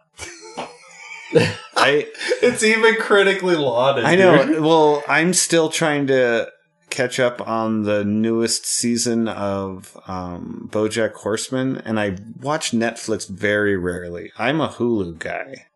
[1.77, 2.07] I
[2.41, 4.05] It's even critically lauded.
[4.05, 4.45] I know.
[4.45, 4.61] dude.
[4.61, 6.49] Well, I'm still trying to
[6.91, 13.75] catch up on the newest season of um, BoJack Horseman, and I watch Netflix very
[13.75, 14.31] rarely.
[14.37, 15.67] I'm a Hulu guy.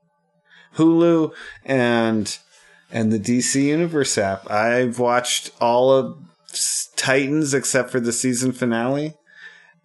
[0.76, 2.38] Hulu and
[2.92, 4.50] and the DC Universe app.
[4.52, 6.18] I've watched all of
[6.96, 9.16] Titans except for the season finale,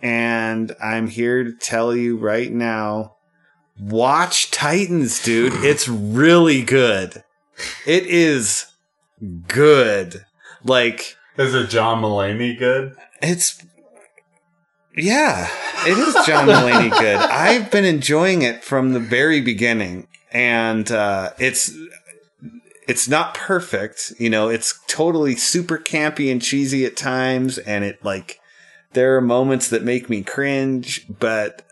[0.03, 3.17] and I'm here to tell you right now.
[3.79, 5.53] Watch Titans, dude.
[5.65, 7.23] It's really good.
[7.87, 8.67] It is
[9.49, 10.25] good.
[10.63, 12.95] Like Is it John Mulaney good?
[13.23, 13.65] it's
[14.95, 15.49] yeah,
[15.87, 17.17] it is John Mulaney good.
[17.17, 21.73] I've been enjoying it from the very beginning, and uh, it's
[22.87, 24.13] it's not perfect.
[24.19, 28.39] You know, it's totally super campy and cheesy at times, and it like
[28.93, 31.67] there are moments that make me cringe, but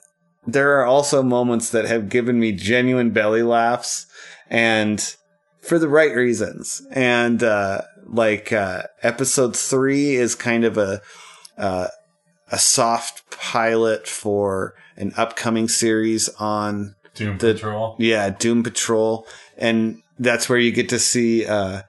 [0.47, 4.07] there are also moments that have given me genuine belly laughs,
[4.49, 5.15] and
[5.61, 6.81] for the right reasons.
[6.91, 11.01] And uh, like uh, episode three is kind of a
[11.57, 11.89] uh,
[12.51, 17.97] a soft pilot for an upcoming series on Doom The- Patrol.
[17.99, 21.83] yeah Doom Patrol, and that's where you get to see uh,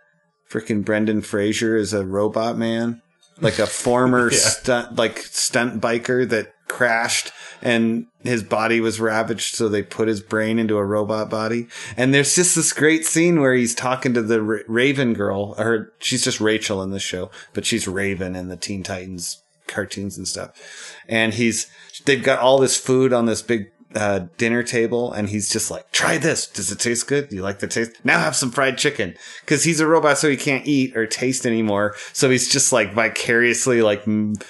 [0.51, 3.01] freaking Brendan Fraser as a robot man,
[3.39, 4.37] like a former Yeah.
[4.37, 7.31] stunt like stunt biker that crashed
[7.61, 11.67] and his body was ravaged so they put his brain into a robot body.
[11.97, 15.91] And there's just this great scene where he's talking to the Ra- raven girl or
[15.99, 20.27] she's just rachel in the show but she's raven in the teen titans cartoons and
[20.27, 20.97] stuff.
[21.07, 21.67] And he's
[22.05, 25.91] they've got all this food on this big uh, dinner table and he's just like
[25.91, 26.47] try this.
[26.47, 27.29] Does it taste good?
[27.29, 27.91] Do you like the taste?
[28.03, 29.15] Now have some fried chicken.
[29.41, 31.95] Because he's a robot so he can't eat or taste anymore.
[32.13, 34.41] So he's just like vicariously like mm,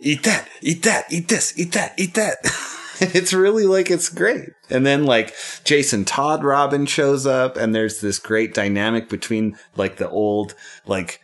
[0.00, 2.38] eat that, eat that, eat this, eat that, eat that.
[3.00, 4.50] it's really like it's great.
[4.70, 5.34] And then like
[5.64, 10.54] Jason Todd Robin shows up and there's this great dynamic between like the old
[10.86, 11.20] like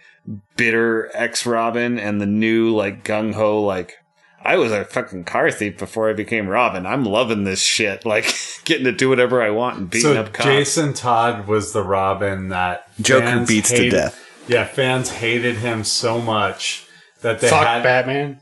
[0.56, 3.94] bitter ex Robin and the new like gung ho like
[4.44, 6.84] I was a fucking car thief before I became Robin.
[6.84, 8.04] I'm loving this shit.
[8.12, 10.46] Like getting to do whatever I want and beating So up cops.
[10.46, 14.28] Jason Todd was the Robin that Joker fans beats to death.
[14.48, 16.86] Yeah, fans hated him so much
[17.22, 18.41] that they Fuck had Batman.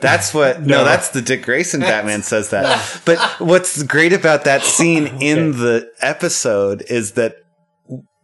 [0.00, 0.60] That's what.
[0.60, 0.84] No, No.
[0.84, 3.00] that's the Dick Grayson Batman says that.
[3.04, 7.36] But what's great about that scene in the episode is that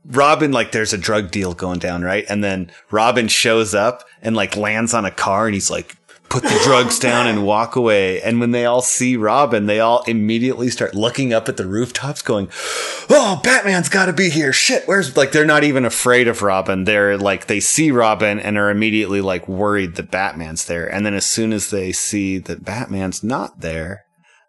[0.07, 2.25] Robin, like, there's a drug deal going down, right?
[2.29, 5.97] And then Robin shows up and like lands on a car, and he's like,
[6.31, 8.23] put the drugs down and walk away.
[8.23, 12.23] And when they all see Robin, they all immediately start looking up at the rooftops
[12.23, 12.49] going,
[13.11, 14.53] Oh, Batman's got to be here.
[14.53, 14.87] Shit.
[14.87, 16.85] Where's like, they're not even afraid of Robin.
[16.85, 20.87] They're like, they see Robin and are immediately like worried that Batman's there.
[20.87, 24.05] And then as soon as they see that Batman's not there,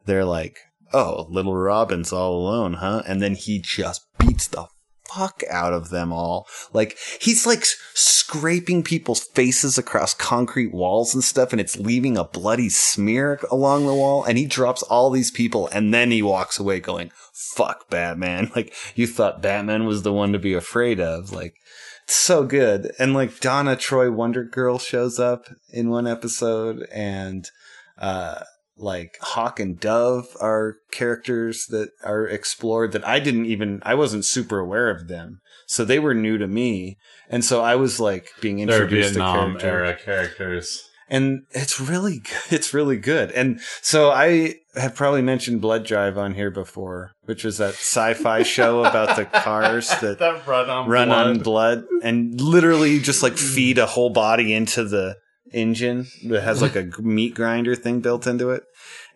[0.06, 0.60] they're like,
[0.94, 3.02] Oh, little Robin's all alone, huh?
[3.08, 4.68] And then he just beats the
[5.14, 6.48] fuck out of them all.
[6.74, 12.24] Like he's like scraping people's faces across concrete walls and stuff, and it's leaving a
[12.24, 14.24] bloody smear along the wall.
[14.24, 18.74] And he drops all these people, and then he walks away going, "Fuck Batman!" Like
[18.96, 21.32] you thought Batman was the one to be afraid of.
[21.32, 21.56] Like
[22.04, 22.92] it's so good.
[23.00, 27.50] And like Donna Troy Wonder Girl shows up in one episode, and
[27.98, 28.44] uh
[28.78, 34.26] like Hawk and Dove are characters that are explored that I didn't even I wasn't
[34.26, 35.42] super aware of them.
[35.68, 36.98] So they were new to me.
[37.30, 39.64] And so I was like being They're introduced to Vietnam characters.
[39.64, 40.88] era characters.
[41.10, 42.32] And it's really good.
[42.52, 43.32] It's really good.
[43.32, 48.44] And so I have probably mentioned Blood Drive on here before, which was that sci-fi
[48.58, 51.28] show about the cars that that run on run blood.
[51.28, 55.16] on blood and literally just like feed a whole body into the
[55.54, 58.64] engine that has like a meat grinder thing built into it.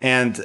[0.02, 0.44] And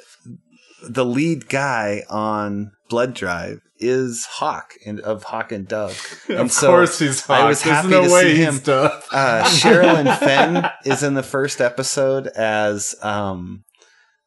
[0.82, 6.24] the lead guy on Blood Drive is Hawk and of Hawk and Dove.
[6.28, 8.58] And Of course he's I was There's happy no to way see him.
[8.60, 9.08] tough.
[9.12, 13.64] Uh, Sherilyn Fenn is in the first episode as um,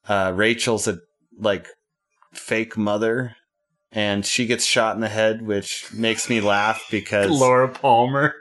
[0.07, 0.99] uh, Rachel's a,
[1.39, 1.67] like
[2.33, 3.35] fake mother,
[3.91, 8.33] and she gets shot in the head, which makes me laugh because Laura Palmer.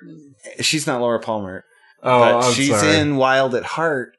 [0.61, 1.65] she's not Laura Palmer,
[2.03, 2.97] Oh, she's sorry.
[2.97, 4.17] in Wild at Heart.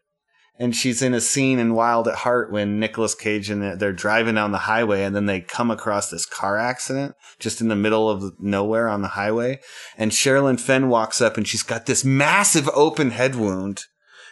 [0.60, 3.92] And she's in a scene in Wild at Heart when Nicolas Cage and they're- they're
[3.92, 7.76] driving down the highway and then they come across this car accident just in the
[7.76, 9.60] middle of nowhere on the highway.
[9.98, 13.82] And Sherilyn Fenn walks up and she's got this massive open head wound.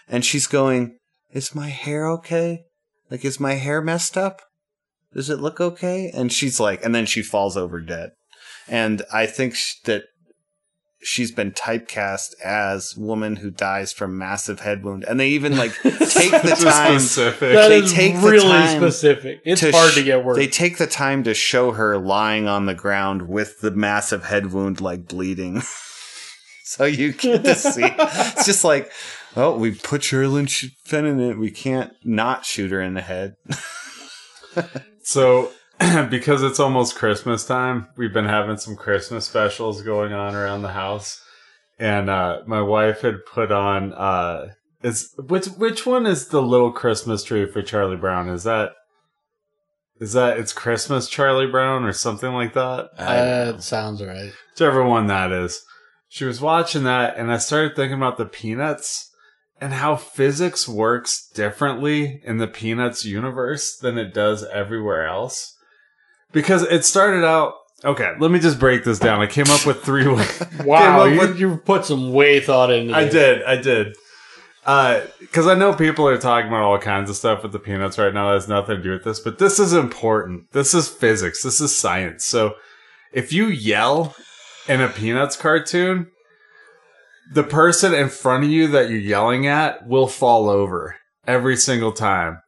[0.08, 0.98] And she's going,
[1.32, 2.66] Is my hair okay?
[3.10, 4.42] Like, is my hair messed up?
[5.14, 6.12] Does it look okay?
[6.14, 8.12] And she's like, and then she falls over dead.
[8.68, 10.04] And I think that
[11.04, 15.04] she's been typecast as woman who dies from massive head wound.
[15.06, 17.00] And they even like take the time.
[17.00, 17.54] specific.
[17.54, 19.42] That They is take the really time specific.
[19.44, 20.38] It's to hard to get worse.
[20.38, 24.52] They take the time to show her lying on the ground with the massive head
[24.54, 25.62] wound like bleeding.
[26.64, 27.84] so you get to see.
[27.84, 28.92] It's just like,
[29.36, 31.38] oh, we put Sherilyn Sh- Fenn in it.
[31.38, 33.36] We can't not shoot her in the head.
[35.04, 35.52] So,
[36.10, 40.74] because it's almost Christmas time, we've been having some Christmas specials going on around the
[40.74, 41.22] house,
[41.80, 44.54] and uh, my wife had put on uh,
[44.84, 48.30] is which which one is the little Christmas tree for Charlie Brown?
[48.30, 48.74] Is that
[50.00, 52.90] is that it's Christmas Charlie Brown or something like that?
[52.98, 54.34] that sounds right.
[54.54, 55.62] Whichever one that is.
[56.10, 59.10] She was watching that, and I started thinking about the Peanuts
[59.62, 65.56] and how physics works differently in the Peanuts universe than it does everywhere else.
[66.32, 67.56] Because it started out.
[67.84, 69.22] Okay, let me just break this down.
[69.22, 70.44] I came up with three ways.
[70.66, 73.14] Wow, you, with- you put some way thought into I this.
[73.14, 73.96] did, I did.
[74.64, 77.98] Uh, because I know people are talking about all kinds of stuff with the Peanuts
[77.98, 80.52] right now that has nothing to do with this, but this is important.
[80.52, 81.42] This is physics.
[81.42, 82.24] This is science.
[82.26, 82.54] So
[83.12, 84.16] if you yell
[84.70, 86.12] in a Peanuts cartoon,
[87.34, 91.92] the person in front of you that you're yelling at will fall over every single
[91.92, 92.40] time.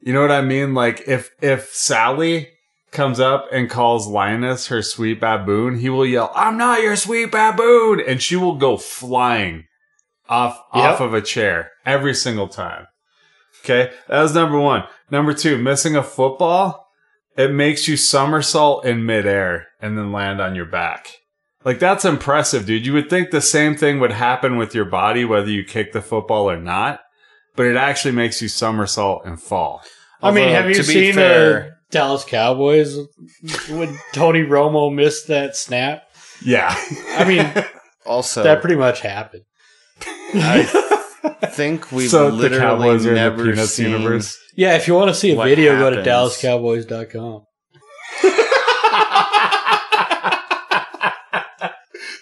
[0.00, 0.74] You know what I mean?
[0.74, 2.50] Like if if Sally
[2.96, 7.30] comes up and calls Linus her sweet baboon, he will yell, "I'm not your sweet
[7.30, 9.64] baboon," and she will go flying
[10.28, 10.84] off Yep.
[10.84, 12.86] off of a chair every single time.
[13.64, 14.84] Okay, that was number one.
[15.10, 16.88] Number two, missing a football,
[17.36, 21.08] it makes you somersault in midair and then land on your back.
[21.64, 22.86] Like that's impressive, dude.
[22.86, 26.00] You would think the same thing would happen with your body whether you kick the
[26.02, 27.00] football or not,
[27.56, 29.82] but it actually makes you somersault and fall.
[30.22, 32.96] I mean, have you seen fair- Dallas Cowboys
[33.68, 36.02] when Tony Romo missed that snap?
[36.44, 36.74] Yeah.
[37.10, 37.64] I mean,
[38.06, 39.42] Also, that pretty much happened.
[40.34, 40.62] I
[41.50, 43.90] think we've so literally Cowboys are in the never seen.
[43.90, 44.38] universe.
[44.54, 46.36] Yeah, if you want to see a What video, go to happens?
[46.40, 47.42] DallasCowboys.com.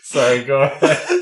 [0.04, 1.20] Sorry, go ahead.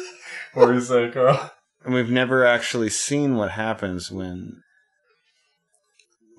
[0.54, 1.50] what were you saying, Carl?
[1.84, 4.62] And we've never actually seen what happens when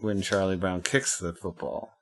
[0.02, 1.93] when Charlie Brown kicks the football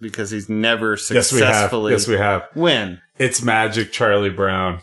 [0.00, 1.92] because he's never successfully.
[1.92, 2.42] Yes, we have.
[2.42, 2.62] Yes, we have.
[2.62, 4.80] When It's Magic Charlie Brown.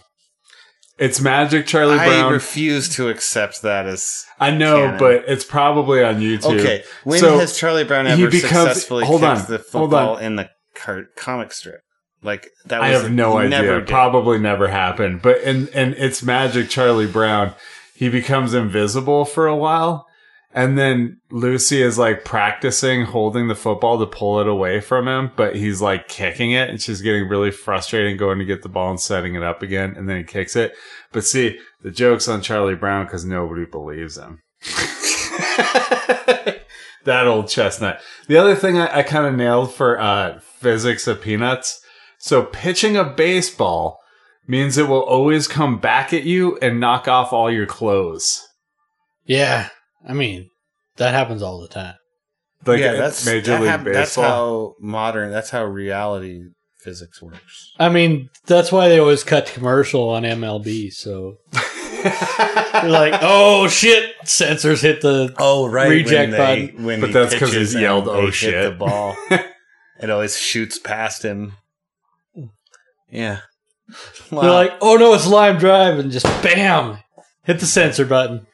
[0.98, 2.26] It's Magic Charlie I Brown.
[2.26, 5.00] I refuse to accept that as I know, canon.
[5.00, 6.60] but it's probably on YouTube.
[6.62, 6.84] okay.
[7.04, 11.08] When So, has Charlie Brown ever becomes- successfully hold on, the football in the car-
[11.18, 11.82] comic strip?
[12.24, 12.80] Like that.
[12.80, 13.62] Was I have no idea.
[13.80, 13.88] Did.
[13.88, 15.22] Probably never happened.
[15.22, 17.54] But in and it's Magic Charlie Brown.
[17.94, 20.06] He becomes invisible for a while,
[20.56, 25.32] And then Lucy is like practicing holding the football to pull it away from him,
[25.36, 28.90] but he's like kicking it and she's getting really frustrated going to get the ball
[28.90, 29.94] and setting it up again.
[29.98, 30.73] And then he kicks it.
[31.11, 34.44] But see, the joke's on Charlie Brown because nobody believes him.
[37.03, 37.99] that old chestnut.
[38.27, 41.82] The other thing I, I kind of nailed for uh, physics of peanuts.
[42.18, 43.99] So pitching a baseball
[44.48, 48.41] means it will always come back at you and knock off all your clothes.
[49.26, 49.69] Yeah,
[50.07, 50.49] I mean
[50.98, 51.95] that happens all the time.
[52.65, 55.32] Like yeah, that's Major that League hap- That's how modern.
[55.32, 56.41] That's how reality
[56.80, 57.73] physics works.
[57.80, 60.91] I mean that's why they always cut commercial on MLB.
[60.94, 65.34] So they're like, oh shit, censors hit the.
[65.38, 66.86] Oh right, Reject when they, button.
[66.86, 69.15] when But that's because pitches he yelled, "Oh, shit." Hit the ball.
[69.99, 71.53] it always shoots past him.
[73.10, 73.40] Yeah.
[74.32, 74.41] Wow.
[74.41, 76.98] They're like, oh no, it's line drive, and just bam,
[77.44, 78.48] hit the censor button.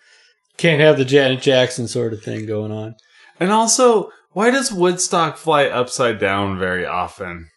[0.62, 2.94] Can't have the Janet Jackson sort of thing going on.
[3.40, 7.48] And also, why does Woodstock fly upside down very often?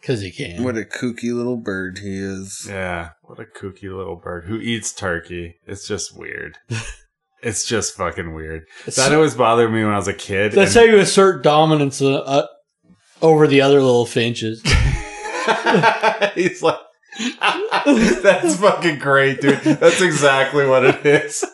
[0.00, 0.64] Because he can.
[0.64, 2.64] what a kooky little bird he is.
[2.66, 5.56] Yeah, what a kooky little bird who eats turkey.
[5.66, 6.56] It's just weird.
[7.42, 8.64] it's just fucking weird.
[8.96, 10.52] That always bothered me when I was a kid.
[10.52, 12.46] That's and- how you assert dominance uh, uh,
[13.20, 14.62] over the other little finches.
[16.34, 16.78] He's like,
[17.84, 19.60] that's fucking great, dude.
[19.60, 21.44] That's exactly what it is.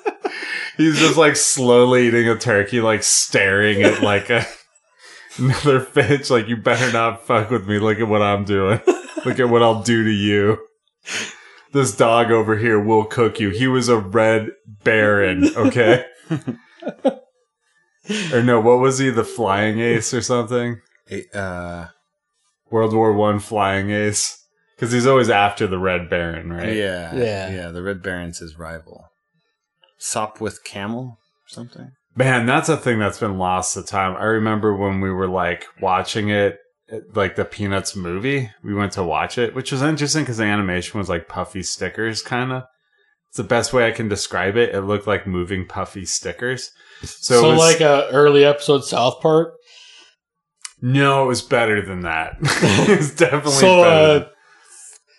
[0.79, 4.47] He's just like slowly eating a turkey, like staring at like a
[5.39, 6.31] another finch.
[6.31, 7.79] Like, you better not fuck with me.
[7.79, 8.81] Look at what I'm doing.
[9.27, 10.59] Look at what I'll do to you.
[11.73, 13.51] This dog over here will cook you.
[13.51, 14.51] He was a red
[14.85, 16.07] baron, okay?
[18.33, 19.11] or no, what was he?
[19.11, 20.81] The flying ace or something?
[21.35, 21.87] Uh,
[22.71, 24.45] World War One flying ace.
[24.77, 26.73] Because he's always after the Red Baron, right?
[26.73, 27.51] yeah, Yeah.
[27.51, 27.69] yeah.
[27.71, 29.11] The Red Baron's his rival.
[30.01, 31.93] Sopwith Camel or something.
[32.17, 34.17] Man, that's a thing that's been lost to time.
[34.17, 36.59] I remember when we were like watching it,
[37.15, 40.99] like the Peanuts movie, we went to watch it, which was interesting because the animation
[40.99, 42.65] was like puffy stickers, kind of.
[43.29, 44.75] It's the best way I can describe it.
[44.75, 46.71] It looked like moving puffy stickers.
[47.03, 49.53] So, So, it was, like a early episode South Park.
[50.81, 52.37] no, it was better than that.
[52.43, 54.25] it was definitely So better.
[54.25, 54.29] uh,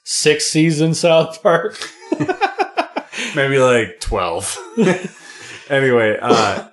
[0.03, 1.77] six season South Park.
[3.35, 4.57] maybe like 12
[5.69, 6.67] anyway uh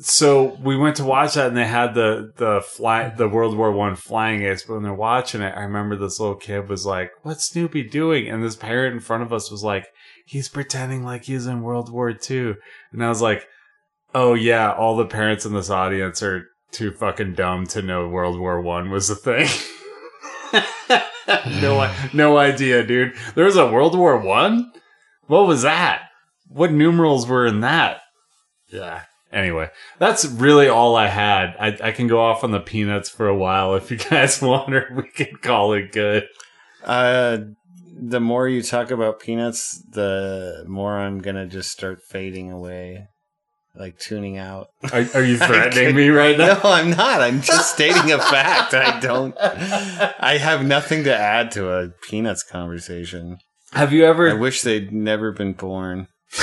[0.00, 3.72] so we went to watch that and they had the the fly the world war
[3.72, 7.10] one flying ace but when they're watching it i remember this little kid was like
[7.22, 8.28] what's snoopy doing?
[8.28, 9.88] And this parent in front of us was like
[10.24, 12.56] he's pretending like he's in world war two.
[12.92, 13.46] And i was like
[14.14, 18.38] oh yeah all the parents in this audience are too fucking dumb to know world
[18.38, 19.48] war one was a thing.
[21.60, 23.14] No no idea dude.
[23.34, 24.72] There was a world war one
[25.28, 26.02] what was that?
[26.48, 28.00] What numerals were in that?
[28.72, 29.02] Yeah.
[29.30, 29.68] Anyway,
[29.98, 31.54] that's really all I had.
[31.60, 34.74] I, I can go off on the peanuts for a while if you guys want,
[34.74, 36.26] or we can call it good.
[36.82, 37.38] Uh,
[38.00, 43.08] the more you talk about peanuts, the more I'm gonna just start fading away,
[43.74, 44.68] like tuning out.
[44.92, 46.54] Are, are you threatening me right now?
[46.54, 47.20] No, I'm not.
[47.20, 48.72] I'm just stating a fact.
[48.72, 49.34] I don't.
[49.38, 53.38] I have nothing to add to a peanuts conversation.
[53.72, 54.30] Have you ever?
[54.30, 56.08] I wish they'd never been born.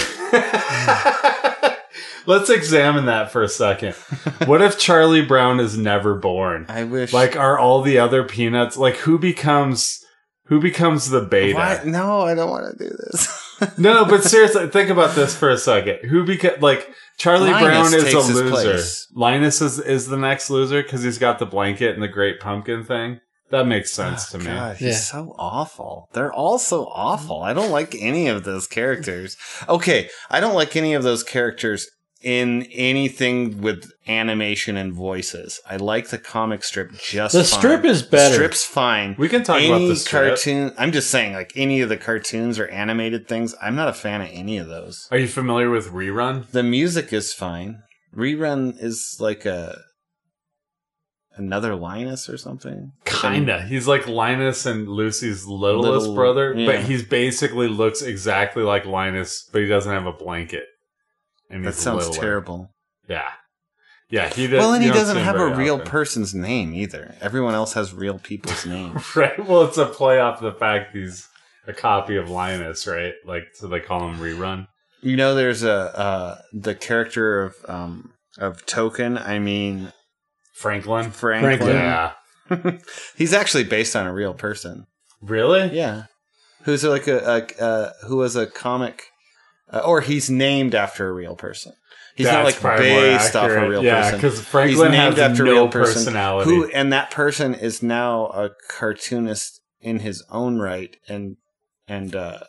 [2.28, 3.96] Let's examine that for a second.
[4.46, 6.66] What if Charlie Brown is never born?
[6.70, 7.14] I wish.
[7.14, 10.04] Like, are all the other peanuts like who becomes
[10.46, 11.82] who becomes the beta?
[11.86, 13.42] No, I don't want to do this.
[13.78, 16.10] No, but seriously, think about this for a second.
[16.10, 18.50] Who beca- like Charlie Linus Brown is a loser.
[18.50, 19.08] place.
[19.14, 22.84] Linus is is the next loser because he's got the blanket and the great pumpkin
[22.84, 23.22] thing.
[23.52, 24.46] That makes ah, sense to me.
[24.46, 24.94] God, he's Yeah.
[24.96, 26.10] so awful.
[26.14, 27.42] They're all so awful.
[27.44, 29.38] I don't like any of those characters.
[29.70, 31.88] Okay, I don't like any of those characters
[32.24, 35.60] in anything with animation and voices.
[35.70, 37.60] I like the comic strip just The fine.
[37.60, 38.34] strip is The better.
[38.34, 39.16] strip's fine.
[39.20, 40.30] We can talk any about the strip.
[40.30, 40.74] cartoon.
[40.78, 43.54] I'm just saying, like any of the cartoons or animated things.
[43.62, 45.08] I'm not a fan of any of those.
[45.12, 46.50] Are you familiar with Rerun?
[46.50, 47.84] The music is fine.
[48.16, 49.78] Rerun is like a
[51.38, 52.92] another Linus or something.
[53.06, 53.64] Kinda.
[53.64, 56.66] He's like Linus and Lucy's littlest Little- brother, yeah.
[56.68, 60.66] but he's basically looks exactly like Linus, but he doesn't have a blanket.
[61.50, 62.22] And That sounds littler.
[62.22, 62.70] terrible.
[63.08, 63.30] Yeah.
[64.10, 64.60] Yeah, he does.
[64.60, 65.88] Well, and he doesn't have a real often.
[65.88, 67.16] person's name either.
[67.22, 69.04] Everyone else has real people's names.
[69.16, 69.38] Right.
[69.48, 71.28] Well, it's a play off the fact he's
[71.68, 73.14] a copy of Linus, right?
[73.26, 74.68] Like, so they call him Rerun.
[75.02, 79.18] you know, there's a uh, the character of um, of Token.
[79.18, 79.92] I mean,
[80.56, 81.12] Franklin.
[81.12, 81.60] Franklin.
[81.60, 81.76] Franklin.
[81.76, 82.78] Yeah.
[83.18, 84.88] He's actually based on a real person.
[85.22, 85.76] Really?
[85.76, 86.04] Yeah,
[86.64, 89.04] who's like a, a uh, who was a comic
[89.72, 91.74] uh, or he's named after a real person.
[92.16, 93.70] He's not like probably more based off a accurate.
[93.72, 94.20] real Yeah, person.
[94.22, 96.50] 'cause Franklin has no personality.
[96.50, 101.38] Who and that person is now a cartoonist in his own right, and
[101.88, 102.40] and uh,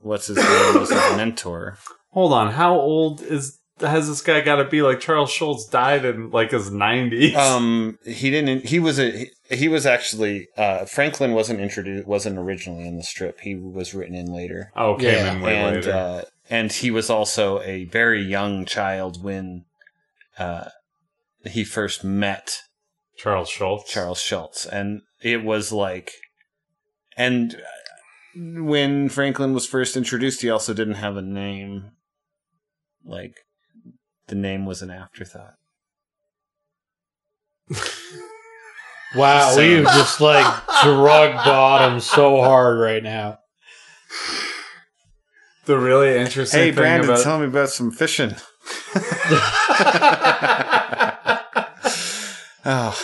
[0.00, 1.78] what's his name was his mentor.
[2.12, 4.82] Hold on, how old is has this guy got to be?
[4.82, 7.34] Like Charles Schulz died in like his nineties.
[7.48, 8.66] Um, he didn't.
[8.66, 9.10] He was a.
[9.10, 10.48] He, he was actually.
[10.56, 12.06] Uh, Franklin wasn't introduced.
[12.06, 13.40] Wasn't originally in the strip.
[13.40, 14.72] He was written in later.
[14.76, 15.92] oh, came yeah, in way and later.
[15.92, 19.64] uh, and he was also a very young child when
[20.38, 20.68] uh,
[21.46, 22.62] he first met
[23.16, 23.84] Charles Schulz.
[23.84, 26.12] Charles Schulz, and it was like,
[27.16, 27.58] and uh,
[28.62, 31.92] when Franklin was first introduced, he also didn't have a name.
[33.04, 33.34] Like,
[34.28, 35.54] the name was an afterthought.
[39.14, 40.44] wow, we've just like
[40.82, 43.38] drug bottom so hard right now.
[45.66, 46.60] The really interesting.
[46.60, 48.30] Hey, Brandon, about- tell me about some fishing.
[52.64, 52.98] oh.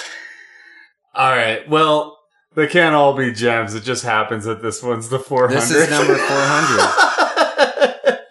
[1.15, 1.69] All right.
[1.69, 2.19] Well,
[2.55, 3.75] they can't all be gems.
[3.75, 5.55] It just happens that this one's the 400.
[5.57, 8.21] This is number 400.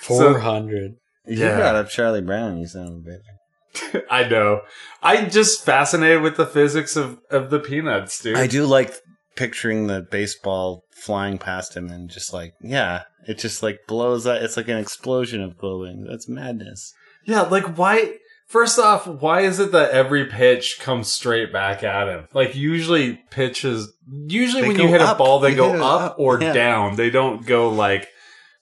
[0.00, 0.94] 400.
[1.26, 1.56] You Yeah.
[1.56, 4.04] brought up Charlie Brown, you son of a bitch.
[4.10, 4.62] I know.
[5.02, 8.36] I'm just fascinated with the physics of, of the peanuts, dude.
[8.36, 8.94] I do like
[9.34, 14.40] picturing the baseball flying past him and just like, yeah, it just like blows up.
[14.40, 16.04] It's like an explosion of glowing.
[16.08, 16.94] That's madness.
[17.26, 18.14] Yeah, like why?
[18.46, 22.28] First off, why is it that every pitch comes straight back at him?
[22.32, 25.16] Like usually pitches, usually They when you hit up.
[25.16, 26.52] a ball, they You go up, up, or yeah.
[26.52, 26.94] down.
[26.96, 28.08] They don't go like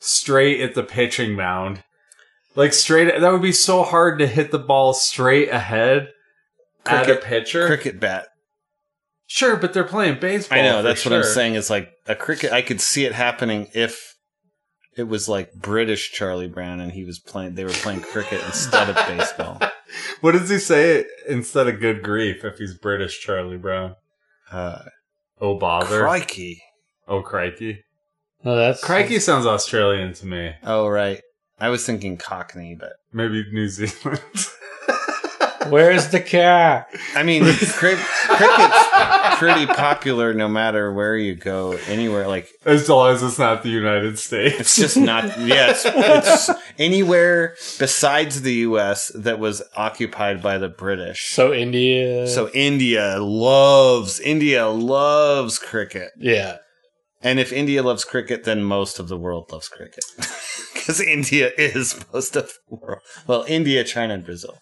[0.00, 1.82] straight at the pitching mound.
[2.56, 6.08] Like straight, that would be so hard to hit the ball straight ahead
[6.86, 7.66] at a pitcher.
[7.66, 8.28] Cricket bat.
[9.26, 10.58] Sure, but they're playing baseball.
[10.58, 10.76] I know.
[10.78, 11.54] for That's what I'm saying.
[11.54, 12.52] Is like a cricket.
[12.52, 14.14] I could see it happening if
[14.96, 17.54] it was like British Charlie Brown and he was playing.
[17.54, 19.60] They were playing cricket instead of baseball.
[20.22, 23.94] What does he say instead of good grief if he's British Charlie Brown?
[24.50, 24.82] Uh,
[25.40, 26.00] Oh bother.
[26.00, 26.62] crikey.
[27.06, 27.84] oh crikey.
[28.42, 30.52] No, that's Crikey sounds Australian to me.
[30.64, 31.20] Oh right.
[31.64, 34.20] I was thinking Cockney, but Maybe New Zealand.
[35.70, 36.90] Where's the cat?
[37.14, 42.28] I mean, cri- cricket's pretty popular no matter where you go, anywhere.
[42.28, 44.60] Like as long as it's not the United States.
[44.60, 45.24] it's just not.
[45.40, 49.10] Yeah, it's, it's anywhere besides the U.S.
[49.14, 51.30] that was occupied by the British.
[51.30, 52.26] So India.
[52.28, 56.58] So India loves India loves cricket, yeah,
[57.22, 60.04] and if India loves cricket, then most of the world loves cricket
[60.84, 63.00] because India is most of the world.
[63.26, 64.58] Well, India, China, and Brazil.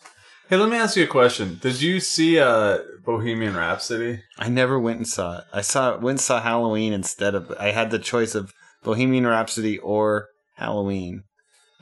[0.49, 1.59] Hey, let me ask you a question.
[1.61, 4.23] Did you see uh, Bohemian Rhapsody?
[4.39, 5.45] I never went and saw it.
[5.53, 7.53] I saw went and saw Halloween instead of.
[7.59, 8.53] I had the choice of
[8.85, 11.25] Bohemian Rhapsody or Halloween.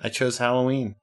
[0.03, 0.95] I chose Halloween.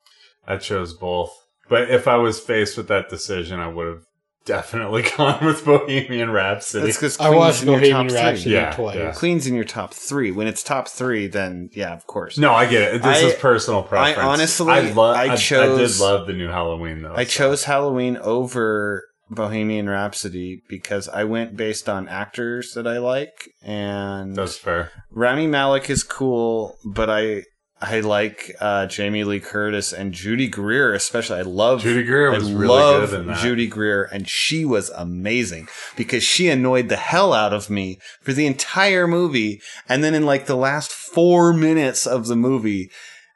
[0.47, 1.31] I chose both.
[1.69, 4.03] But if I was faced with that decision, I would have
[4.47, 6.85] definitely gone with Bohemian Rhapsody.
[6.85, 8.53] That's because I watched in your Bohemian top Rhapsody three.
[8.53, 8.95] Yeah, twice.
[8.95, 9.11] yeah.
[9.13, 10.31] Queen's in your top three.
[10.31, 12.37] When it's top three, then yeah, of course.
[12.39, 13.01] no, I get it.
[13.03, 14.17] This I- is personal preference.
[14.17, 17.13] honestly- I, lo- I I, chose- I did love the new Halloween though.
[17.15, 17.29] I so.
[17.29, 24.35] chose Halloween over Bohemian Rhapsody because I went based on actors that I like, and
[24.35, 24.91] That's fair.
[25.11, 27.43] Rami Malek is cool, but I
[27.79, 31.39] I like uh, Jamie Lee Curtis and Judy Greer especially.
[31.39, 33.37] I love Judy Greer was I really love good in that.
[33.37, 38.33] Judy Greer, and she was amazing because she annoyed the hell out of me for
[38.33, 42.89] the entire movie, and then in like the last four minutes of the movie,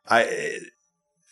[0.09, 0.57] I,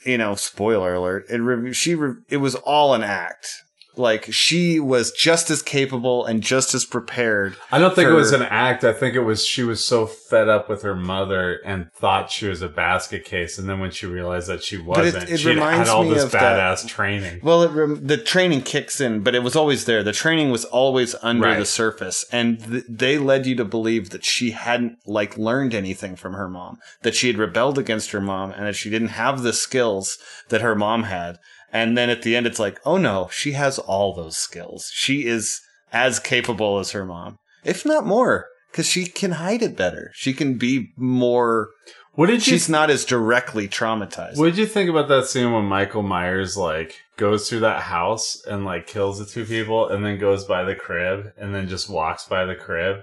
[0.05, 3.63] you know, spoiler alert, it re- she re- it was all an act.
[3.95, 7.57] Like she was just as capable and just as prepared.
[7.71, 8.83] I don't think it was an act.
[8.85, 12.47] I think it was she was so fed up with her mother and thought she
[12.47, 15.87] was a basket case, and then when she realized that she wasn't, it she had
[15.89, 17.41] all me this of that- badass training.
[17.43, 20.01] Well, it the training kicks in, but it was always there.
[20.03, 21.59] The training was always under Right.
[21.59, 26.15] the surface, and th- they led you to believe that she hadn't like learned anything
[26.15, 29.41] from her mom, that she had rebelled against her mom, and that she didn't have
[29.43, 30.17] the skills
[30.49, 31.37] that her mom had.
[31.71, 34.91] And then at the end, it's like, oh no, she has all those skills.
[34.93, 39.75] She is as capable as her mom, if not more, because she can hide it
[39.75, 40.11] better.
[40.13, 41.69] She can be more.
[42.13, 42.41] What did?
[42.41, 44.37] She's not as directly traumatized.
[44.37, 48.43] What did you think about that scene when Michael Myers like goes through that house
[48.45, 51.89] and like kills the two people, and then goes by the crib, and then just
[51.89, 53.01] walks by the crib?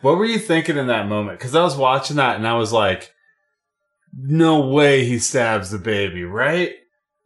[0.00, 1.38] What were you thinking in that moment?
[1.38, 3.12] Because I was watching that and I was like,
[4.16, 6.72] "No way he stabs the baby, right?"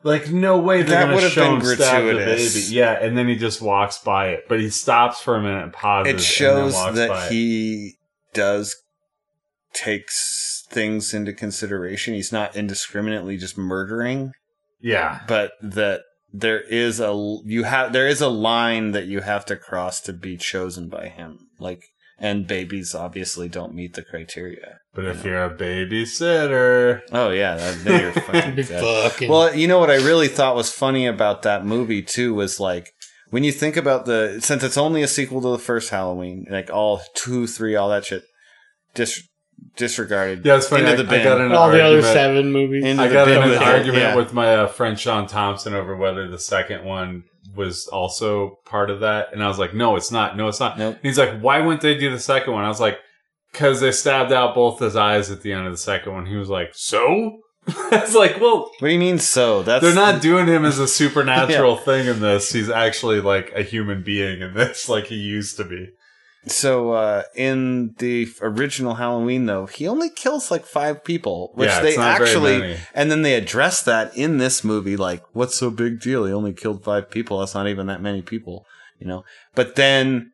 [0.04, 2.54] Like, no way they're That gonna would have show been him stab the gratuitous.
[2.70, 2.76] baby.
[2.76, 5.72] Yeah, and then he just walks by it, but he stops for a minute and
[5.72, 6.14] pauses.
[6.14, 7.32] it shows and then walks by that it.
[7.32, 7.94] he
[8.34, 8.74] does
[9.74, 12.14] takes things into consideration.
[12.14, 14.32] He's not indiscriminately just murdering,
[14.80, 15.20] Yeah.
[15.26, 16.02] but that
[16.32, 17.12] there is a
[17.44, 21.08] you have there is a line that you have to cross to be chosen by
[21.08, 21.38] him.
[21.58, 21.84] Like
[22.22, 24.78] and babies obviously don't meet the criteria.
[24.94, 28.66] But if you're a babysitter, Oh yeah, that, then you're fucking dead.
[28.80, 29.28] fucking.
[29.28, 32.90] Well, you know what I really thought was funny about that movie too was like
[33.30, 36.70] when you think about the since it's only a sequel to the first Halloween, like
[36.70, 38.22] all two, three, all that shit,
[38.94, 39.26] dis-
[39.76, 40.46] disregarded.
[40.46, 40.88] yeah, it's funny.
[40.88, 42.84] Into I, the I got an all the other seven movies.
[42.84, 44.14] Into I got in an argument yeah.
[44.14, 47.24] with my uh, friend Sean Thompson over whether the second one
[47.54, 50.36] was also part of that, and I was like, "No, it's not.
[50.36, 50.94] No, it's not." Nope.
[50.96, 52.98] And he's like, "Why wouldn't they do the second one?" I was like,
[53.52, 56.36] "Cause they stabbed out both his eyes at the end of the second one." He
[56.36, 57.38] was like, "So?"
[57.68, 59.18] it's like, well, What do you mean?
[59.18, 62.52] So that's they're not doing him as a supernatural thing in this.
[62.52, 65.90] He's actually like a human being in this, like he used to be.
[66.46, 71.80] So uh, in the original Halloween, though, he only kills like five people, which Yeah,
[71.80, 74.96] they it's not very actually, and then they address that in this movie.
[74.96, 76.24] Like, what's so big deal?
[76.24, 77.38] He only killed five people.
[77.38, 78.66] That's not even that many people,
[78.98, 79.24] you know.
[79.54, 80.32] But then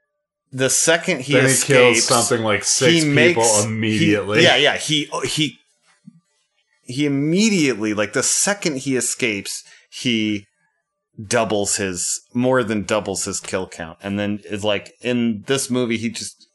[0.51, 4.39] the second he then he escapes, kills something like six people makes immediately.
[4.39, 4.77] he- yeah, yeah.
[4.79, 5.59] He he
[6.85, 10.47] he immediately like the second he escapes, he
[11.23, 15.97] doubles his more than doubles his kill count, and then is like in this movie
[15.97, 16.47] he just.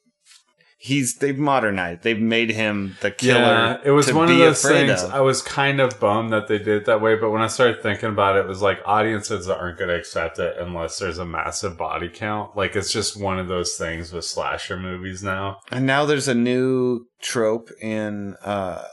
[0.78, 2.04] He's they've modernized.
[2.04, 3.40] They've made him the killer.
[3.40, 5.02] Yeah, it was one of those things.
[5.02, 5.14] of.
[5.14, 7.82] I was kind of bummed that they did it that way, but when I started
[7.82, 11.26] thinking about it, it was like audiences aren't going to accept it unless there's a
[11.26, 12.58] massive body count.
[12.58, 15.60] Like it's just one of those things with slasher movies now.
[15.72, 18.84] And now there's a new trope in uh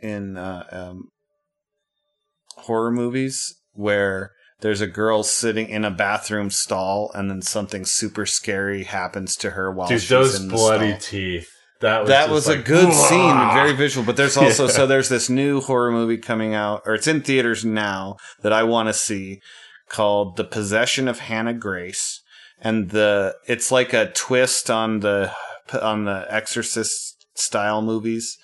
[0.00, 1.08] in uh, um,
[2.56, 8.26] horror movies where there's a girl sitting in a bathroom stall and then something super
[8.26, 11.00] scary happens to her while Dude, she's those in the bloody stall.
[11.00, 11.48] teeth.
[11.80, 14.04] That was that was a good "Wah!" scene, very visual.
[14.04, 14.72] But there's also Yeah.
[14.72, 18.64] so there's this new horror movie coming out, or it's in theaters now that I
[18.64, 19.40] want to see,
[19.88, 22.20] called "The Possession of Hannah Grace,"
[22.60, 25.30] and the it's like a twist on the
[25.80, 28.36] on the Exorcist style movies,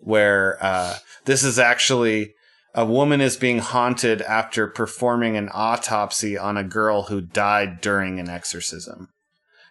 [0.00, 2.34] where uh, this is actually
[2.74, 8.18] a woman is being haunted after performing an autopsy on a girl who died during
[8.18, 9.08] an exorcism.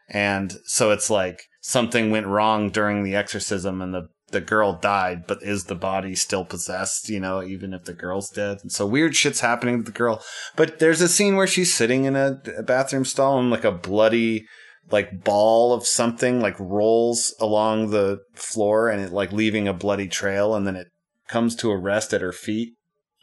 [0.07, 5.25] And so it's like something went wrong during the exorcism and the, the girl died,
[5.25, 8.59] but is the body still possessed, you know, even if the girl's dead?
[8.61, 10.21] And so weird shit's happening to the girl.
[10.55, 13.71] But there's a scene where she's sitting in a, a bathroom stall and like a
[13.71, 14.45] bloody,
[14.91, 20.07] like ball of something like rolls along the floor and it like leaving a bloody
[20.07, 20.87] trail and then it
[21.27, 22.73] comes to a rest at her feet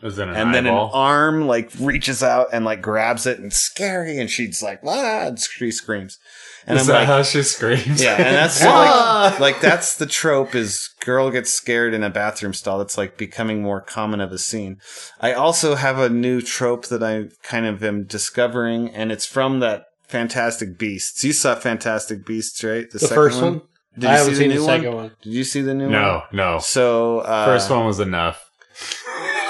[0.03, 3.53] Was it an and then an arm like reaches out and like grabs it and
[3.53, 6.19] scary and she's like ah and she screams
[6.67, 8.01] and Is i'm that like how she screams?
[8.03, 12.53] yeah and that's like like that's the trope is girl gets scared in a bathroom
[12.53, 14.79] stall that's like becoming more common of a scene
[15.21, 19.59] i also have a new trope that i kind of am discovering and it's from
[19.61, 23.63] that fantastic beasts you saw fantastic beasts right the second first one.
[23.99, 24.97] did I you haven't see seen the the new second one?
[24.97, 25.13] one.
[25.23, 26.59] did you see the new one no, no.
[26.61, 28.45] so uh First one was enough.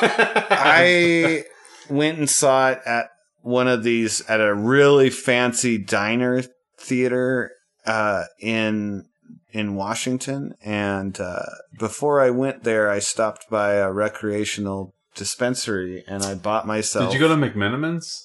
[0.02, 1.44] I
[1.88, 3.10] went and saw it at
[3.42, 6.42] one of these at a really fancy diner
[6.78, 7.52] theater
[7.86, 9.04] uh, in
[9.50, 11.42] in Washington, and uh,
[11.78, 17.10] before I went there, I stopped by a recreational dispensary and I bought myself.
[17.10, 18.24] Did you go to McMenamins?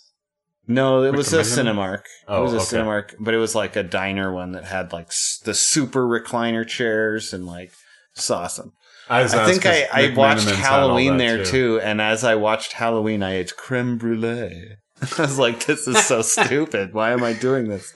[0.67, 2.03] No, it was a Cinemark.
[2.27, 2.65] Oh, it was a okay.
[2.85, 6.65] Cinemark, but it was like a diner one that had like s- the super recliner
[6.67, 7.71] chairs and like
[8.15, 8.73] it's awesome.
[9.09, 11.79] I, I think I, I watched McMenamins had all Halloween there too.
[11.81, 14.77] and as I watched Halloween, I ate creme brulee.
[15.17, 16.93] I was like, "This is so stupid.
[16.93, 17.93] Why am I doing this?"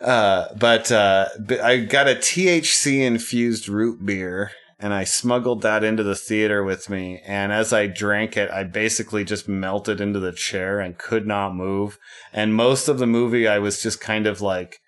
[0.00, 1.28] Uh, but uh,
[1.62, 4.50] I got a THC infused root beer,
[4.80, 7.20] and I smuggled that into the theater with me.
[7.24, 11.54] And as I drank it, I basically just melted into the chair and could not
[11.54, 11.98] move.
[12.32, 14.78] And most of the movie, I was just kind of like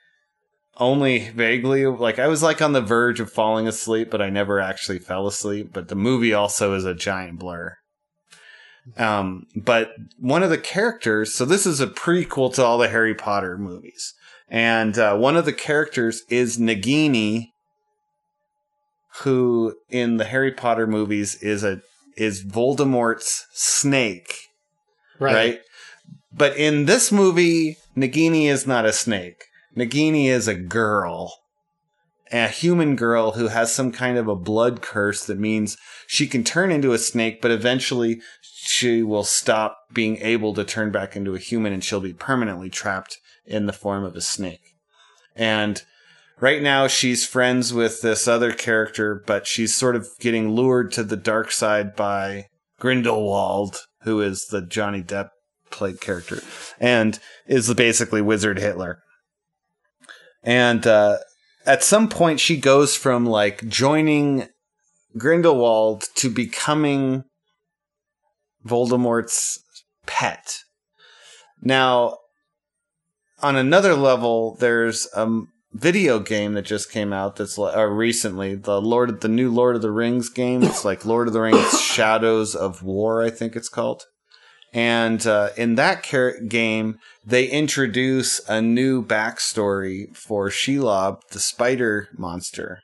[0.77, 4.61] only vaguely like I was like on the verge of falling asleep, but I never
[4.61, 5.71] actually fell asleep.
[5.73, 7.77] But the movie also is a giant blur.
[8.99, 13.15] Um, but one of the characters, so this is a prequel to all the Harry
[13.15, 14.13] Potter movies,
[14.49, 17.49] and uh, one of the characters is Nagini,
[19.23, 21.81] who in the Harry Potter movies is a
[22.17, 24.37] is Voldemort's snake
[25.19, 25.35] Right.
[25.35, 25.61] right?
[26.33, 29.45] But in this movie, Nagini is not a snake.
[29.77, 31.41] Nagini is a girl,
[32.31, 35.77] a human girl who has some kind of a blood curse that means
[36.07, 40.91] she can turn into a snake, but eventually she will stop being able to turn
[40.91, 44.77] back into a human and she'll be permanently trapped in the form of a snake.
[45.37, 45.83] And
[46.41, 51.03] right now she's friends with this other character, but she's sort of getting lured to
[51.05, 52.47] the dark side by
[52.79, 55.31] Grindelwald, who is the Johnny Depp
[55.71, 56.43] played character,
[56.79, 59.01] and is basically Wizard Hitler.
[60.45, 61.19] And uh,
[61.67, 64.49] at some point, she goes from like joining
[65.17, 67.25] Grindelwald to becoming
[68.65, 69.59] Voldemort's
[70.07, 70.59] pet.
[71.63, 72.19] Now,
[73.43, 75.43] on another level, there's a
[75.73, 79.77] video game that just came out that's uh, recently the Lord of the new Lord
[79.77, 80.63] of the Rings game.
[80.63, 84.05] It's like Lord of the Rings Shadows of War, I think it's called.
[84.75, 92.09] And uh, in that car- game, they introduce a new backstory for Shelob, the spider
[92.19, 92.81] monster,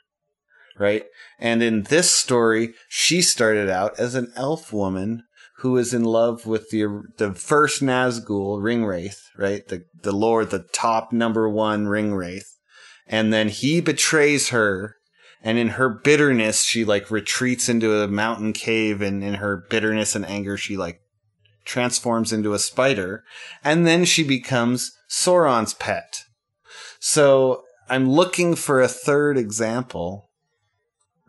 [0.78, 1.04] right?
[1.40, 5.24] And in this story, she started out as an elf woman
[5.56, 9.66] who is in love with the the first Nazgul Ringwraith, right?
[9.66, 12.46] The the lord, the top number one Ringwraith,
[13.06, 14.96] and then he betrays her,
[15.42, 20.14] and in her bitterness, she like retreats into a mountain cave, and in her bitterness
[20.14, 21.00] and anger, she like
[21.70, 23.22] transforms into a spider,
[23.62, 26.24] and then she becomes Sauron's pet.
[26.98, 30.28] So I'm looking for a third example.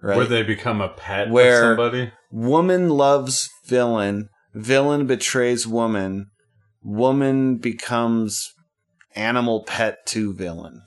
[0.01, 2.11] Right Where they become a pet Where- of somebody.
[2.31, 6.31] woman loves villain, villain betrays woman,
[6.83, 8.49] woman becomes
[9.15, 10.81] animal pet to villain.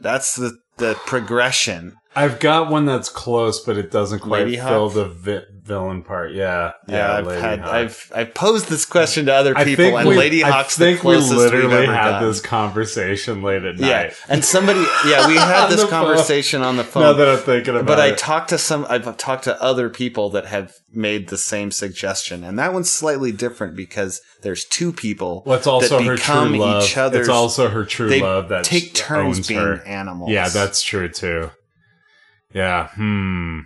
[0.00, 1.94] That's the the progression.
[2.18, 6.32] I've got one that's close, but it doesn't quite fill the vi- villain part.
[6.32, 7.70] Yeah, Yeah, I've Lady had Hawk.
[7.72, 11.00] I've I've posed this question to other I people, and we, Lady I Hawk's think
[11.02, 12.28] the we closest literally we've ever had gotten.
[12.28, 14.14] this conversation late at Yeah, night.
[14.28, 16.06] and somebody, yeah, we had this the phone.
[16.06, 17.02] conversation on the phone.
[17.02, 18.86] Now that I'm thinking about but I talked to some.
[18.88, 23.32] I've talked to other people that have made the same suggestion, and that one's slightly
[23.32, 26.82] different because there's two people well, it's also that her become true love.
[26.84, 27.20] each other's.
[27.20, 29.82] it's also her true love that take turns being her.
[29.86, 30.30] animals.
[30.30, 31.50] Yeah, that's true too.
[32.52, 32.88] Yeah.
[32.88, 33.60] Hmm.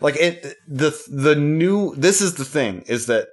[0.00, 0.56] like it.
[0.66, 1.94] The the new.
[1.96, 3.28] This is the thing is that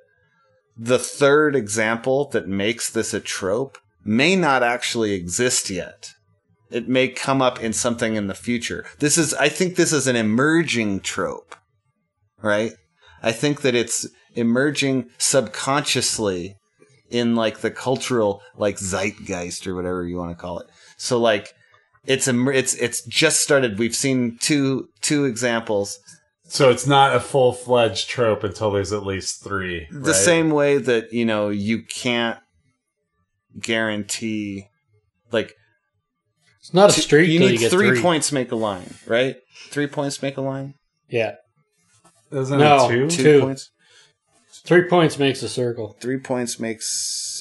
[0.78, 6.10] the third example that makes this a trope may not actually exist yet.
[6.70, 8.86] It may come up in something in the future.
[9.00, 9.34] This is.
[9.34, 11.56] I think this is an emerging trope,
[12.42, 12.74] right?
[13.24, 16.56] I think that it's emerging subconsciously
[17.10, 20.68] in like the cultural like zeitgeist or whatever you want to call it.
[20.98, 21.54] So like
[22.06, 23.78] it's a, it's it's just started.
[23.80, 26.00] We've seen two two examples.
[26.44, 29.88] So it's not a full fledged trope until there's at least three.
[29.92, 30.16] The right?
[30.16, 32.40] same way that you know you can't
[33.60, 34.68] guarantee
[35.32, 35.54] like
[36.60, 38.94] It's not a streak you till need you get three, three, points make a line,
[39.08, 39.36] right?
[39.70, 40.74] Three points make a line.
[41.10, 41.36] Yeah,
[42.32, 42.86] Isn't No.
[42.86, 43.10] it two?
[43.10, 43.42] Two, Two.
[43.42, 43.70] points.
[44.66, 45.98] three points makes a circle.
[46.00, 46.88] Three points makes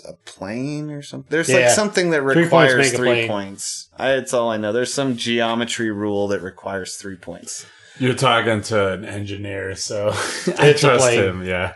[0.04, 1.28] a plane or something.
[1.30, 1.56] There's Yeah.
[1.66, 3.88] like something that requires make a three points.
[3.98, 4.72] I, it's all I know.
[4.72, 7.66] There's some geometry rule that requires three points.
[7.98, 10.08] You're talking to an engineer, so
[10.58, 11.20] I trust plane.
[11.22, 11.44] him.
[11.44, 11.74] Yeah.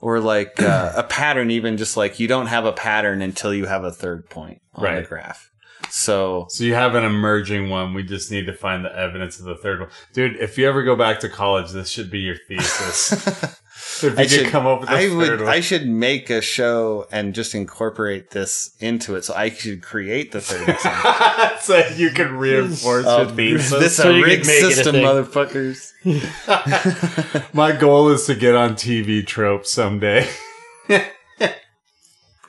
[0.00, 3.66] Or like uh, a pattern, even just like you don't have a pattern until you
[3.66, 5.50] have a third point on the graph.
[5.90, 7.94] So So you have an emerging one.
[7.94, 10.36] We just need to find the evidence of the third one, dude.
[10.36, 13.12] If you ever go back to college, this should be your thesis.
[14.02, 15.48] if you I should come up with the I third would one.
[15.48, 20.32] I should make a show and just incorporate this into it, so I should create
[20.32, 21.58] the third example.
[21.60, 23.70] so you can reinforce your Oh, thesis.
[23.70, 25.92] this So a you rig can make it a system, motherfuckers.
[27.54, 30.28] My goal is to get on TV trope someday.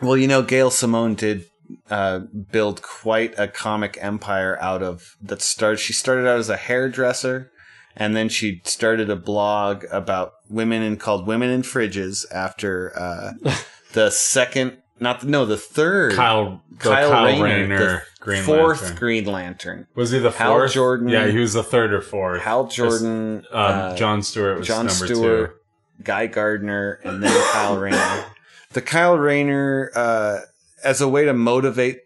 [0.01, 1.48] Well, you know, Gail Simone did
[1.89, 5.41] uh, build quite a comic empire out of that.
[5.41, 5.77] Started.
[5.77, 7.51] She started out as a hairdresser,
[7.95, 13.33] and then she started a blog about women and called "Women in Fridges" after uh,
[13.93, 18.97] the second, not the, no, the third Kyle, Kyle, Kyle, Rayner, Green fourth Lantern.
[18.97, 19.87] Green Lantern.
[19.95, 20.73] Was he the Hal fourth?
[20.73, 22.41] Jordan- Yeah, he was the third or fourth.
[22.41, 26.03] Hal Jordan, Um, uh, John Stewart was John number Stewart, two.
[26.03, 28.25] Guy Gardner, and then Kyle Rayner.
[28.71, 30.39] The Kyle Rayner, uh,
[30.84, 31.99] as a way to motivate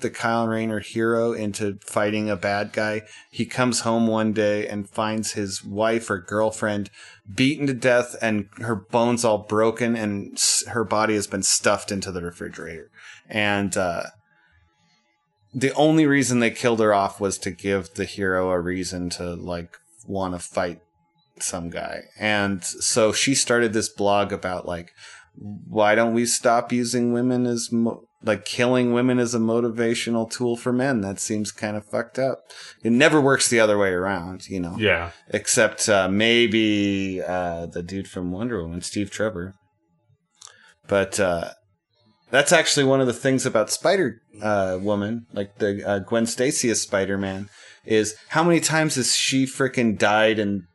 [0.00, 4.88] the Kyle Rayner hero into fighting a bad guy, he comes home one day and
[4.88, 6.90] finds his wife or girlfriend
[7.32, 10.38] beaten to death and her bones all broken and
[10.68, 12.90] her body has been stuffed into the refrigerator.
[13.28, 14.04] And, uh,
[15.52, 19.34] the only reason they killed her off was to give the hero a reason to
[19.34, 19.76] like
[20.06, 20.80] want to fight
[21.40, 22.02] some guy.
[22.18, 24.92] And so she started this blog about like
[25.34, 30.56] why don't we stop using women as mo- like killing women as a motivational tool
[30.56, 31.00] for men?
[31.00, 32.40] That seems kind of fucked up.
[32.82, 34.76] It never works the other way around, you know.
[34.78, 35.12] Yeah.
[35.28, 39.54] Except uh, maybe uh, the dude from Wonder Woman, Steve Trevor.
[40.86, 41.50] But uh,
[42.30, 46.70] That's actually one of the things about Spider uh, Woman, like the uh, Gwen Stacy
[46.70, 47.48] as Spider Man,
[47.84, 50.66] is how many times has she freaking died in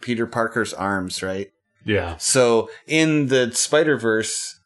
[0.00, 1.48] Peter Parker's arms, right?
[1.84, 2.16] Yeah.
[2.16, 4.58] So in the Spider Verse,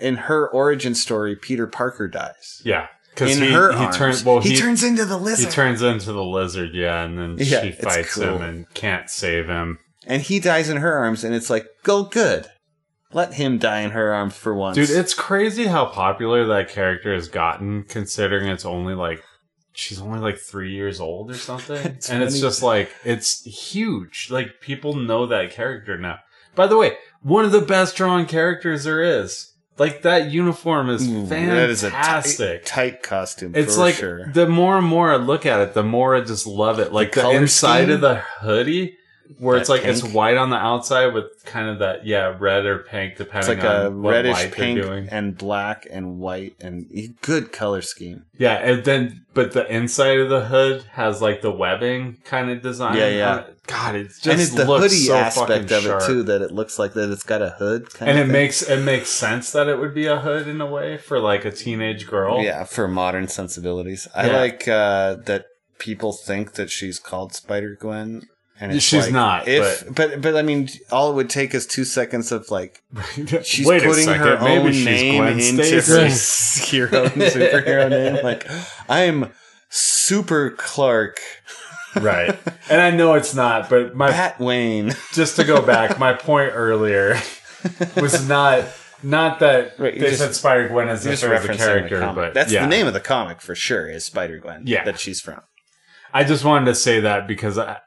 [0.00, 2.60] in her origin story, Peter Parker dies.
[2.64, 2.88] Yeah.
[3.10, 5.46] Because In he, her he arms, turns well he, he, turns into the lizard.
[5.46, 8.24] he turns into the lizard, yeah, and then Yeah, she fights cool.
[8.24, 9.78] him and can't save him.
[10.06, 12.46] and he dies in her arms, and it's like, go good,
[13.12, 17.14] let him die in her arms for once, Dude, it's crazy how popular that character
[17.14, 19.22] has gotten considering it's only like
[19.74, 21.78] she's only like three years old or something.
[22.10, 24.26] and it's just like it's huge.
[24.28, 26.18] Like people know that character now.
[26.56, 29.52] By the way, one of the best drawn characters there is.
[29.76, 32.64] Like that uniform is Ooh, that is a tight, fantastic.
[32.64, 33.54] tight costume.
[33.56, 34.26] it's for like sure.
[34.28, 36.92] the more and more I look at it, the more I just love it.
[36.92, 37.94] Like the, color inside scheme?
[37.94, 38.98] of the hoodie,
[39.38, 42.66] where That it's like it's white on the outside with kind of that yeah red
[42.66, 46.86] or pink It's depending like a on what reddish pink and black and white and
[47.22, 48.24] good color scheme.
[48.38, 52.62] Yeah, and then but the inside of the hood has like the webbing kind of
[52.62, 52.96] design.
[52.96, 53.32] Yeah, yeah.
[53.32, 53.58] on it.
[53.66, 56.02] God, it's just and it's the hoodie so aspect of sharp.
[56.02, 58.62] it too that it looks like that it's got a hood kind And it makes
[58.62, 61.50] it makes sense that it would be a hood in a way for like a
[61.50, 62.42] teenage girl.
[62.42, 64.06] yeah for modern sensibilities.
[64.14, 65.46] I like uh, that
[65.78, 68.28] people think that she's called Spider Gwen.
[68.60, 70.20] And it's She's like, not, If but.
[70.22, 72.82] but I mean, all it would take is two seconds of like
[73.42, 76.78] she's Wait putting her maybe own name Gwen into Stacy.
[76.78, 78.22] her hero superhero name.
[78.24, 78.46] Like
[78.88, 79.32] I'm
[79.70, 81.18] Super Clark
[81.96, 82.38] right.
[82.70, 84.92] And I know it's not, but my Bat Wayne.
[85.12, 87.18] just to go back, my point earlier
[87.96, 88.64] was not
[89.02, 91.62] not that Right, they just- said Spider Gwen as You're if just it was a
[91.62, 92.62] character, but that's yeah.
[92.62, 93.88] the name of the comic for sure.
[93.88, 94.62] Is Spider Gwen?
[94.66, 94.84] Yeah.
[94.84, 95.40] that she's from.
[96.12, 97.78] I just wanted to say that because I,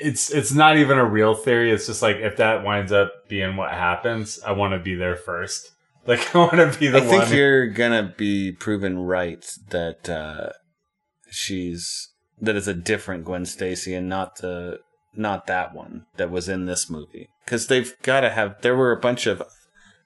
[0.00, 1.72] it's it's not even a real theory.
[1.72, 5.16] It's just like if that winds up being what happens, I want to be there
[5.16, 5.70] first.
[6.04, 7.06] Like I want to be the one.
[7.06, 10.50] I think you're gonna be proven right that uh,
[11.30, 12.08] she's
[12.40, 14.80] that is a different Gwen Stacy and not the
[15.14, 18.60] not that one that was in this movie because they've got to have.
[18.62, 19.44] There were a bunch of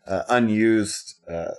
[0.07, 1.53] uh, unused uh,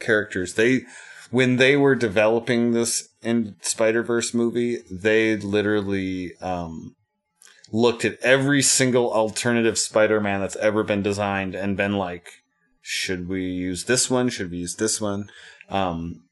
[0.00, 0.54] characters.
[0.54, 0.82] They
[1.30, 6.94] when they were developing this in Spider Verse movie, they literally um,
[7.72, 12.28] looked at every single alternative Spider Man that's ever been designed and been like,
[12.80, 14.28] should we use this one?
[14.28, 15.28] Should we use this one?
[15.68, 16.22] Um,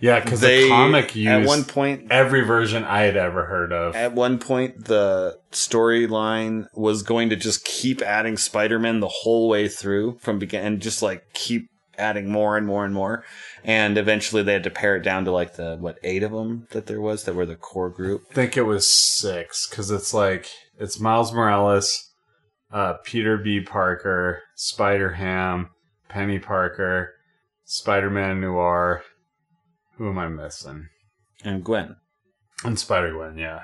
[0.00, 3.94] yeah, because the comic used at one point every version I had ever heard of.
[3.94, 9.68] at one point the storyline was going to just keep adding Spider-Man the whole way
[9.68, 11.68] through from begin and just like keep
[11.98, 13.24] adding more and more and more
[13.62, 16.66] and eventually they had to pare it down to like the what eight of them
[16.70, 20.14] that there was that were the core group I think it was six because it's
[20.14, 20.50] like
[20.80, 22.10] it's Miles Morales,
[22.72, 23.60] uh, Peter B.
[23.60, 25.70] Parker, Spider Ham,
[26.10, 27.12] Peni Parker,
[27.64, 29.02] Spider Man Noir.
[29.96, 30.88] Who am I missing?
[31.44, 31.96] and Gwen
[32.64, 33.62] And Spider Gwen, yeah.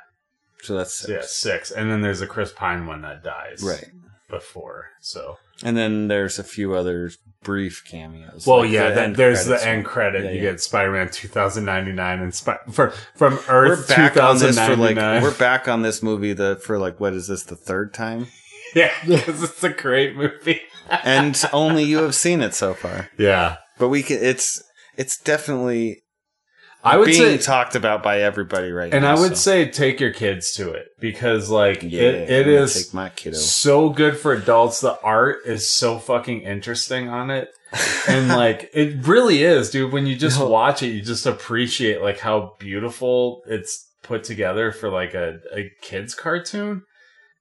[0.62, 1.10] so that's six.
[1.10, 1.70] Yeah, six.
[1.70, 3.62] And then there's a Chris Pine one that dies.
[3.62, 3.90] right
[4.28, 4.86] Before.
[5.00, 5.38] So.
[5.62, 7.10] And then there's a few other
[7.42, 10.24] brief cameos Well, like yeah, the then there's the end credit.
[10.24, 10.50] Yeah, you yeah.
[10.50, 14.96] get Spider Man 2099 and Spi- for, from we're Earth back on this for like
[14.96, 18.26] we're back on this movie the for like what is this the third time
[18.74, 20.60] yeah, because it's a great movie.
[21.04, 23.56] and only you have seen it so far yeah.
[23.78, 24.62] but we can it's
[24.96, 26.02] it's definitely
[26.86, 29.10] I would being say talked about by everybody right And now.
[29.12, 29.50] And I would so.
[29.50, 33.36] say take your kids to it because like yeah, it, it is my kiddo.
[33.36, 34.80] so good for adults.
[34.80, 37.50] The art is so fucking interesting on it.
[38.08, 39.92] and like it really is, dude.
[39.92, 44.88] When you just watch it, you just appreciate like how beautiful it's put together for
[44.90, 46.82] like a, a kid's cartoon.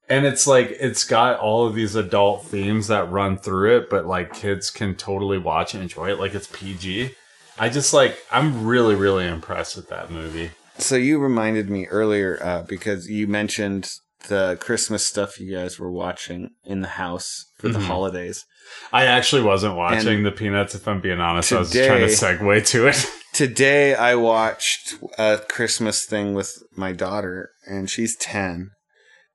[0.08, 4.06] And it's like it's got all of these adult themes that run through it, but
[4.06, 7.12] like kids can totally watch and enjoy it like it's PG.
[7.58, 10.50] I just like I'm really, really impressed with that movie.
[10.78, 13.90] So you reminded me earlier uh, because you mentioned
[14.28, 17.86] the Christmas stuff you guys were watching in the house for the Mhm.
[17.86, 18.44] holidays.
[18.92, 21.52] I actually wasn't watching And the Peanuts, if I'm being honest.
[21.52, 22.06] I was today- trying to
[22.44, 23.06] segue to it.
[23.32, 28.70] Today I watched a Christmas thing with my daughter, and she's 10.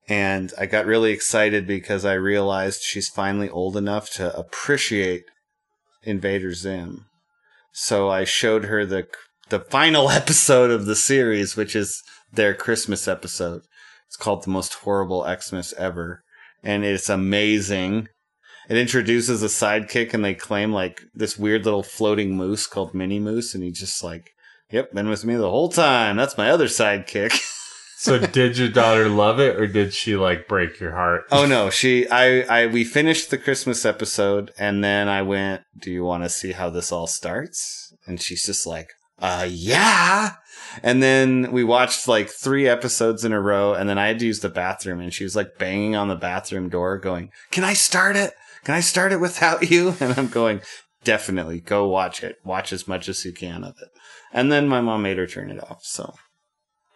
[0.09, 5.23] And I got really excited because I realized she's finally old enough to appreciate
[6.03, 7.05] Invader Zim.
[7.71, 9.07] So I showed her the
[9.49, 13.61] the final episode of the series, which is their Christmas episode.
[14.07, 16.23] It's called The Most Horrible Xmas Ever.
[16.63, 18.07] And it's amazing.
[18.69, 23.53] It introduces a sidekick and they claim like this weird little floating moose called Minimoose,
[23.55, 24.31] and he's just like,
[24.71, 26.15] Yep, been with me the whole time.
[26.15, 27.37] That's my other sidekick.
[28.01, 31.25] So did your daughter love it or did she like break your heart?
[31.31, 35.91] Oh no, she I I we finished the Christmas episode and then I went, "Do
[35.91, 40.37] you want to see how this all starts?" And she's just like, "Uh yeah."
[40.81, 44.25] And then we watched like 3 episodes in a row and then I had to
[44.25, 47.73] use the bathroom and she was like banging on the bathroom door going, "Can I
[47.73, 48.33] start it?
[48.63, 50.61] Can I start it without you?" And I'm going,
[51.03, 51.59] "Definitely.
[51.59, 52.37] Go watch it.
[52.43, 53.89] Watch as much as you can of it."
[54.33, 55.83] And then my mom made her turn it off.
[55.83, 56.15] So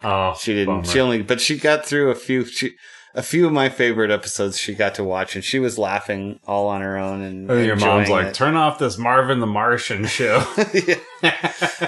[0.02, 0.66] Oh, she didn't.
[0.82, 0.84] bummer.
[0.84, 2.44] She only, but she got through a few.
[2.44, 2.74] She,
[3.14, 6.68] a few of my favorite episodes she got to watch, and she was laughing all
[6.68, 7.22] on her own.
[7.22, 8.34] And I think your mom's like, it.
[8.34, 10.44] turn off this Marvin the Martian show.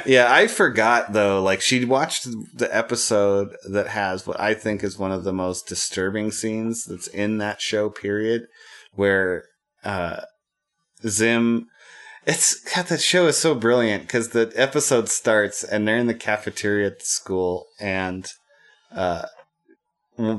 [0.06, 1.42] yeah, I forgot though.
[1.42, 5.68] Like she watched the episode that has what I think is one of the most
[5.68, 7.90] disturbing scenes that's in that show.
[7.90, 8.46] Period,
[8.94, 9.44] where
[9.84, 10.22] uh,
[11.06, 11.66] Zim.
[12.28, 16.14] It's God, that show is so brilliant because the episode starts and they're in the
[16.14, 18.28] cafeteria at the school and
[18.94, 19.24] uh,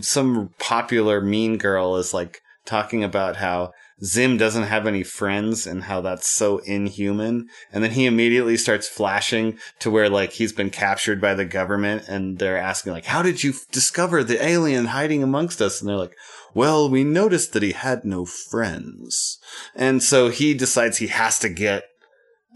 [0.02, 3.72] some popular mean girl is like talking about how
[4.04, 7.48] Zim doesn't have any friends and how that's so inhuman.
[7.74, 12.08] And then he immediately starts flashing to where like he's been captured by the government
[12.08, 15.82] and they're asking like, how did you f- discover the alien hiding amongst us?
[15.82, 16.16] And they're like,
[16.54, 19.40] well, we noticed that he had no friends.
[19.76, 21.84] And so he decides he has to get,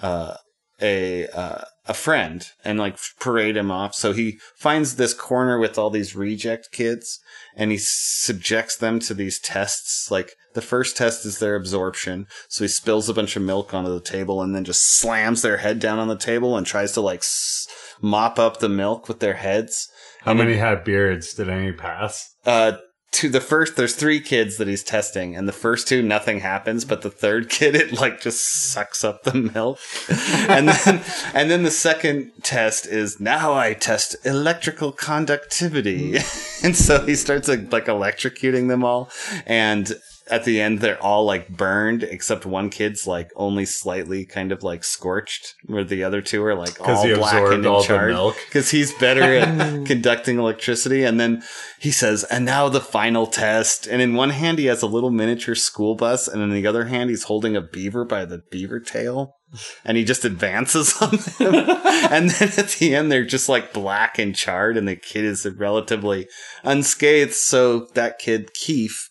[0.01, 0.35] uh,
[0.81, 3.93] a, uh, a friend and like parade him off.
[3.93, 7.19] So he finds this corner with all these reject kids
[7.55, 10.09] and he subjects them to these tests.
[10.09, 12.27] Like the first test is their absorption.
[12.47, 15.57] So he spills a bunch of milk onto the table and then just slams their
[15.57, 17.67] head down on the table and tries to like s-
[18.01, 19.89] mop up the milk with their heads.
[20.21, 21.33] How many had beards?
[21.33, 22.33] Did any pass?
[22.45, 22.73] Uh,
[23.13, 26.83] to the first, there's three kids that he's testing, and the first two, nothing happens,
[26.83, 29.79] but the third kid, it like just sucks up the milk.
[30.49, 31.01] and then,
[31.33, 36.13] and then the second test is now I test electrical conductivity.
[36.13, 36.63] Mm.
[36.63, 39.11] and so he starts like, like electrocuting them all.
[39.45, 39.93] And
[40.29, 44.63] at the end, they're all like burned, except one kid's like only slightly kind of
[44.63, 47.83] like scorched, where the other two are like 'Cause all he absorbed blackened all and
[47.83, 48.35] the charred.
[48.47, 49.85] Because he's better at mm.
[49.85, 51.03] conducting electricity.
[51.03, 51.43] And then
[51.79, 53.85] he says, and now the final test.
[53.85, 56.27] And in one hand, he has a little miniature school bus.
[56.27, 59.35] And in the other hand, he's holding a beaver by the beaver tail.
[59.83, 61.55] And he just advances on them.
[62.09, 64.77] and then at the end, they're just like black and charred.
[64.77, 66.27] And the kid is relatively
[66.63, 67.33] unscathed.
[67.33, 69.09] So that kid, Keith,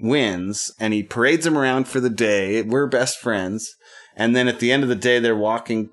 [0.00, 2.62] wins and he parades him around for the day.
[2.62, 3.74] We're best friends.
[4.16, 5.90] And then at the end of the day, they're walking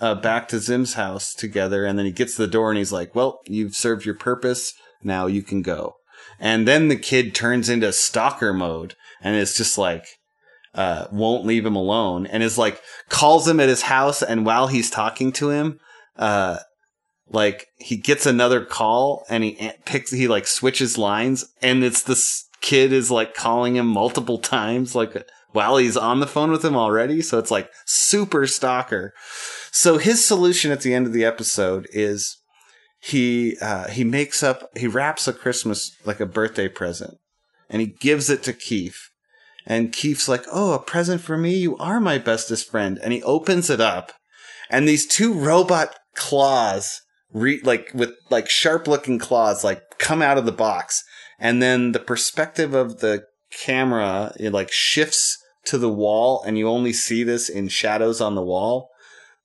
[0.00, 1.84] uh, back to Zim's house together.
[1.84, 4.72] And then he gets to the door and he's like, well, you've served your purpose.
[5.02, 5.94] Now you can go.
[6.38, 10.04] And then the kid turns into stalker mode and it's just like,
[10.74, 14.22] uh, won't leave him alone and is like, calls him at his house.
[14.22, 15.80] And while he's talking to him,
[16.16, 16.58] uh,
[17.28, 22.45] like he gets another call and he picks, he like switches lines and it's this
[22.60, 26.76] kid is like calling him multiple times, like while he's on the phone with him
[26.76, 27.22] already.
[27.22, 29.12] So it's like super stalker.
[29.70, 32.38] So his solution at the end of the episode is
[33.00, 37.18] he uh, he makes up he wraps a Christmas like a birthday present
[37.68, 39.10] and he gives it to Keith.
[39.66, 41.56] And Keith's like, "Oh, a present for me.
[41.56, 44.12] You are my bestest friend." And he opens it up,
[44.70, 47.00] and these two robot claws,
[47.32, 51.02] re- like with like sharp looking claws, like come out of the box,
[51.38, 56.68] and then the perspective of the camera it like shifts to the wall, and you
[56.68, 58.90] only see this in shadows on the wall.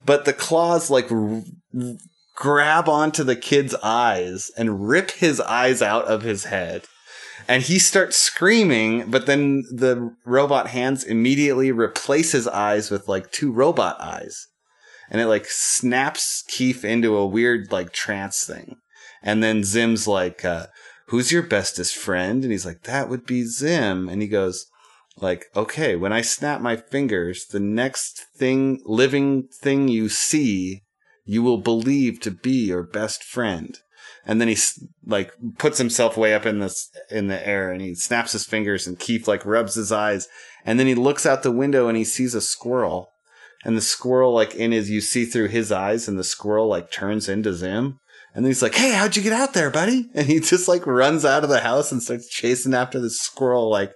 [0.04, 1.42] But the claws like r-
[2.34, 6.84] grab onto the kid's eyes and rip his eyes out of his head.
[7.48, 13.32] And he starts screaming, but then the robot hands immediately replace his eyes with like
[13.32, 14.46] two robot eyes.
[15.10, 18.76] And it like snaps Keith into a weird like trance thing.
[19.22, 20.66] And then Zim's like, uh,
[21.12, 22.42] who's your bestest friend?
[22.42, 24.08] And he's like, that would be Zim.
[24.08, 24.64] And he goes,
[25.18, 30.84] like, okay, when I snap my fingers, the next thing, living thing you see,
[31.26, 33.78] you will believe to be your best friend.
[34.24, 34.56] And then he
[35.04, 38.86] like puts himself way up in this in the air, and he snaps his fingers,
[38.86, 40.28] and Keith like rubs his eyes,
[40.64, 43.10] and then he looks out the window and he sees a squirrel,
[43.64, 46.90] and the squirrel like in his you see through his eyes, and the squirrel like
[46.90, 47.98] turns into Zim,
[48.34, 50.86] and then he's like, "Hey, how'd you get out there, buddy?" And he just like
[50.86, 53.92] runs out of the house and starts chasing after the squirrel, like,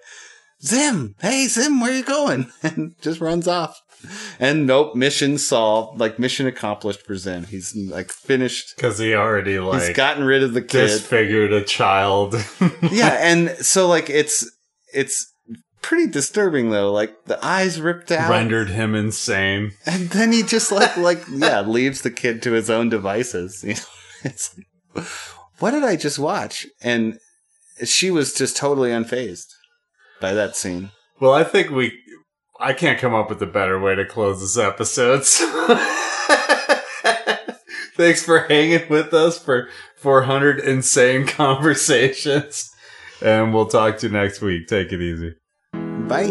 [0.63, 3.81] "Zim, hey Zim, where you going?" And just runs off.
[4.39, 5.99] And nope, mission solved.
[5.99, 7.45] Like mission accomplished for Zim.
[7.45, 8.75] He's like finished.
[8.77, 10.89] Because he already He's like gotten rid of the kid.
[10.89, 12.35] disfigured a child.
[12.91, 14.49] yeah, and so like it's
[14.93, 15.33] it's
[15.83, 16.93] pretty disturbing though.
[16.93, 19.73] Like the eyes ripped out, rendered him insane.
[19.87, 23.65] and then he just like like yeah leaves the kid to his own devices.
[23.65, 23.81] You know,
[24.27, 24.57] it's
[24.95, 25.07] like,
[25.59, 26.67] what did I just watch?
[26.83, 27.19] And
[27.85, 29.47] she was just totally unfazed
[30.21, 30.91] by that scene.
[31.21, 31.93] Well, I think we.
[32.59, 35.25] I can't come up with a better way to close this episode.
[35.25, 35.47] so-
[37.97, 42.71] Thanks for hanging with us for 400 insane conversations.
[43.23, 44.69] And we'll talk to you next week.
[44.69, 45.35] Take it easy.
[46.07, 46.25] Bye.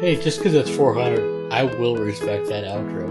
[0.00, 3.10] Hey, just because it's 400, I will respect that outro.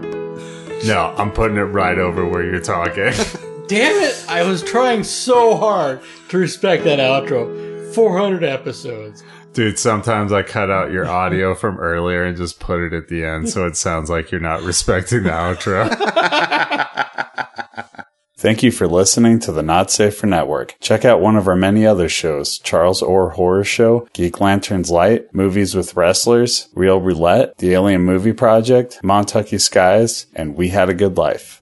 [0.87, 3.13] No, I'm putting it right over where you're talking.
[3.69, 4.25] Damn it!
[4.27, 7.93] I was trying so hard to respect that outro.
[7.93, 9.23] 400 episodes.
[9.53, 13.23] Dude, sometimes I cut out your audio from earlier and just put it at the
[13.23, 15.87] end so it sounds like you're not respecting the outro.
[18.37, 20.75] Thank you for listening to the Not Safe for Network.
[20.79, 25.25] Check out one of our many other shows Charles Orr Horror Show, Geek Lanterns Light,
[25.35, 30.93] Movies with Wrestlers, Real Roulette, The Alien Movie Project, Montucky Skies, and We Had a
[30.93, 31.57] Good Life.